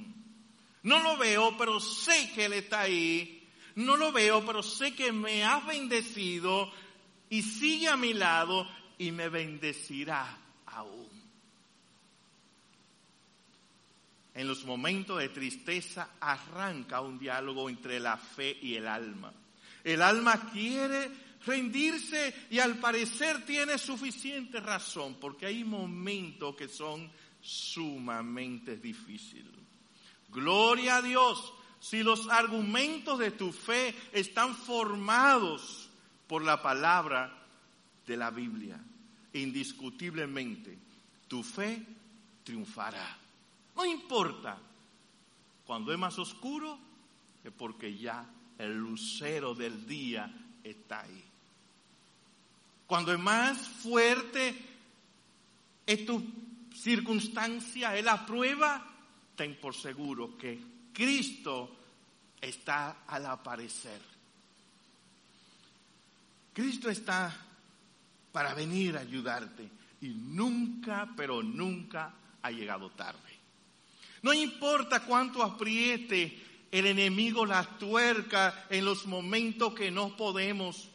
No 0.84 1.00
lo 1.02 1.18
veo, 1.18 1.58
pero 1.58 1.80
sé 1.80 2.32
que 2.34 2.46
Él 2.46 2.54
está 2.54 2.82
ahí. 2.82 3.48
No 3.76 3.96
lo 3.96 4.12
veo, 4.12 4.46
pero 4.46 4.62
sé 4.62 4.94
que 4.94 5.12
me 5.12 5.44
ha 5.44 5.60
bendecido 5.62 6.72
y 7.30 7.42
sigue 7.42 7.88
a 7.88 7.98
mi 7.98 8.14
lado 8.14 8.68
y 8.98 9.12
me 9.12 9.30
bendecirá 9.30 10.38
aún. 10.68 11.10
En 14.36 14.48
los 14.48 14.66
momentos 14.66 15.20
de 15.20 15.30
tristeza 15.30 16.12
arranca 16.20 17.02
un 17.02 17.20
diálogo 17.20 17.70
entre 17.70 18.00
la 18.00 18.18
fe 18.18 18.58
y 18.62 18.76
el 18.76 18.88
alma. 18.88 19.32
El 19.84 20.02
alma 20.02 20.50
quiere 20.52 21.10
rendirse 21.46 22.48
y 22.50 22.60
al 22.60 22.78
parecer 22.78 23.46
tiene 23.46 23.78
suficiente 23.78 24.60
razón, 24.60 25.16
porque 25.20 25.46
hay 25.46 25.64
momentos 25.64 26.56
que 26.56 26.68
son 26.68 27.12
sumamente 27.42 28.78
difíciles. 28.78 29.53
Gloria 30.34 30.98
a 30.98 31.02
Dios 31.02 31.54
si 31.80 32.02
los 32.02 32.30
argumentos 32.30 33.20
de 33.20 33.32
tu 33.32 33.52
fe 33.52 33.94
están 34.14 34.56
formados 34.56 35.90
por 36.28 36.44
la 36.44 36.62
palabra 36.62 37.32
de 38.08 38.18
la 38.18 38.32
Biblia. 38.32 38.80
Indiscutiblemente, 39.34 40.78
tu 41.28 41.44
fe 41.44 41.86
triunfará. 42.44 43.18
No 43.76 43.86
importa. 43.86 44.58
Cuando 45.66 45.92
es 45.92 46.00
más 46.00 46.18
oscuro, 46.20 46.78
es 47.44 47.52
porque 47.52 47.98
ya 47.98 48.26
el 48.58 48.78
lucero 48.78 49.54
del 49.56 49.86
día 49.88 50.32
está 50.64 51.02
ahí. 51.02 51.24
Cuando 52.88 53.14
es 53.14 53.20
más 53.20 53.58
fuerte 53.68 54.56
es 55.86 56.06
tu 56.06 56.24
circunstancia, 56.74 57.98
es 57.98 58.06
la 58.06 58.26
prueba, 58.26 58.93
ten 59.36 59.56
por 59.56 59.76
seguro 59.76 60.38
que 60.38 60.60
Cristo 60.94 61.76
está 62.40 63.04
al 63.08 63.26
aparecer. 63.26 64.02
Cristo 66.54 66.90
está 66.90 67.36
para 68.32 68.54
venir 68.54 68.98
a 68.98 69.02
ayudarte 69.02 69.70
y 70.02 70.10
nunca, 70.10 71.10
pero 71.16 71.42
nunca 71.42 72.14
ha 72.42 72.52
llegado 72.52 72.90
tarde. 72.92 73.20
No 74.22 74.34
importa 74.34 75.06
cuánto 75.06 75.44
apriete 75.44 76.42
el 76.72 76.88
enemigo 76.88 77.46
las 77.46 77.78
tuerca 77.78 78.66
en 78.70 78.86
los 78.86 79.06
momentos 79.06 79.74
que 79.74 79.92
no 79.92 80.16
podemos. 80.18 80.90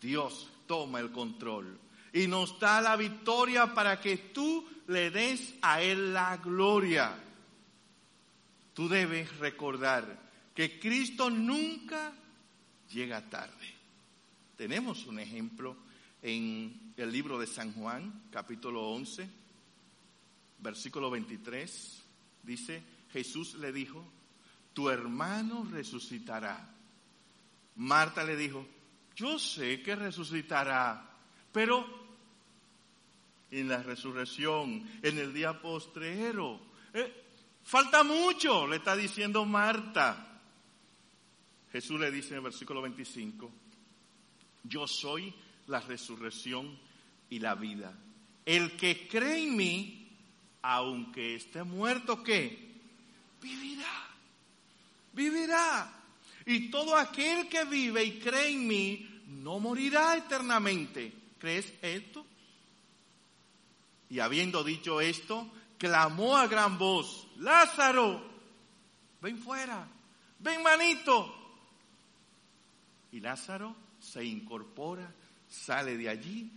Dios 0.00 0.48
toma 0.66 1.00
el 1.00 1.10
control 1.10 1.78
y 2.12 2.26
nos 2.26 2.58
da 2.60 2.80
la 2.80 2.96
victoria 2.96 3.74
para 3.74 4.00
que 4.00 4.16
tú 4.16 4.64
le 4.86 5.10
des 5.10 5.54
a 5.62 5.82
Él 5.82 6.12
la 6.12 6.36
gloria. 6.36 7.14
Tú 8.74 8.88
debes 8.88 9.38
recordar 9.38 10.20
que 10.52 10.80
Cristo 10.80 11.30
nunca 11.30 12.12
llega 12.92 13.30
tarde. 13.30 13.72
Tenemos 14.56 15.06
un 15.06 15.20
ejemplo 15.20 15.76
en 16.20 16.92
el 16.96 17.12
libro 17.12 17.38
de 17.38 17.46
San 17.46 17.72
Juan, 17.72 18.24
capítulo 18.30 18.88
11, 18.90 19.28
versículo 20.58 21.10
23. 21.10 22.02
Dice, 22.42 22.82
Jesús 23.12 23.54
le 23.54 23.72
dijo, 23.72 24.04
tu 24.72 24.90
hermano 24.90 25.66
resucitará. 25.70 26.68
Marta 27.76 28.24
le 28.24 28.36
dijo, 28.36 28.66
yo 29.14 29.38
sé 29.38 29.82
que 29.82 29.94
resucitará, 29.94 31.10
pero 31.52 31.86
en 33.52 33.68
la 33.68 33.82
resurrección, 33.82 34.84
en 35.02 35.18
el 35.18 35.32
día 35.32 35.60
postrero, 35.60 36.60
eh, 36.92 37.23
falta 37.64 38.04
mucho, 38.04 38.66
le 38.66 38.76
está 38.76 38.94
diciendo 38.94 39.44
Marta. 39.44 40.40
Jesús 41.72 41.98
le 41.98 42.10
dice 42.10 42.30
en 42.30 42.36
el 42.36 42.42
versículo 42.42 42.80
25, 42.82 43.50
yo 44.62 44.86
soy 44.86 45.34
la 45.66 45.80
resurrección 45.80 46.78
y 47.28 47.40
la 47.40 47.56
vida. 47.56 47.92
El 48.46 48.76
que 48.76 49.08
cree 49.08 49.42
en 49.42 49.56
mí, 49.56 50.08
aunque 50.62 51.34
esté 51.34 51.64
muerto, 51.64 52.22
¿qué? 52.22 52.72
Vivirá 53.42 54.14
vivirá. 55.14 55.90
Y 56.46 56.70
todo 56.70 56.96
aquel 56.96 57.48
que 57.48 57.64
vive 57.64 58.04
y 58.04 58.18
cree 58.18 58.50
en 58.50 58.66
mí 58.66 59.22
no 59.28 59.58
morirá 59.60 60.16
eternamente. 60.16 61.12
¿Crees 61.38 61.72
esto? 61.80 62.26
Y 64.10 64.20
habiendo 64.20 64.62
dicho 64.62 65.00
esto, 65.00 65.50
clamó 65.84 66.34
a 66.38 66.46
gran 66.46 66.78
voz, 66.78 67.26
Lázaro, 67.36 68.22
ven 69.20 69.36
fuera, 69.36 69.86
ven 70.38 70.62
manito. 70.62 71.30
Y 73.12 73.20
Lázaro 73.20 73.76
se 74.00 74.24
incorpora, 74.24 75.12
sale 75.46 75.98
de 75.98 76.08
allí. 76.08 76.50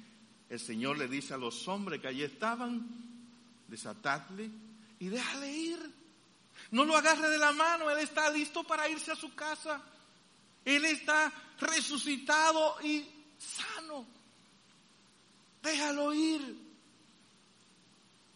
El 0.49 0.61
Señor 0.61 0.97
le 0.97 1.09
dice 1.09 1.33
a 1.33 1.37
los 1.37 1.67
hombres 1.67 1.99
que 1.99 2.07
allí 2.07 2.23
estaban, 2.23 2.87
desatadle 3.67 4.49
y 4.97 5.09
déjale 5.09 5.51
ir. 5.51 5.93
No 6.71 6.85
lo 6.85 6.95
agarre 6.95 7.27
de 7.27 7.37
la 7.37 7.51
mano, 7.51 7.89
Él 7.89 7.99
está 7.99 8.29
listo 8.29 8.63
para 8.63 8.87
irse 8.87 9.11
a 9.11 9.15
su 9.17 9.35
casa. 9.35 9.81
Él 10.63 10.85
está 10.85 11.33
resucitado 11.59 12.77
y 12.81 13.05
sano. 13.37 14.05
Déjalo 15.61 16.13
ir. 16.13 16.66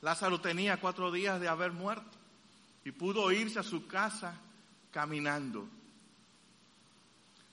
Lázaro 0.02 0.42
tenía 0.42 0.78
cuatro 0.78 1.12
días 1.12 1.40
de 1.40 1.48
haber 1.48 1.72
muerto 1.72 2.18
y 2.84 2.92
pudo 2.92 3.32
irse 3.32 3.60
a 3.60 3.64
su 3.64 3.86
casa 3.88 4.40
caminando. 4.92 5.68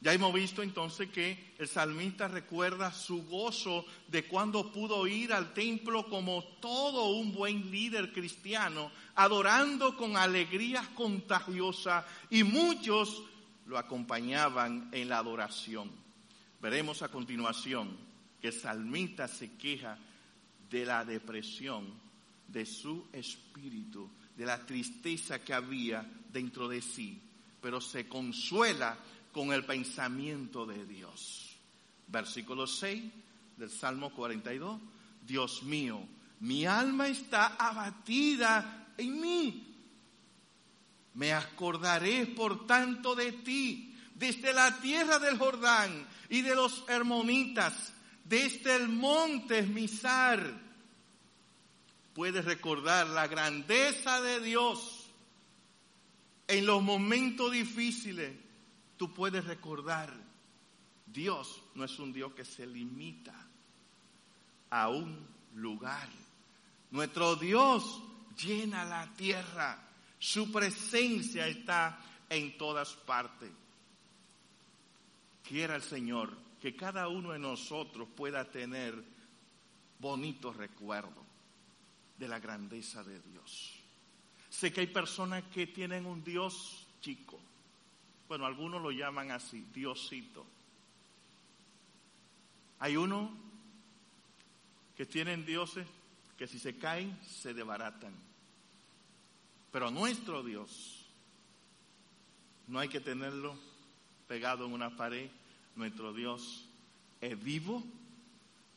Ya 0.00 0.12
hemos 0.12 0.32
visto 0.32 0.62
entonces 0.62 1.10
que 1.10 1.54
el 1.58 1.66
salmista 1.66 2.28
recuerda 2.28 2.92
su 2.92 3.26
gozo 3.26 3.84
de 4.06 4.24
cuando 4.26 4.72
pudo 4.72 5.06
ir 5.08 5.32
al 5.32 5.52
templo 5.52 6.08
como 6.08 6.44
todo 6.60 7.10
un 7.16 7.32
buen 7.32 7.70
líder 7.70 8.12
cristiano, 8.12 8.92
adorando 9.16 9.96
con 9.96 10.16
alegría 10.16 10.88
contagiosa 10.94 12.06
y 12.30 12.44
muchos 12.44 13.24
lo 13.66 13.76
acompañaban 13.76 14.88
en 14.92 15.08
la 15.08 15.18
adoración. 15.18 15.90
Veremos 16.62 17.02
a 17.02 17.08
continuación 17.08 17.96
que 18.40 18.48
el 18.48 18.54
salmista 18.54 19.26
se 19.26 19.56
queja 19.56 19.98
de 20.70 20.86
la 20.86 21.04
depresión 21.04 22.07
de 22.48 22.66
su 22.66 23.06
espíritu, 23.12 24.10
de 24.36 24.46
la 24.46 24.64
tristeza 24.64 25.38
que 25.38 25.54
había 25.54 26.04
dentro 26.32 26.68
de 26.68 26.82
sí, 26.82 27.20
pero 27.60 27.80
se 27.80 28.08
consuela 28.08 28.98
con 29.32 29.52
el 29.52 29.64
pensamiento 29.64 30.66
de 30.66 30.84
Dios. 30.84 31.56
Versículo 32.08 32.66
6 32.66 33.04
del 33.56 33.70
Salmo 33.70 34.10
42. 34.10 34.80
Dios 35.26 35.62
mío, 35.62 36.00
mi 36.40 36.64
alma 36.64 37.08
está 37.08 37.56
abatida 37.56 38.94
en 38.96 39.20
mí. 39.20 39.64
Me 41.14 41.32
acordaré 41.32 42.26
por 42.26 42.66
tanto 42.66 43.14
de 43.14 43.32
ti, 43.32 43.94
desde 44.14 44.52
la 44.52 44.80
tierra 44.80 45.18
del 45.18 45.36
Jordán 45.36 46.06
y 46.28 46.42
de 46.42 46.54
los 46.54 46.84
hermonitas, 46.88 47.92
desde 48.24 48.76
el 48.76 48.88
monte 48.88 49.62
Misar. 49.62 50.67
Puedes 52.18 52.44
recordar 52.44 53.06
la 53.06 53.28
grandeza 53.28 54.20
de 54.20 54.40
Dios 54.40 55.08
en 56.48 56.66
los 56.66 56.82
momentos 56.82 57.52
difíciles 57.52 58.36
tú 58.96 59.14
puedes 59.14 59.44
recordar, 59.44 60.12
Dios 61.06 61.62
no 61.76 61.84
es 61.84 61.96
un 62.00 62.12
Dios 62.12 62.32
que 62.32 62.44
se 62.44 62.66
limita 62.66 63.36
a 64.68 64.88
un 64.88 65.28
lugar. 65.54 66.08
Nuestro 66.90 67.36
Dios 67.36 68.02
llena 68.36 68.84
la 68.84 69.14
tierra. 69.14 69.80
Su 70.18 70.50
presencia 70.50 71.46
está 71.46 72.00
en 72.28 72.58
todas 72.58 72.94
partes. 72.94 73.52
Quiera 75.48 75.76
el 75.76 75.82
Señor 75.82 76.36
que 76.60 76.74
cada 76.74 77.06
uno 77.06 77.30
de 77.30 77.38
nosotros 77.38 78.08
pueda 78.16 78.44
tener 78.50 79.04
bonitos 80.00 80.56
recuerdos 80.56 81.27
de 82.18 82.28
la 82.28 82.38
grandeza 82.38 83.02
de 83.04 83.20
Dios. 83.20 83.74
Sé 84.50 84.72
que 84.72 84.80
hay 84.80 84.86
personas 84.86 85.44
que 85.52 85.66
tienen 85.66 86.06
un 86.06 86.24
Dios 86.24 86.86
chico. 87.00 87.38
Bueno, 88.26 88.46
algunos 88.46 88.82
lo 88.82 88.90
llaman 88.90 89.30
así, 89.30 89.64
Diosito. 89.72 90.44
Hay 92.80 92.96
uno 92.96 93.30
que 94.96 95.06
tienen 95.06 95.44
dioses 95.44 95.86
que 96.36 96.46
si 96.46 96.58
se 96.58 96.76
caen 96.76 97.18
se 97.26 97.54
desbaratan. 97.54 98.14
Pero 99.72 99.90
nuestro 99.90 100.42
Dios 100.42 101.06
no 102.68 102.78
hay 102.78 102.88
que 102.88 103.00
tenerlo 103.00 103.56
pegado 104.26 104.66
en 104.66 104.72
una 104.72 104.96
pared. 104.96 105.30
Nuestro 105.74 106.12
Dios 106.12 106.64
es 107.20 107.42
vivo, 107.42 107.82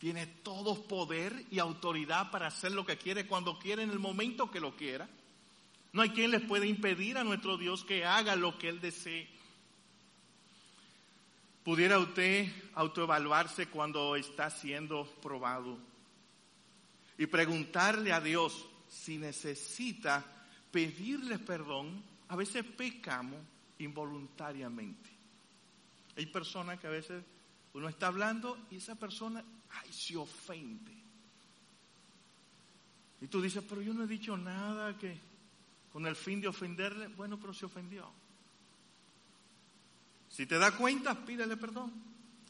tiene 0.02 0.26
todo 0.26 0.82
poder 0.88 1.46
y 1.52 1.60
autoridad 1.60 2.32
para 2.32 2.48
hacer 2.48 2.72
lo 2.72 2.84
que 2.84 2.98
quiere 2.98 3.28
cuando 3.28 3.60
quiere 3.60 3.84
en 3.84 3.92
el 3.92 4.00
momento 4.00 4.50
que 4.50 4.60
lo 4.60 4.76
quiera. 4.76 5.08
No 5.94 6.02
hay 6.02 6.10
quien 6.10 6.32
les 6.32 6.42
pueda 6.42 6.66
impedir 6.66 7.20
a 7.20 7.24
nuestro 7.24 7.56
Dios 7.56 7.86
que 7.86 8.04
haga 8.04 8.36
lo 8.36 8.58
que 8.58 8.70
Él 8.70 8.82
desee. 8.82 9.30
¿Pudiera 11.64 12.00
usted 12.00 12.52
autoevaluarse 12.74 13.68
cuando 13.68 14.16
está 14.16 14.50
siendo 14.50 15.06
probado? 15.22 15.78
Y 17.20 17.28
preguntarle 17.28 18.12
a 18.12 18.20
Dios 18.20 18.66
si 18.90 19.20
necesita 19.20 20.26
pedirle 20.72 21.38
perdón. 21.38 22.02
A 22.30 22.36
veces 22.36 22.66
pecamos 22.66 23.40
involuntariamente. 23.78 25.12
Hay 26.18 26.26
personas 26.26 26.80
que 26.80 26.88
a 26.88 26.92
veces 26.92 27.24
uno 27.74 27.88
está 27.88 28.08
hablando 28.08 28.58
y 28.72 28.78
esa 28.78 28.96
persona, 28.96 29.44
ay, 29.74 29.92
se 29.92 30.18
ofende. 30.18 31.02
Y 33.22 33.28
tú 33.28 33.42
dices, 33.42 33.64
pero 33.68 33.82
yo 33.82 33.94
no 33.94 34.04
he 34.04 34.08
dicho 34.08 34.36
nada 34.36 34.98
que 34.98 35.18
con 35.92 36.06
el 36.06 36.16
fin 36.16 36.42
de 36.42 36.48
ofenderle. 36.48 37.08
Bueno, 37.08 37.40
pero 37.40 37.54
se 37.54 37.66
ofendió. 37.66 38.12
Si 40.30 40.46
te 40.46 40.58
da 40.58 40.76
cuenta, 40.76 41.14
pídele 41.26 41.58
perdón. 41.58 41.92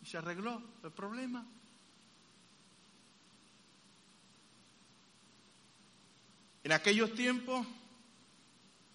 Y 0.02 0.06
se 0.06 0.18
arregló 0.18 0.62
el 0.84 0.92
problema. 0.92 1.46
En 6.64 6.72
aquellos 6.72 7.14
tiempos 7.14 7.66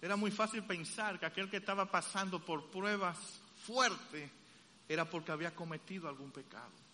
era 0.01 0.15
muy 0.15 0.31
fácil 0.31 0.63
pensar 0.63 1.19
que 1.19 1.25
aquel 1.25 1.49
que 1.49 1.57
estaba 1.57 1.89
pasando 1.91 2.43
por 2.43 2.71
pruebas 2.71 3.17
fuertes 3.65 4.31
era 4.87 5.09
porque 5.09 5.31
había 5.31 5.53
cometido 5.53 6.07
algún 6.07 6.31
pecado. 6.31 6.86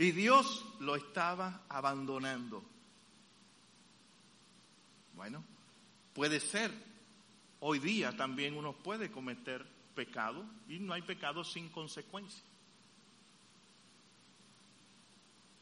Y 0.00 0.12
Dios 0.12 0.64
lo 0.78 0.96
estaba 0.96 1.66
abandonando. 1.68 2.64
Bueno, 5.14 5.44
puede 6.14 6.40
ser. 6.40 6.72
Hoy 7.60 7.80
día 7.80 8.16
también 8.16 8.56
uno 8.56 8.72
puede 8.72 9.10
cometer 9.10 9.62
pecado 9.94 10.42
y 10.66 10.78
no 10.78 10.94
hay 10.94 11.02
pecado 11.02 11.44
sin 11.44 11.68
consecuencia. 11.68 12.42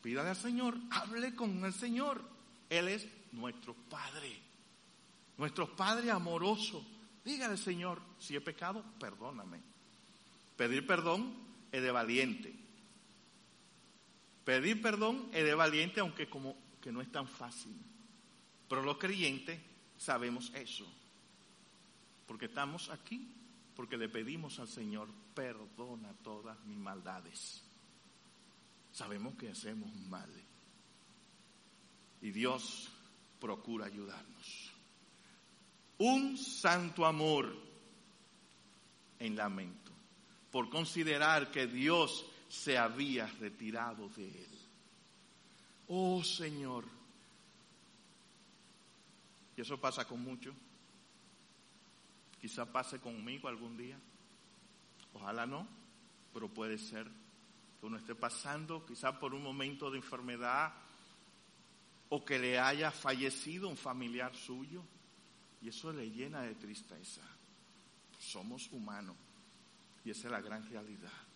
Pídale 0.03 0.29
al 0.29 0.37
Señor, 0.37 0.77
hable 0.93 1.35
con 1.35 1.65
el 1.65 1.73
Señor. 1.73 2.23
Él 2.71 2.87
es 2.87 3.09
nuestro 3.33 3.75
Padre, 3.75 4.39
nuestro 5.37 5.75
Padre 5.75 6.13
amoroso. 6.13 6.87
Dígale, 7.25 7.57
Señor, 7.57 8.01
si 8.21 8.37
he 8.37 8.41
pecado, 8.41 8.85
perdóname. 9.01 9.59
Pedir 10.57 10.87
perdón 10.87 11.35
es 11.73 11.83
de 11.83 11.91
valiente. 11.91 12.68
Pedir 14.49 14.81
perdón 14.81 15.29
es 15.35 15.45
de 15.45 15.55
valiente, 15.55 16.01
aunque 16.01 16.27
como 16.27 16.57
que 16.81 16.91
no 16.91 17.03
es 17.03 17.13
tan 17.13 17.29
fácil. 17.29 17.77
Pero 18.67 18.81
los 18.81 18.97
creyentes 18.97 19.61
sabemos 19.99 20.51
eso. 20.55 20.91
Porque 22.27 22.47
estamos 22.47 22.89
aquí 22.89 23.31
porque 23.77 23.99
le 23.99 24.09
pedimos 24.09 24.59
al 24.59 24.69
Señor, 24.69 25.11
perdona 25.35 26.15
todas 26.25 26.59
mis 26.65 26.79
maldades. 26.79 27.63
Sabemos 28.91 29.35
que 29.35 29.51
hacemos 29.51 29.95
mal. 30.09 30.31
Y 32.23 32.31
Dios 32.31 32.89
procura 33.39 33.85
ayudarnos. 33.85 34.73
Un 35.99 36.39
santo 36.39 37.05
amor 37.05 37.55
en 39.19 39.37
lamento, 39.37 39.93
por 40.51 40.71
considerar 40.71 41.51
que 41.51 41.67
Dios 41.67 42.25
se 42.49 42.79
había 42.79 43.27
retirado 43.27 44.09
de 44.11 44.29
él. 44.29 44.59
Oh 45.89 46.23
Señor, 46.23 46.85
y 49.57 49.61
eso 49.61 49.81
pasa 49.81 50.05
con 50.05 50.23
muchos 50.23 50.55
Quizá 52.41 52.67
pase 52.67 53.01
conmigo 53.01 53.49
algún 53.49 53.77
día. 53.77 53.99
Ojalá 55.15 55.47
no, 55.47 55.67
pero 56.33 56.49
puede 56.49 56.79
ser 56.79 57.07
que 57.81 57.87
uno 57.87 57.97
esté 57.97 58.15
pasando 58.15 58.85
quizá 58.87 59.19
por 59.19 59.35
un 59.35 59.43
momento 59.43 59.91
de 59.91 59.99
enfermedad 59.99 60.73
o 62.09 62.25
que 62.25 62.39
le 62.39 62.59
haya 62.59 62.91
fallecido 62.91 63.69
un 63.69 63.77
familiar 63.77 64.35
suyo 64.35 64.83
y 65.61 65.69
eso 65.69 65.93
le 65.93 66.11
llena 66.11 66.43
de 66.43 66.55
tristeza. 66.55 67.23
Somos 68.19 68.71
humanos 68.71 69.17
y 70.05 70.11
esa 70.11 70.29
es 70.29 70.33
la 70.33 70.41
gran 70.41 70.69
realidad. 70.71 71.28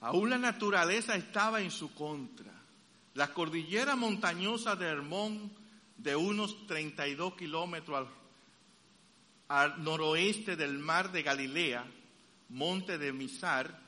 Aún 0.00 0.30
la 0.30 0.38
naturaleza 0.38 1.16
estaba 1.16 1.60
en 1.60 1.70
su 1.70 1.94
contra. 1.94 2.52
La 3.14 3.32
cordillera 3.32 3.96
montañosa 3.96 4.76
de 4.76 4.86
Hermón, 4.86 5.50
de 5.96 6.14
unos 6.14 6.66
32 6.66 7.34
kilómetros 7.34 7.96
al 7.96 8.26
al 9.48 9.82
noroeste 9.82 10.56
del 10.56 10.78
mar 10.78 11.12
de 11.12 11.22
Galilea, 11.22 11.84
monte 12.48 12.98
de 12.98 13.12
Misar, 13.12 13.80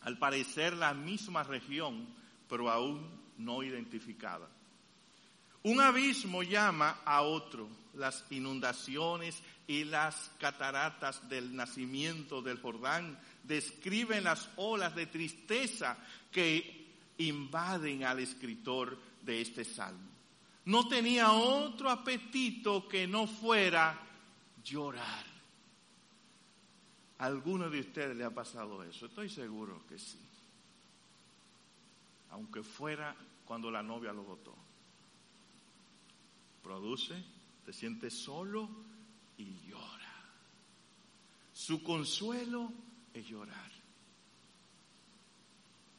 al 0.00 0.18
parecer 0.18 0.74
la 0.74 0.94
misma 0.94 1.42
región, 1.42 2.06
pero 2.48 2.70
aún 2.70 3.06
no 3.36 3.62
identificada. 3.62 4.48
Un 5.62 5.80
abismo 5.80 6.42
llama 6.42 7.00
a 7.04 7.20
otro, 7.20 7.68
las 7.94 8.24
inundaciones 8.30 9.42
y 9.66 9.84
las 9.84 10.30
cataratas 10.38 11.28
del 11.28 11.54
nacimiento 11.54 12.40
del 12.40 12.58
Jordán 12.60 13.18
describen 13.44 14.24
las 14.24 14.48
olas 14.56 14.94
de 14.94 15.06
tristeza 15.06 15.96
que 16.30 16.88
invaden 17.18 18.04
al 18.04 18.20
escritor 18.20 18.98
de 19.22 19.40
este 19.40 19.64
salmo. 19.64 20.08
No 20.66 20.88
tenía 20.88 21.32
otro 21.32 21.90
apetito 21.90 22.86
que 22.86 23.06
no 23.06 23.26
fuera 23.26 23.98
llorar. 24.64 25.24
¿A 27.18 27.26
alguno 27.26 27.68
de 27.68 27.80
ustedes 27.80 28.16
le 28.16 28.24
ha 28.24 28.30
pasado 28.30 28.82
eso? 28.82 29.06
Estoy 29.06 29.28
seguro 29.28 29.84
que 29.86 29.98
sí. 29.98 30.18
Aunque 32.30 32.62
fuera 32.62 33.14
cuando 33.44 33.70
la 33.70 33.82
novia 33.82 34.12
lo 34.12 34.22
votó. 34.22 34.54
Produce, 36.62 37.22
te 37.64 37.72
sientes 37.72 38.14
solo 38.14 38.68
y 39.36 39.52
llora. 39.66 40.14
Su 41.52 41.82
consuelo 41.82 42.72
es 43.14 43.26
llorar. 43.26 43.70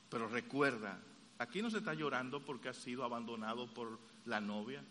Pero 0.09 0.27
recuerda, 0.27 0.99
aquí 1.39 1.61
no 1.61 1.69
se 1.69 1.77
está 1.77 1.93
llorando 1.93 2.43
porque 2.43 2.69
ha 2.69 2.73
sido 2.73 3.03
abandonado 3.03 3.73
por 3.73 3.99
la 4.25 4.41
novia, 4.41 4.83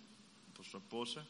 por 0.55 0.65
su 0.65 0.79
esposa 0.79 1.25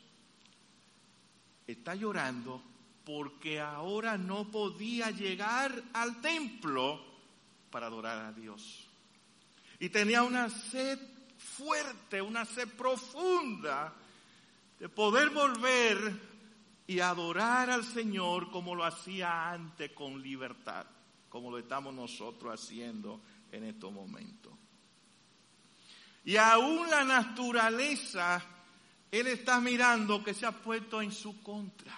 está 1.73 1.95
llorando 1.95 2.63
porque 3.05 3.61
ahora 3.61 4.19
no 4.19 4.51
podía 4.51 5.11
llegar 5.11 5.83
al 5.93 6.21
templo 6.21 7.01
para 7.71 7.87
adorar 7.87 8.19
a 8.27 8.33
Dios. 8.33 8.87
Y 9.79 9.89
tenía 9.89 10.23
una 10.23 10.51
sed 10.51 10.99
fuerte, 11.39 12.21
una 12.21 12.45
sed 12.45 12.69
profunda 12.69 13.95
de 14.79 14.89
poder 14.89 15.31
volver 15.31 16.30
y 16.91 16.99
adorar 16.99 17.71
al 17.71 17.85
Señor 17.85 18.51
como 18.51 18.75
lo 18.75 18.85
hacía 18.85 19.53
antes 19.53 19.93
con 19.93 20.21
libertad, 20.21 20.85
como 21.29 21.49
lo 21.49 21.59
estamos 21.59 21.95
nosotros 21.95 22.53
haciendo 22.53 23.21
en 23.53 23.63
estos 23.63 23.93
momentos. 23.93 24.53
Y 26.25 26.37
aún 26.37 26.91
la 26.91 27.05
naturaleza 27.05 28.45
él 29.09 29.29
está 29.29 29.61
mirando 29.61 30.25
que 30.25 30.35
se 30.35 30.47
ha 30.47 30.51
puesto 30.51 31.01
en 31.01 31.13
su 31.13 31.41
contra. 31.45 31.97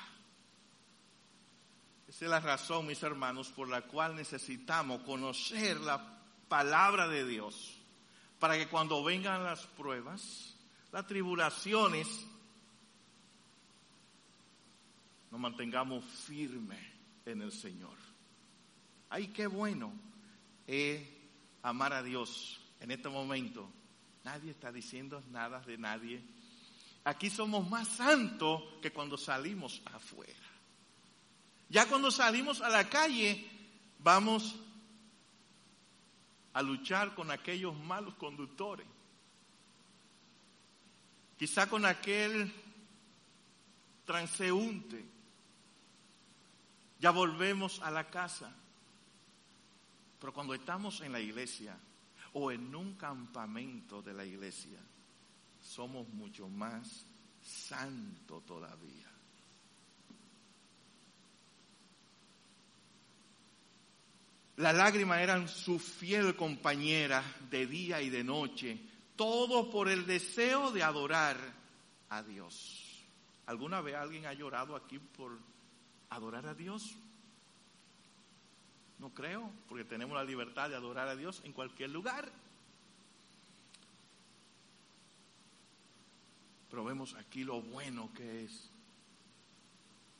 Esa 2.06 2.24
es 2.26 2.30
la 2.30 2.40
razón, 2.40 2.86
mis 2.86 3.02
hermanos, 3.02 3.48
por 3.48 3.70
la 3.70 3.80
cual 3.80 4.14
necesitamos 4.14 5.04
conocer 5.04 5.80
la 5.80 6.18
palabra 6.48 7.08
de 7.08 7.26
Dios, 7.26 7.78
para 8.38 8.58
que 8.58 8.68
cuando 8.68 9.02
vengan 9.02 9.42
las 9.42 9.66
pruebas, 9.68 10.54
las 10.92 11.06
tribulaciones, 11.06 12.26
nos 15.32 15.40
mantengamos 15.40 16.04
firmes 16.04 16.78
en 17.24 17.40
el 17.40 17.50
Señor. 17.50 17.96
Ay, 19.08 19.28
qué 19.28 19.46
bueno 19.46 19.90
es 20.66 21.02
amar 21.62 21.94
a 21.94 22.02
Dios 22.02 22.60
en 22.80 22.90
este 22.90 23.08
momento. 23.08 23.66
Nadie 24.24 24.50
está 24.50 24.70
diciendo 24.70 25.24
nada 25.30 25.60
de 25.60 25.78
nadie. 25.78 26.22
Aquí 27.04 27.30
somos 27.30 27.68
más 27.70 27.88
santos 27.88 28.62
que 28.82 28.92
cuando 28.92 29.16
salimos 29.16 29.80
afuera. 29.86 30.34
Ya 31.70 31.88
cuando 31.88 32.10
salimos 32.10 32.60
a 32.60 32.68
la 32.68 32.90
calle, 32.90 33.48
vamos 34.00 34.54
a 36.52 36.60
luchar 36.60 37.14
con 37.14 37.30
aquellos 37.30 37.74
malos 37.74 38.14
conductores. 38.16 38.86
Quizá 41.38 41.70
con 41.70 41.86
aquel 41.86 42.52
transeúnte. 44.04 45.11
Ya 47.02 47.10
volvemos 47.10 47.82
a 47.82 47.90
la 47.90 48.08
casa. 48.08 48.54
Pero 50.20 50.32
cuando 50.32 50.54
estamos 50.54 51.00
en 51.00 51.10
la 51.10 51.18
iglesia 51.18 51.76
o 52.32 52.52
en 52.52 52.72
un 52.72 52.94
campamento 52.94 54.00
de 54.02 54.14
la 54.14 54.24
iglesia, 54.24 54.78
somos 55.60 56.08
mucho 56.10 56.48
más 56.48 57.04
santos 57.42 58.46
todavía. 58.46 59.10
Las 64.58 64.76
lágrimas 64.76 65.18
eran 65.18 65.48
su 65.48 65.80
fiel 65.80 66.36
compañera 66.36 67.24
de 67.50 67.66
día 67.66 68.00
y 68.00 68.10
de 68.10 68.22
noche, 68.22 68.78
todo 69.16 69.68
por 69.68 69.88
el 69.88 70.06
deseo 70.06 70.70
de 70.70 70.84
adorar 70.84 71.36
a 72.10 72.22
Dios. 72.22 73.02
¿Alguna 73.46 73.80
vez 73.80 73.96
alguien 73.96 74.26
ha 74.26 74.34
llorado 74.34 74.76
aquí 74.76 75.00
por 75.00 75.36
adorar 76.14 76.46
a 76.46 76.54
Dios? 76.54 76.94
No 78.98 79.10
creo, 79.10 79.50
porque 79.68 79.84
tenemos 79.84 80.16
la 80.16 80.24
libertad 80.24 80.68
de 80.68 80.76
adorar 80.76 81.08
a 81.08 81.16
Dios 81.16 81.40
en 81.44 81.52
cualquier 81.52 81.90
lugar. 81.90 82.30
Pero 86.70 86.84
vemos 86.84 87.14
aquí 87.14 87.44
lo 87.44 87.60
bueno 87.60 88.10
que 88.14 88.44
es 88.44 88.70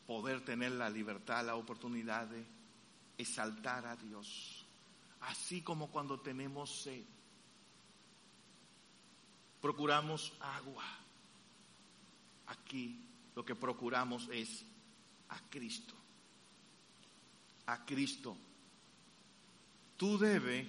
poder 0.07 0.45
tener 0.45 0.73
la 0.73 0.91
libertad, 0.91 1.47
la 1.47 1.55
oportunidad 1.55 2.27
de 2.27 2.45
exaltar 3.17 3.87
a 3.87 3.97
Dios. 3.97 4.67
Así 5.21 5.63
como 5.63 5.89
cuando 5.91 6.21
tenemos 6.21 6.83
sed, 6.83 7.05
procuramos 9.61 10.33
agua. 10.41 10.85
Aquí 12.49 13.01
lo 13.35 13.45
que 13.45 13.55
procuramos 13.55 14.29
es 14.33 14.67
a 15.33 15.41
Cristo. 15.51 15.95
A 17.67 17.85
Cristo. 17.85 18.37
Tú 19.97 20.19
debes 20.19 20.67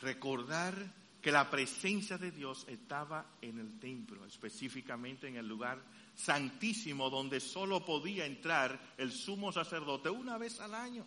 recordar 0.00 0.74
que 1.20 1.32
la 1.32 1.50
presencia 1.50 2.18
de 2.18 2.30
Dios 2.30 2.66
estaba 2.68 3.24
en 3.40 3.58
el 3.58 3.80
templo, 3.80 4.26
específicamente 4.26 5.26
en 5.26 5.36
el 5.36 5.48
lugar 5.48 5.82
santísimo 6.14 7.10
donde 7.10 7.40
solo 7.40 7.84
podía 7.84 8.26
entrar 8.26 8.94
el 8.98 9.10
sumo 9.10 9.50
sacerdote 9.50 10.10
una 10.10 10.38
vez 10.38 10.60
al 10.60 10.74
año. 10.74 11.04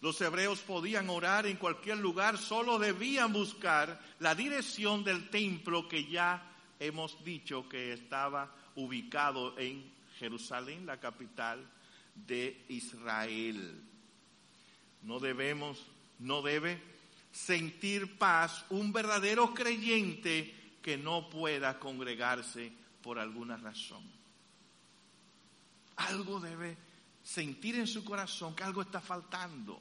Los 0.00 0.20
hebreos 0.20 0.60
podían 0.60 1.08
orar 1.08 1.46
en 1.46 1.56
cualquier 1.56 1.96
lugar, 1.96 2.36
solo 2.36 2.78
debían 2.78 3.32
buscar 3.32 3.98
la 4.18 4.34
dirección 4.34 5.02
del 5.02 5.30
templo 5.30 5.88
que 5.88 6.04
ya 6.04 6.53
hemos 6.78 7.22
dicho 7.24 7.68
que 7.68 7.92
estaba 7.92 8.54
ubicado 8.76 9.58
en 9.58 9.92
Jerusalén, 10.18 10.86
la 10.86 10.98
capital 10.98 11.66
de 12.14 12.64
Israel. 12.68 13.82
No 15.02 15.20
debemos, 15.20 15.84
no 16.18 16.42
debe 16.42 16.80
sentir 17.32 18.16
paz 18.16 18.64
un 18.70 18.92
verdadero 18.92 19.52
creyente 19.52 20.54
que 20.80 20.96
no 20.96 21.28
pueda 21.28 21.78
congregarse 21.78 22.72
por 23.02 23.18
alguna 23.18 23.56
razón. 23.56 24.02
Algo 25.96 26.40
debe 26.40 26.76
sentir 27.22 27.76
en 27.76 27.86
su 27.86 28.04
corazón 28.04 28.54
que 28.54 28.64
algo 28.64 28.82
está 28.82 29.00
faltando. 29.00 29.80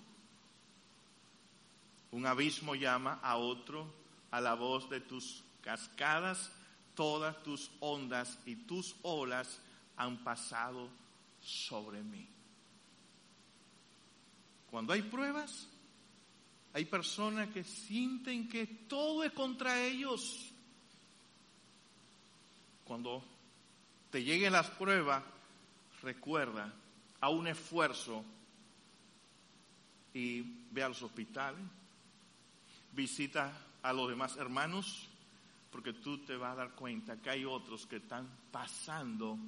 Un 2.12 2.26
abismo 2.26 2.76
llama 2.76 3.20
a 3.22 3.38
otro 3.38 3.92
a 4.32 4.42
la 4.42 4.54
voz 4.56 4.90
de 4.90 5.00
tus 5.00 5.44
cascadas, 5.62 6.52
todas 6.96 7.42
tus 7.44 7.72
ondas 7.80 8.38
y 8.46 8.56
tus 8.56 8.96
olas 9.02 9.60
han 9.98 10.24
pasado 10.24 10.90
sobre 11.42 12.02
mí. 12.02 12.28
Cuando 14.70 14.94
hay 14.94 15.02
pruebas, 15.04 15.68
hay 16.74 16.86
personas 16.86 17.50
que 17.50 17.64
sienten 17.64 18.48
que 18.48 18.66
todo 18.66 19.24
es 19.24 19.32
contra 19.32 19.84
ellos 19.84 20.54
cuando 22.84 23.24
te 24.12 24.24
lleguen 24.24 24.54
las 24.54 24.70
pruebas, 24.70 25.24
recuerda 26.02 26.72
a 27.22 27.30
un 27.30 27.48
esfuerzo 27.48 28.24
y 30.14 30.42
ve 30.72 30.84
a 30.84 30.90
los 30.90 31.02
hospitales, 31.02 31.62
visita 32.92 33.52
a 33.82 33.94
los 33.94 34.10
demás 34.10 34.38
hermanos, 34.38 35.08
porque 35.74 35.94
tú 35.94 36.20
te 36.20 36.38
vas 36.38 36.54
a 36.54 36.58
dar 36.58 36.72
cuenta 36.76 37.20
que 37.20 37.32
hay 37.32 37.46
otros 37.46 37.88
que 37.88 37.96
están 37.96 38.30
pasando 38.52 39.40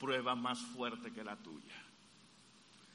pruebas 0.00 0.36
más 0.36 0.58
fuertes 0.58 1.12
que 1.12 1.22
la 1.22 1.36
tuya. 1.36 1.74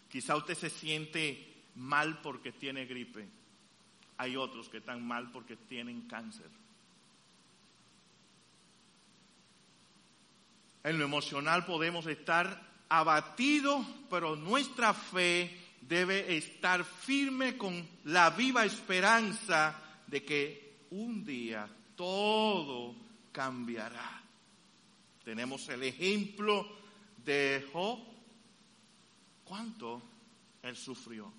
Quizá 0.10 0.36
usted 0.36 0.56
se 0.56 0.72
siente 0.72 1.66
mal 1.76 2.20
porque 2.24 2.52
tiene 2.52 2.88
gripe. 2.88 3.30
Hay 4.18 4.36
otros 4.36 4.70
que 4.70 4.78
están 4.78 5.06
mal 5.06 5.32
porque 5.32 5.56
tienen 5.56 6.08
cáncer. 6.08 6.50
En 10.84 10.98
lo 10.98 11.06
emocional 11.06 11.66
podemos 11.66 12.08
estar 12.08 12.60
abatidos, 12.90 13.86
pero 14.10 14.36
nuestra 14.36 14.96
fe 14.96 15.56
debe 15.82 16.36
estar 16.36 16.84
firme 16.84 17.56
con 17.56 17.88
la 18.06 18.32
viva 18.32 18.66
esperanza 18.66 19.80
de 20.08 20.26
que 20.26 20.88
un 20.90 21.24
día 21.24 21.70
todo 22.00 22.96
cambiará. 23.34 24.24
Tenemos 25.22 25.68
el 25.68 25.84
ejemplo 25.84 26.66
de 27.26 27.68
Job. 27.74 28.00
¿Cuánto 29.44 30.02
él 30.64 30.78
sufrió? 30.78 31.30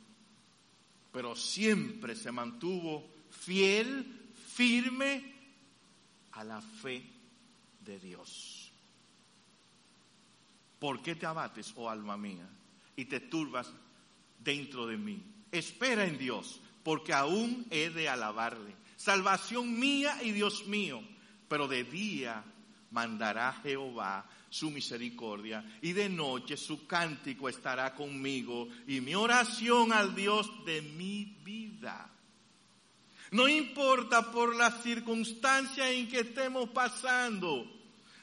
Pero 1.10 1.34
siempre 1.34 2.14
se 2.14 2.30
mantuvo 2.30 3.08
fiel, 3.30 4.32
firme 4.52 5.32
a 6.32 6.44
la 6.44 6.60
fe 6.60 7.06
de 7.80 7.98
Dios. 7.98 8.70
¿Por 10.78 11.00
qué 11.00 11.14
te 11.14 11.24
abates, 11.24 11.72
oh 11.76 11.88
alma 11.88 12.18
mía, 12.18 12.46
y 12.96 13.06
te 13.06 13.20
turbas 13.20 13.72
dentro 14.38 14.86
de 14.86 14.98
mí? 14.98 15.22
Espera 15.50 16.04
en 16.04 16.18
Dios, 16.18 16.60
porque 16.82 17.14
aún 17.14 17.66
he 17.70 17.88
de 17.88 18.10
alabarle. 18.10 18.78
Salvación 19.00 19.80
mía 19.80 20.18
y 20.22 20.30
Dios 20.32 20.66
mío, 20.66 21.02
pero 21.48 21.66
de 21.66 21.84
día 21.84 22.44
mandará 22.90 23.58
Jehová 23.62 24.28
su 24.50 24.70
misericordia 24.70 25.64
y 25.80 25.94
de 25.94 26.10
noche 26.10 26.58
su 26.58 26.86
cántico 26.86 27.48
estará 27.48 27.94
conmigo 27.94 28.68
y 28.86 29.00
mi 29.00 29.14
oración 29.14 29.94
al 29.94 30.14
Dios 30.14 30.50
de 30.66 30.82
mi 30.82 31.24
vida. 31.42 32.10
No 33.30 33.48
importa 33.48 34.30
por 34.30 34.54
las 34.54 34.82
circunstancias 34.82 35.88
en 35.88 36.06
que 36.06 36.20
estemos 36.20 36.68
pasando, 36.68 37.72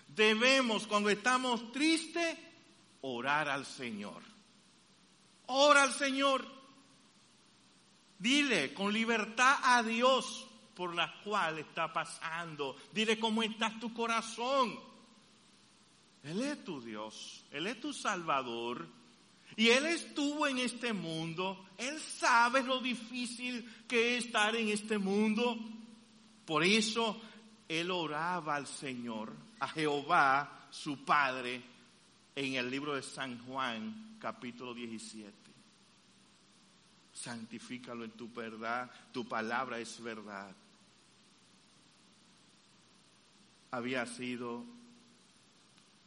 debemos 0.09 0.85
cuando 0.85 1.09
estamos 1.09 1.71
tristes 1.71 2.37
orar 3.01 3.49
al 3.49 3.65
Señor. 3.65 4.21
Ora 5.47 5.81
al 5.81 5.93
Señor. 5.93 6.45
Dile 8.19 8.75
con 8.75 8.93
libertad 8.93 9.57
a 9.63 9.81
Dios 9.81 10.46
por 10.77 10.93
la 10.93 11.11
cual 11.23 11.57
está 11.57 11.91
pasando. 11.91 12.75
Dile 12.93 13.17
cómo 13.17 13.41
está 13.41 13.73
tu 13.79 13.91
corazón. 13.91 14.79
Él 16.21 16.41
es 16.41 16.63
tu 16.63 16.79
Dios, 16.79 17.43
Él 17.49 17.65
es 17.65 17.81
tu 17.81 17.91
Salvador. 17.91 18.87
Y 19.55 19.69
Él 19.69 19.87
estuvo 19.87 20.45
en 20.45 20.59
este 20.59 20.93
mundo. 20.93 21.65
Él 21.77 21.99
sabe 21.99 22.61
lo 22.61 22.79
difícil 22.79 23.67
que 23.87 24.17
es 24.17 24.25
estar 24.25 24.55
en 24.55 24.69
este 24.69 24.99
mundo. 24.99 25.57
Por 26.45 26.63
eso 26.63 27.19
Él 27.67 27.89
oraba 27.89 28.55
al 28.55 28.67
Señor, 28.67 29.33
a 29.59 29.67
Jehová, 29.69 30.67
su 30.69 31.03
Padre, 31.03 31.63
en 32.35 32.53
el 32.53 32.69
libro 32.69 32.93
de 32.93 33.01
San 33.01 33.43
Juan, 33.47 34.17
capítulo 34.19 34.75
17. 34.75 35.33
Santifícalo 37.13 38.03
en 38.03 38.11
tu 38.11 38.31
verdad, 38.31 38.91
tu 39.11 39.27
palabra 39.27 39.79
es 39.79 39.99
verdad. 40.03 40.55
Había 43.71 44.05
sido 44.05 44.63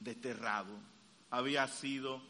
desterrado 0.00 0.90
había 1.30 1.66
sido 1.68 2.20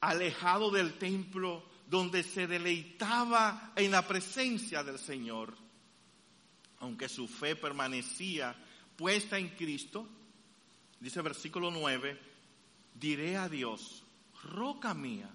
alejado 0.00 0.70
del 0.70 0.98
templo 0.98 1.64
donde 1.88 2.22
se 2.22 2.46
deleitaba 2.46 3.72
en 3.74 3.90
la 3.90 4.06
presencia 4.06 4.82
del 4.82 4.98
Señor. 4.98 5.54
Aunque 6.80 7.08
su 7.08 7.26
fe 7.26 7.56
permanecía 7.56 8.54
puesta 8.96 9.38
en 9.38 9.48
Cristo, 9.50 10.06
dice 11.00 11.20
versículo 11.20 11.70
9, 11.70 12.18
diré 12.94 13.36
a 13.36 13.48
Dios, 13.48 14.04
roca 14.44 14.94
mía, 14.94 15.28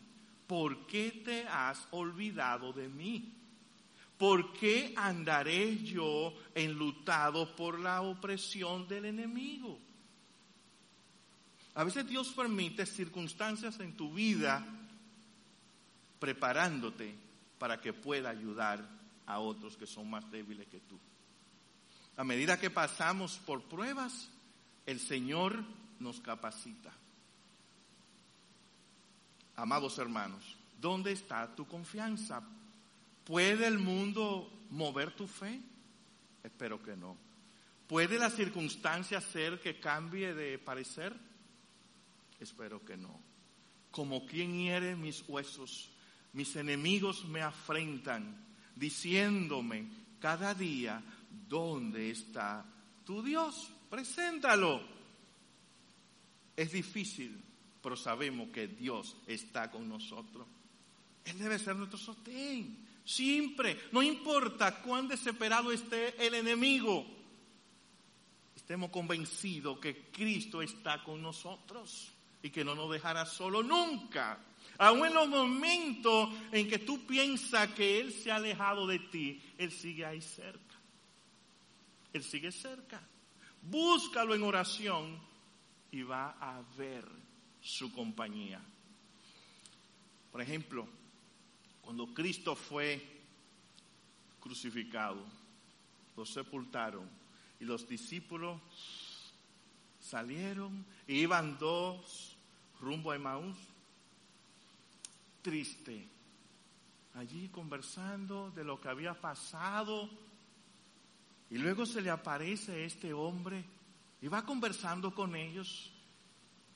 ¿por 0.48 0.88
qué 0.88 1.22
te 1.24 1.48
has 1.48 1.88
olvidado 1.92 2.72
de 2.72 2.88
mí? 2.88 3.32
¿Por 4.18 4.53
qué 4.53 4.93
andaré 4.95 5.84
yo 5.84 6.34
enlutado 6.53 7.55
por 7.55 7.80
la 7.80 8.01
opresión 8.01 8.88
del 8.88 9.05
enemigo? 9.05 9.78
A 11.74 11.84
veces 11.84 12.07
Dios 12.07 12.30
permite 12.30 12.86
circunstancias 12.86 13.80
en 13.82 13.97
tu 13.97 14.13
vida 14.13 14.66
preparándote 16.20 17.13
para 17.59 17.82
que 17.82 17.91
pueda 17.91 18.30
ayudar 18.30 18.88
a 19.26 19.39
otros 19.39 19.76
que 19.76 19.86
son 19.86 20.09
más 20.09 20.30
débiles 20.32 20.68
que 20.68 20.80
tú. 20.80 20.97
A 22.16 22.24
medida 22.24 22.59
que 22.59 22.70
pasamos 22.70 23.38
por 23.45 23.63
pruebas, 23.63 24.30
el 24.86 25.01
Señor 25.01 25.63
nos 25.99 26.22
capacita. 26.22 26.93
Amados 29.57 29.97
hermanos, 29.99 30.55
¿dónde 30.80 31.11
está 31.11 31.53
tu 31.55 31.68
confianza? 31.68 32.41
¿Puede 33.26 33.67
el 33.67 33.80
mundo 33.80 34.51
mover 34.69 35.11
tu 35.15 35.28
fe? 35.28 35.59
Espero 36.43 36.82
que 36.82 36.95
no. 36.95 37.17
¿Puede 37.88 38.17
la 38.17 38.30
circunstancia 38.30 39.17
hacer 39.17 39.59
que 39.59 39.80
cambie 39.80 40.34
de 40.34 40.57
parecer? 40.59 41.15
Espero 42.39 42.84
que 42.86 42.97
no. 42.97 43.19
Como 43.91 44.26
quien 44.26 44.53
hiere 44.53 44.95
mis 44.95 45.23
huesos, 45.28 45.89
mis 46.34 46.55
enemigos 46.55 47.26
me 47.26 47.41
afrentan, 47.41 48.45
diciéndome 48.76 49.88
cada 50.19 50.53
día, 50.53 51.01
¿dónde 51.47 52.11
está 52.11 52.65
tu 53.05 53.23
Dios? 53.23 53.71
Preséntalo. 53.89 54.82
Es 56.55 56.71
difícil, 56.71 57.41
pero 57.82 57.95
sabemos 57.95 58.49
que 58.49 58.67
Dios 58.67 59.17
está 59.28 59.71
con 59.71 59.88
nosotros. 59.89 60.47
Él 61.23 61.38
debe 61.39 61.57
ser 61.57 61.76
nuestro 61.76 61.97
sostén. 61.97 62.85
Siempre, 63.06 63.80
no 63.91 64.01
importa 64.01 64.82
cuán 64.82 65.08
desesperado 65.08 65.72
esté 65.72 66.26
el 66.26 66.34
enemigo, 66.34 67.06
estemos 68.56 68.89
convencidos 68.89 69.78
que 69.78 70.10
Cristo 70.12 70.64
está 70.64 71.03
con 71.03 71.22
nosotros 71.22 72.12
y 72.41 72.49
que 72.49 72.66
no 72.66 72.74
nos 72.74 72.91
dejará 72.91 73.28
solo 73.28 73.62
nunca. 73.62 74.39
Aún 74.80 75.06
en 75.06 75.14
los 75.14 75.28
momentos 75.30 76.30
en 76.51 76.68
que 76.68 76.80
tú 76.80 77.06
piensas 77.06 77.70
que 77.74 78.01
Él 78.01 78.12
se 78.12 78.32
ha 78.32 78.38
alejado 78.38 78.88
de 78.88 78.97
ti, 78.97 79.39
Él 79.60 79.72
sigue 79.72 80.03
ahí 80.03 80.20
cerca. 80.20 80.76
Él 82.12 82.24
sigue 82.24 82.51
cerca. 82.51 82.99
Búscalo 83.62 84.34
en 84.34 84.41
oración 84.41 85.20
y 85.91 86.01
va 86.01 86.38
a 86.41 86.62
ver 86.76 87.06
su 87.62 87.91
compañía. 87.91 88.62
Por 90.32 90.41
ejemplo, 90.41 90.88
cuando 91.86 92.08
Cristo 92.08 92.56
fue 92.56 93.00
crucificado, 94.40 95.24
lo 96.18 96.26
sepultaron 96.26 97.08
y 97.60 97.64
los 97.64 97.88
discípulos 97.88 98.60
salieron 100.00 100.84
y 101.08 101.20
iban 101.20 101.60
dos 101.60 102.36
rumbo 102.82 103.12
a 103.12 103.16
Emaús. 103.16 103.56
Triste. 105.44 106.10
Allí 107.14 107.50
conversando 107.50 108.50
de 108.50 108.64
lo 108.64 108.82
que 108.82 108.90
había 108.90 109.14
pasado. 109.14 110.10
Y 111.52 111.60
luego 111.60 111.86
se 111.86 112.02
le 112.02 112.10
aparece 112.10 112.84
este 112.84 113.14
hombre 113.14 113.64
y 114.22 114.28
va 114.28 114.44
conversando 114.44 115.14
con 115.14 115.36
ellos. 115.36 115.92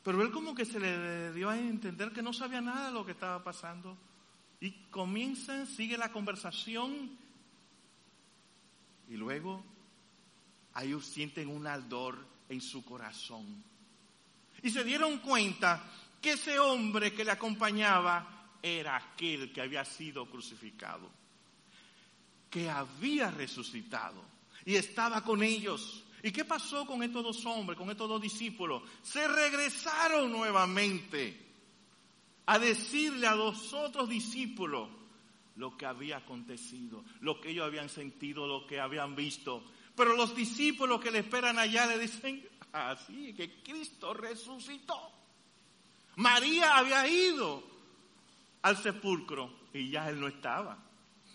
Pero 0.03 0.22
él 0.22 0.32
como 0.32 0.53
que 0.53 0.66
se 0.66 0.80
le 0.80 1.34
dio 1.34 1.49
a 1.49 1.57
entender 1.57 2.12
que 2.14 2.22
no 2.22 2.32
sabía 2.32 2.62
nada 2.62 2.88
de 2.88 2.93
lo 2.93 3.03
que 3.03 3.14
estaba 3.14 3.43
pasando. 3.43 3.97
Y 4.62 4.72
comienzan, 4.89 5.68
sigue 5.68 5.97
la 5.97 6.12
conversación 6.12 7.18
y 9.10 9.16
luego 9.16 9.64
ellos 10.82 11.05
sienten 11.05 11.49
un 11.49 11.68
ardor 11.68 12.26
en 12.47 12.62
su 12.62 12.84
corazón. 12.84 13.64
Y 14.62 14.70
se 14.70 14.84
dieron 14.84 15.20
cuenta 15.20 15.84
que 16.22 16.32
ese 16.32 16.60
hombre 16.60 17.14
que 17.14 17.26
le 17.26 17.32
acompañaba 17.32 18.57
era 18.62 18.97
aquel 18.97 19.51
que 19.51 19.62
había 19.62 19.86
sido 19.86 20.30
crucificado, 20.30 21.10
que 22.49 22.70
había 22.70 23.32
resucitado 23.32 24.24
y 24.66 24.76
estaba 24.76 25.24
con 25.24 25.41
ellos. 25.43 26.03
¿Y 26.22 26.32
qué 26.32 26.43
pasó 26.43 26.86
con 26.86 27.01
estos 27.01 27.24
dos 27.24 27.45
hombres, 27.45 27.78
con 27.78 27.89
estos 27.89 28.10
dos 28.10 28.22
discípulos? 28.22 28.84
Se 29.01 29.26
regresaron 29.28 30.32
nuevamente 30.32 31.48
a 32.49 32.57
decirle 32.57 33.27
a 33.27 33.35
los 33.35 33.73
otros 33.73 34.09
discípulos 34.09 34.89
lo 35.57 35.77
que 35.77 35.85
había 35.85 36.17
acontecido, 36.17 37.05
lo 37.21 37.39
que 37.39 37.51
ellos 37.51 37.63
habían 37.63 37.89
sentido, 37.89 38.47
lo 38.47 38.65
que 38.65 38.79
habían 38.79 39.15
visto. 39.15 39.63
Pero 39.95 40.15
los 40.15 40.35
discípulos 40.35 40.99
que 40.99 41.11
le 41.11 41.19
esperan 41.19 41.59
allá 41.59 41.85
le 41.85 41.99
dicen, 41.99 42.43
así, 42.71 43.35
que 43.35 43.61
Cristo 43.61 44.15
resucitó. 44.15 44.99
María 46.15 46.75
había 46.75 47.07
ido 47.07 47.61
al 48.63 48.77
sepulcro 48.77 49.53
y 49.71 49.91
ya 49.91 50.09
él 50.09 50.19
no 50.19 50.27
estaba. 50.27 50.75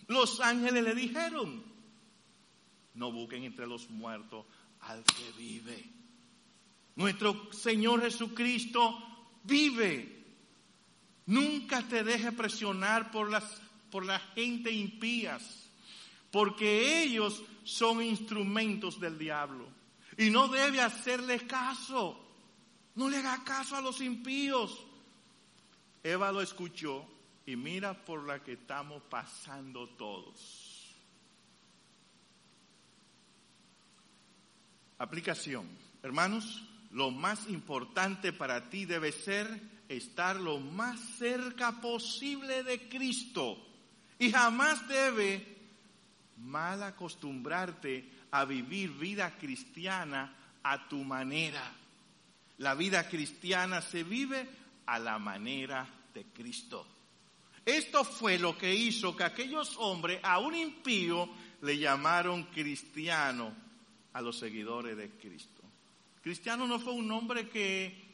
Los 0.07 0.41
ángeles 0.41 0.83
le 0.83 0.95
dijeron, 0.95 1.63
no 2.95 3.13
busquen 3.13 3.45
entre 3.45 3.67
los 3.67 3.89
muertos 3.89 4.45
al 4.81 5.01
que 5.05 5.31
vive. 5.37 5.81
Nuestro 6.97 7.53
Señor 7.53 8.01
Jesucristo 8.01 9.39
vive. 9.45 10.14
Nunca 11.25 11.81
te 11.87 12.03
dejes 12.03 12.33
presionar 12.33 13.11
por 13.11 13.29
las 13.29 13.61
por 13.95 14.05
la 14.05 14.19
gente 14.19 14.71
impías, 14.71 15.69
porque 16.29 17.01
ellos 17.03 17.41
son 17.63 18.03
instrumentos 18.03 18.99
del 18.99 19.17
diablo. 19.17 19.69
Y 20.17 20.29
no 20.29 20.49
debe 20.49 20.81
hacerle 20.81 21.47
caso. 21.47 22.19
No 22.95 23.09
le 23.09 23.15
haga 23.15 23.41
caso 23.45 23.77
a 23.77 23.81
los 23.81 24.01
impíos. 24.01 24.85
Eva 26.03 26.31
lo 26.33 26.41
escuchó 26.41 27.05
y 27.45 27.55
mira 27.55 27.93
por 28.03 28.25
la 28.25 28.43
que 28.43 28.51
estamos 28.51 29.01
pasando 29.03 29.87
todos. 29.91 30.93
Aplicación. 34.97 35.69
Hermanos, 36.03 36.63
lo 36.91 37.11
más 37.11 37.47
importante 37.49 38.33
para 38.33 38.69
ti 38.69 38.83
debe 38.83 39.13
ser 39.13 39.74
estar 39.89 40.39
lo 40.39 40.59
más 40.59 40.99
cerca 41.17 41.79
posible 41.79 42.63
de 42.63 42.87
Cristo 42.89 43.57
y 44.17 44.31
jamás 44.31 44.87
debe 44.87 45.55
mal 46.37 46.83
acostumbrarte 46.83 48.09
a 48.31 48.45
vivir 48.45 48.91
vida 48.91 49.37
cristiana 49.37 50.35
a 50.63 50.87
tu 50.87 51.03
manera. 51.03 51.71
La 52.57 52.73
vida 52.73 53.07
cristiana 53.07 53.81
se 53.81 54.03
vive 54.03 54.47
a 54.85 54.99
la 54.99 55.19
manera 55.19 55.87
de 56.13 56.25
Cristo. 56.25 56.87
Esto 57.65 58.03
fue 58.03 58.37
lo 58.37 58.57
que 58.57 58.73
hizo 58.73 59.15
que 59.15 59.23
aquellos 59.23 59.75
hombres, 59.77 60.19
a 60.23 60.39
un 60.39 60.55
impío, 60.55 61.29
le 61.61 61.77
llamaron 61.77 62.43
cristiano 62.45 63.53
a 64.13 64.21
los 64.21 64.37
seguidores 64.37 64.95
de 64.95 65.09
Cristo. 65.11 65.63
Cristiano 66.21 66.67
no 66.67 66.79
fue 66.79 66.93
un 66.93 67.07
nombre 67.07 67.49
que 67.49 68.04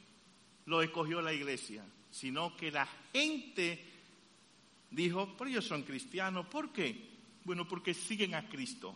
lo 0.66 0.82
escogió 0.82 1.22
la 1.22 1.34
iglesia, 1.34 1.84
sino 2.10 2.56
que 2.56 2.72
la 2.72 2.88
gente 3.14 3.86
dijo, 4.90 5.36
pero 5.38 5.50
ellos 5.50 5.66
son 5.66 5.84
cristianos, 5.84 6.46
¿por 6.48 6.72
qué? 6.72 7.10
Bueno, 7.44 7.68
porque 7.68 7.94
siguen 7.94 8.36
a 8.36 8.48
Cristo. 8.48 8.96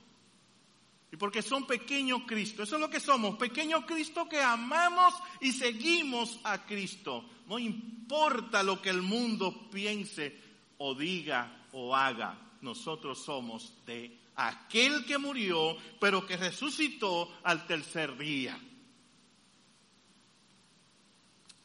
Y 1.12 1.18
porque 1.18 1.42
son 1.42 1.66
pequeños 1.66 2.24
Cristo. 2.26 2.64
Eso 2.64 2.76
es 2.76 2.82
lo 2.82 2.90
que 2.90 3.00
somos, 3.00 3.38
pequeños 3.38 3.86
Cristo 3.86 4.28
que 4.28 4.42
amamos 4.42 5.14
y 5.40 5.52
seguimos 5.52 6.40
a 6.44 6.66
Cristo. 6.66 7.30
No 7.48 7.58
importa 7.58 8.64
lo 8.64 8.82
que 8.82 8.90
el 8.90 9.02
mundo 9.02 9.70
piense 9.70 10.42
o 10.78 10.94
diga 10.94 11.68
o 11.72 11.96
haga, 11.96 12.38
nosotros 12.62 13.24
somos 13.24 13.74
de 13.86 14.18
aquel 14.36 15.06
que 15.06 15.18
murió, 15.18 15.78
pero 16.00 16.26
que 16.26 16.38
resucitó 16.38 17.32
al 17.44 17.66
tercer 17.66 18.18
día. 18.18 18.60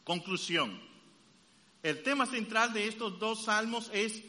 Conclusión. 0.05 0.81
El 1.83 2.03
tema 2.03 2.27
central 2.27 2.73
de 2.73 2.89
estos 2.89 3.19
dos 3.19 3.45
salmos 3.45 3.91
es 3.93 4.23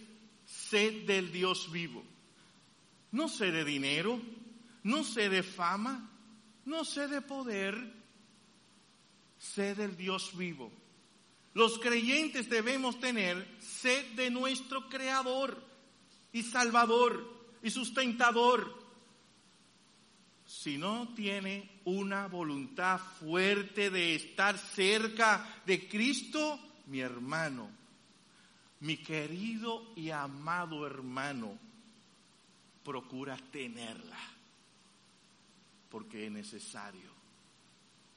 sed 0.46 1.06
del 1.06 1.32
Dios 1.32 1.72
vivo. 1.72 2.04
No 3.12 3.28
sé 3.28 3.52
de 3.52 3.66
dinero, 3.66 4.22
no 4.84 5.04
sé 5.04 5.30
de 5.30 5.44
fama, 5.44 6.10
no 6.66 6.86
sé 6.86 7.08
de 7.08 7.22
poder. 7.22 8.00
sed 9.38 9.78
del 9.78 9.98
Dios 9.98 10.38
vivo. 10.38 10.72
Los 11.54 11.80
creyentes 11.80 12.50
debemos 12.50 13.00
tener 13.00 13.46
sed 13.60 14.06
de 14.16 14.30
nuestro 14.30 14.88
Creador 14.88 15.62
y 16.32 16.44
Salvador 16.44 17.58
y 17.62 17.70
sustentador. 17.70 18.81
Si 20.54 20.78
no 20.78 21.08
tiene 21.16 21.80
una 21.86 22.28
voluntad 22.28 23.00
fuerte 23.00 23.90
de 23.90 24.16
estar 24.16 24.58
cerca 24.58 25.62
de 25.66 25.88
Cristo, 25.88 26.60
mi 26.88 27.00
hermano, 27.00 27.70
mi 28.82 28.98
querido 28.98 29.94
y 29.96 30.10
amado 30.10 30.86
hermano, 30.86 31.58
procura 32.84 33.38
tenerla, 33.38 34.20
porque 35.90 36.26
es 36.26 36.32
necesario 36.32 37.10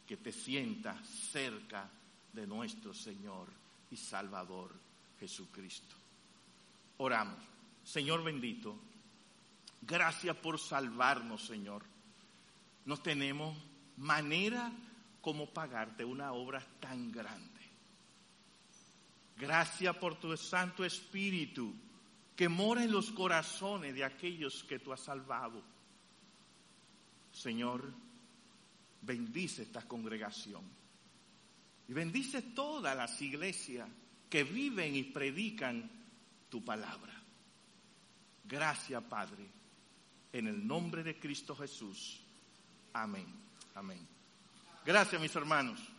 que 0.05 0.17
te 0.17 0.33
sientas 0.33 1.07
cerca 1.09 1.89
de 2.33 2.49
nuestro 2.49 2.93
Señor 2.93 3.47
y 3.93 3.97
Salvador 3.97 4.75
Jesucristo. 5.21 5.95
Oramos. 6.99 7.39
Señor 7.85 8.25
bendito, 8.25 8.77
gracias 9.83 10.37
por 10.37 10.59
salvarnos, 10.59 11.47
Señor. 11.47 11.94
No 12.85 12.97
tenemos 12.99 13.57
manera 13.97 14.73
como 15.21 15.49
pagarte 15.49 16.05
una 16.05 16.33
obra 16.33 16.65
tan 16.81 17.11
grande. 17.11 17.61
Gracias 19.37 19.97
por 19.97 20.19
tu 20.19 20.37
Santo 20.37 20.85
Espíritu 20.85 21.75
que 22.37 22.49
mora 22.49 22.85
en 22.85 22.93
los 22.93 23.11
corazones 23.11 23.95
de 23.95 24.05
aquellos 24.05 24.65
que 24.65 24.79
tú 24.79 24.93
has 24.93 25.01
salvado. 25.01 25.63
Señor, 27.33 27.93
bendice 29.03 29.63
esta 29.63 29.83
congregación 29.83 30.63
y 31.89 31.93
bendice 31.93 32.43
todas 32.43 32.97
las 32.97 33.21
iglesias 33.21 33.89
que 34.29 34.45
viven 34.45 34.97
y 34.97 35.05
predican 35.05 35.91
tu 36.49 36.65
palabra. 36.65 37.13
Gracias, 38.45 39.03
Padre, 39.05 39.49
en 40.33 40.47
el 40.49 40.67
nombre 40.67 41.03
de 41.03 41.19
Cristo 41.19 41.57
Jesús. 41.57 42.24
Amén. 42.95 43.27
Amén. 43.75 44.09
Gracias, 44.87 45.21
mis 45.21 45.35
hermanos. 45.35 45.94